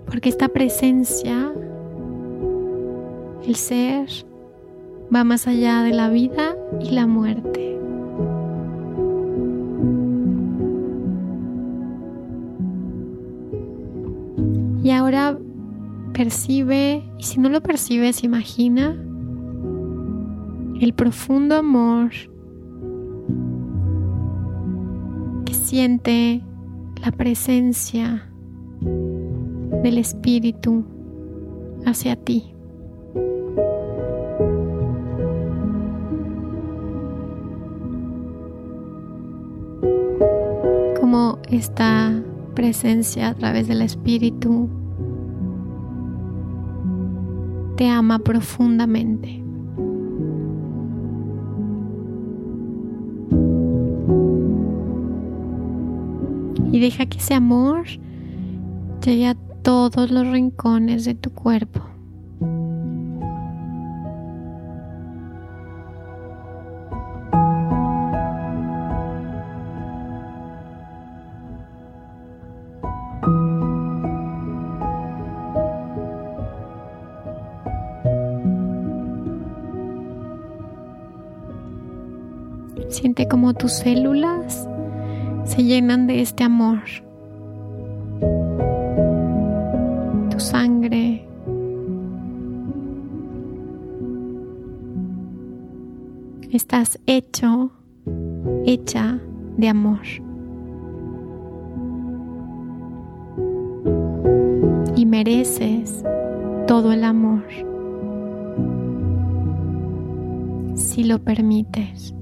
Porque 0.06 0.28
esta 0.28 0.46
presencia, 0.46 1.52
el 3.44 3.56
ser, 3.56 4.08
va 5.12 5.24
más 5.24 5.48
allá 5.48 5.82
de 5.82 5.90
la 5.90 6.08
vida 6.08 6.56
y 6.78 6.90
la 6.90 7.08
muerte. 7.08 7.81
Y 14.82 14.90
ahora 14.90 15.38
percibe, 16.12 17.04
y 17.18 17.22
si 17.22 17.38
no 17.38 17.48
lo 17.48 17.62
percibes, 17.62 18.24
imagina 18.24 18.96
el 20.80 20.92
profundo 20.94 21.54
amor 21.56 22.10
que 25.44 25.54
siente 25.54 26.42
la 27.04 27.12
presencia 27.12 28.28
del 28.80 29.98
Espíritu 29.98 30.84
hacia 31.86 32.16
ti. 32.16 32.52
Como 41.00 41.38
esta 41.48 42.22
presencia 42.54 43.28
a 43.28 43.34
través 43.34 43.68
del 43.68 43.82
Espíritu 43.82 44.68
te 47.76 47.88
ama 47.88 48.18
profundamente. 48.18 49.42
Y 56.70 56.80
deja 56.80 57.06
que 57.06 57.18
ese 57.18 57.34
amor 57.34 57.84
llegue 59.04 59.28
a 59.28 59.34
todos 59.62 60.10
los 60.10 60.26
rincones 60.28 61.04
de 61.04 61.14
tu 61.14 61.30
cuerpo. 61.30 61.91
Tus 83.54 83.72
células 83.72 84.68
se 85.44 85.64
llenan 85.64 86.06
de 86.06 86.20
este 86.20 86.44
amor. 86.44 86.78
Tu 90.30 90.40
sangre. 90.40 91.26
Estás 96.50 96.98
hecho, 97.06 97.72
hecha 98.66 99.18
de 99.56 99.68
amor. 99.68 100.00
Y 104.96 105.06
mereces 105.06 106.04
todo 106.66 106.92
el 106.92 107.04
amor 107.04 107.42
si 110.74 111.04
lo 111.04 111.18
permites. 111.18 112.14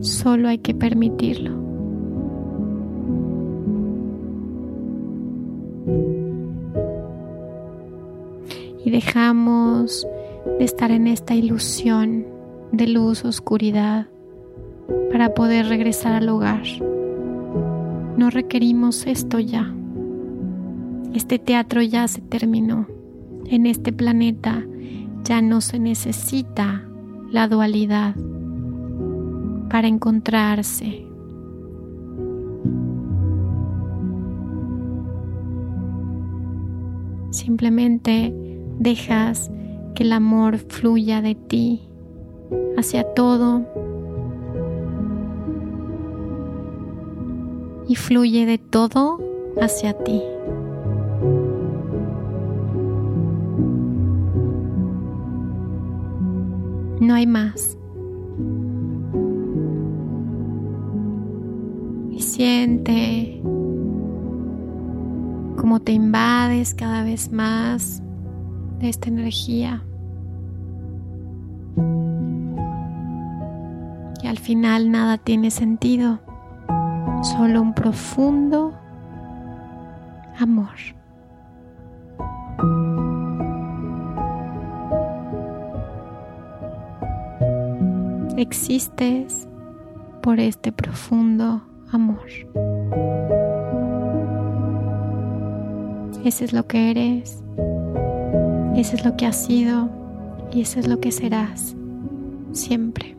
Solo 0.00 0.48
hay 0.48 0.58
que 0.58 0.74
permitirlo. 0.74 1.52
Y 8.84 8.90
dejamos 8.90 10.06
de 10.58 10.64
estar 10.64 10.90
en 10.90 11.06
esta 11.06 11.34
ilusión 11.34 12.26
de 12.72 12.86
luz, 12.86 13.24
oscuridad, 13.24 14.06
para 15.10 15.34
poder 15.34 15.66
regresar 15.66 16.14
al 16.14 16.28
hogar. 16.28 16.62
No 18.16 18.30
requerimos 18.30 19.06
esto 19.06 19.38
ya. 19.38 19.72
Este 21.14 21.38
teatro 21.38 21.82
ya 21.82 22.08
se 22.08 22.20
terminó. 22.20 22.86
En 23.46 23.66
este 23.66 23.92
planeta 23.92 24.64
ya 25.24 25.42
no 25.42 25.60
se 25.60 25.78
necesita 25.78 26.87
la 27.30 27.48
dualidad 27.48 28.14
para 29.70 29.88
encontrarse. 29.88 31.04
Simplemente 37.30 38.34
dejas 38.78 39.50
que 39.94 40.04
el 40.04 40.12
amor 40.12 40.58
fluya 40.58 41.20
de 41.22 41.34
ti 41.34 41.82
hacia 42.76 43.04
todo 43.14 43.66
y 47.88 47.96
fluye 47.96 48.46
de 48.46 48.58
todo 48.58 49.18
hacia 49.60 49.92
ti. 49.92 50.22
No 57.08 57.14
hay 57.14 57.26
más. 57.26 57.78
Y 62.10 62.20
siente 62.20 63.40
cómo 65.56 65.80
te 65.80 65.92
invades 65.92 66.74
cada 66.74 67.04
vez 67.04 67.32
más 67.32 68.02
de 68.78 68.90
esta 68.90 69.08
energía. 69.08 69.82
Y 74.22 74.26
al 74.26 74.36
final 74.36 74.90
nada 74.90 75.16
tiene 75.16 75.50
sentido, 75.50 76.20
solo 77.22 77.62
un 77.62 77.72
profundo 77.72 78.74
amor. 80.38 80.97
Existes 88.40 89.48
por 90.22 90.40
este 90.40 90.72
profundo 90.72 91.62
amor. 91.92 92.26
Ese 96.24 96.44
es 96.44 96.52
lo 96.52 96.66
que 96.66 96.90
eres, 96.90 97.42
ese 98.76 98.96
es 98.96 99.04
lo 99.04 99.16
que 99.16 99.26
has 99.26 99.44
sido 99.44 99.88
y 100.52 100.62
ese 100.62 100.80
es 100.80 100.88
lo 100.88 101.00
que 101.00 101.12
serás 101.12 101.74
siempre. 102.52 103.16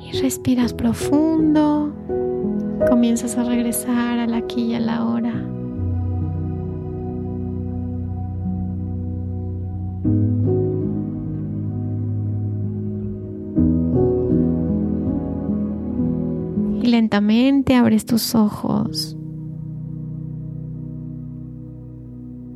Y 0.00 0.20
respiras 0.22 0.72
profundo, 0.72 1.92
comienzas 2.88 3.36
a 3.36 3.44
regresar 3.44 4.18
al 4.18 4.34
aquí 4.34 4.62
y 4.62 4.74
a 4.74 4.80
la 4.80 5.04
hora. 5.04 5.47
Lentamente 17.18 17.74
abres 17.74 18.06
tus 18.06 18.34
ojos. 18.34 19.16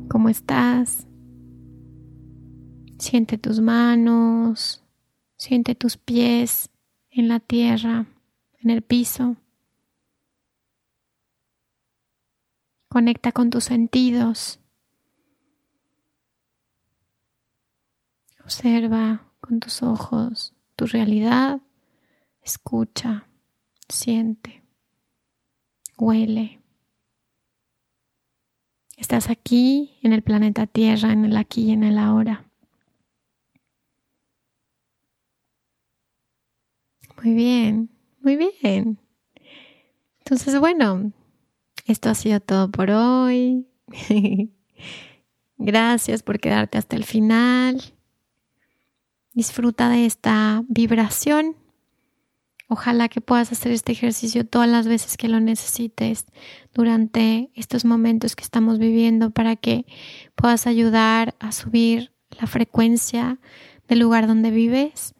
¿Cómo 0.09 0.29
estás? 0.29 1.05
Siente 2.97 3.37
tus 3.37 3.59
manos, 3.59 4.83
siente 5.35 5.75
tus 5.75 5.97
pies 5.97 6.69
en 7.09 7.27
la 7.27 7.39
tierra, 7.41 8.05
en 8.61 8.69
el 8.69 8.81
piso. 8.81 9.35
Conecta 12.87 13.31
con 13.33 13.49
tus 13.49 13.65
sentidos. 13.65 14.59
Observa 18.45 19.25
con 19.41 19.59
tus 19.59 19.83
ojos 19.83 20.53
tu 20.75 20.85
realidad. 20.85 21.59
Escucha, 22.41 23.27
siente, 23.89 24.63
huele. 25.97 26.59
Estás 28.97 29.29
aquí 29.29 29.97
en 30.01 30.13
el 30.13 30.21
planeta 30.21 30.67
Tierra, 30.67 31.11
en 31.11 31.25
el 31.25 31.35
aquí 31.37 31.63
y 31.63 31.71
en 31.71 31.83
el 31.83 31.97
ahora. 31.97 32.45
Muy 37.23 37.33
bien, 37.33 37.89
muy 38.21 38.37
bien. 38.37 38.99
Entonces, 40.19 40.59
bueno, 40.59 41.11
esto 41.85 42.09
ha 42.09 42.15
sido 42.15 42.39
todo 42.39 42.69
por 42.71 42.91
hoy. 42.91 43.67
Gracias 45.57 46.23
por 46.23 46.39
quedarte 46.39 46.77
hasta 46.77 46.95
el 46.95 47.03
final. 47.03 47.81
Disfruta 49.33 49.89
de 49.89 50.05
esta 50.05 50.63
vibración. 50.67 51.55
Ojalá 52.73 53.07
que 53.07 53.21
puedas 53.21 53.51
hacer 53.51 53.71
este 53.71 53.91
ejercicio 53.91 54.47
todas 54.47 54.67
las 54.67 54.87
veces 54.87 55.15
que 55.15 55.27
lo 55.27 55.39
necesites 55.39 56.25
durante 56.73 57.51
estos 57.53 57.85
momentos 57.85 58.35
que 58.35 58.43
estamos 58.43 58.79
viviendo 58.79 59.29
para 59.29 59.55
que 59.55 59.85
puedas 60.33 60.65
ayudar 60.65 61.35
a 61.37 61.51
subir 61.51 62.13
la 62.31 62.47
frecuencia 62.47 63.37
del 63.87 63.99
lugar 63.99 64.25
donde 64.25 64.49
vives 64.49 65.13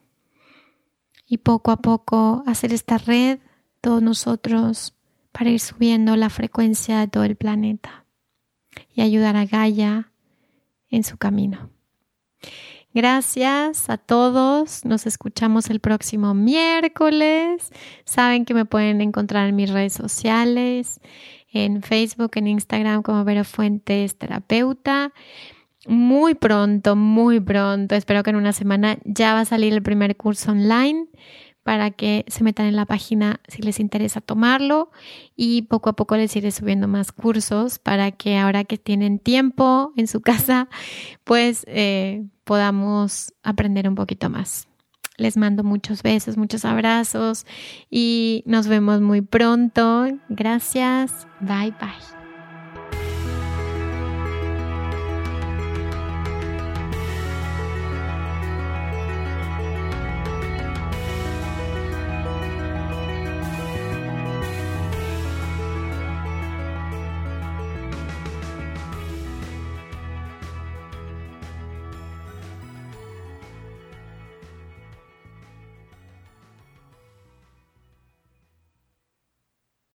y 1.27 1.37
poco 1.37 1.69
a 1.69 1.77
poco 1.77 2.43
hacer 2.47 2.73
esta 2.73 2.97
red, 2.97 3.37
todos 3.81 4.01
nosotros 4.01 4.95
para 5.31 5.51
ir 5.51 5.59
subiendo 5.59 6.15
la 6.15 6.31
frecuencia 6.31 7.01
de 7.01 7.07
todo 7.07 7.23
el 7.23 7.35
planeta 7.35 8.07
y 8.95 9.01
ayudar 9.01 9.35
a 9.35 9.45
Gaia 9.45 10.11
en 10.89 11.03
su 11.03 11.17
camino. 11.17 11.69
Gracias 12.93 13.89
a 13.89 13.97
todos. 13.97 14.85
Nos 14.85 15.07
escuchamos 15.07 15.71
el 15.71 15.79
próximo 15.79 16.35
miércoles. 16.35 17.71
Saben 18.05 18.45
que 18.45 18.53
me 18.53 18.65
pueden 18.65 19.01
encontrar 19.01 19.49
en 19.49 19.55
mis 19.55 19.71
redes 19.71 19.93
sociales, 19.93 21.01
en 21.51 21.81
Facebook, 21.81 22.31
en 22.35 22.45
Instagram 22.45 23.01
como 23.01 23.23
Vero 23.23 23.45
Fuentes 23.45 24.15
Terapeuta. 24.19 25.11
Muy 25.87 26.35
pronto, 26.35 26.95
muy 26.95 27.39
pronto, 27.39 27.95
espero 27.95 28.23
que 28.23 28.29
en 28.29 28.37
una 28.37 28.53
semana 28.53 28.99
ya 29.03 29.33
va 29.33 29.41
a 29.41 29.45
salir 29.45 29.73
el 29.73 29.83
primer 29.83 30.15
curso 30.15 30.51
online 30.51 31.07
para 31.63 31.91
que 31.91 32.25
se 32.27 32.43
metan 32.43 32.65
en 32.67 32.75
la 32.75 32.85
página 32.85 33.39
si 33.47 33.61
les 33.61 33.79
interesa 33.79 34.21
tomarlo 34.21 34.91
y 35.35 35.63
poco 35.63 35.89
a 35.89 35.93
poco 35.93 36.15
les 36.17 36.35
iré 36.35 36.51
subiendo 36.51 36.87
más 36.87 37.11
cursos 37.11 37.79
para 37.79 38.11
que 38.11 38.37
ahora 38.37 38.65
que 38.65 38.77
tienen 38.77 39.19
tiempo 39.19 39.93
en 39.95 40.07
su 40.07 40.21
casa 40.21 40.67
pues 41.23 41.65
eh, 41.67 42.25
podamos 42.43 43.33
aprender 43.43 43.87
un 43.87 43.95
poquito 43.95 44.29
más. 44.29 44.67
Les 45.17 45.37
mando 45.37 45.63
muchos 45.63 46.01
besos, 46.01 46.37
muchos 46.37 46.65
abrazos 46.65 47.45
y 47.89 48.43
nos 48.47 48.67
vemos 48.67 48.99
muy 48.99 49.21
pronto. 49.21 50.07
Gracias. 50.27 51.27
Bye 51.39 51.71
bye. 51.79 52.22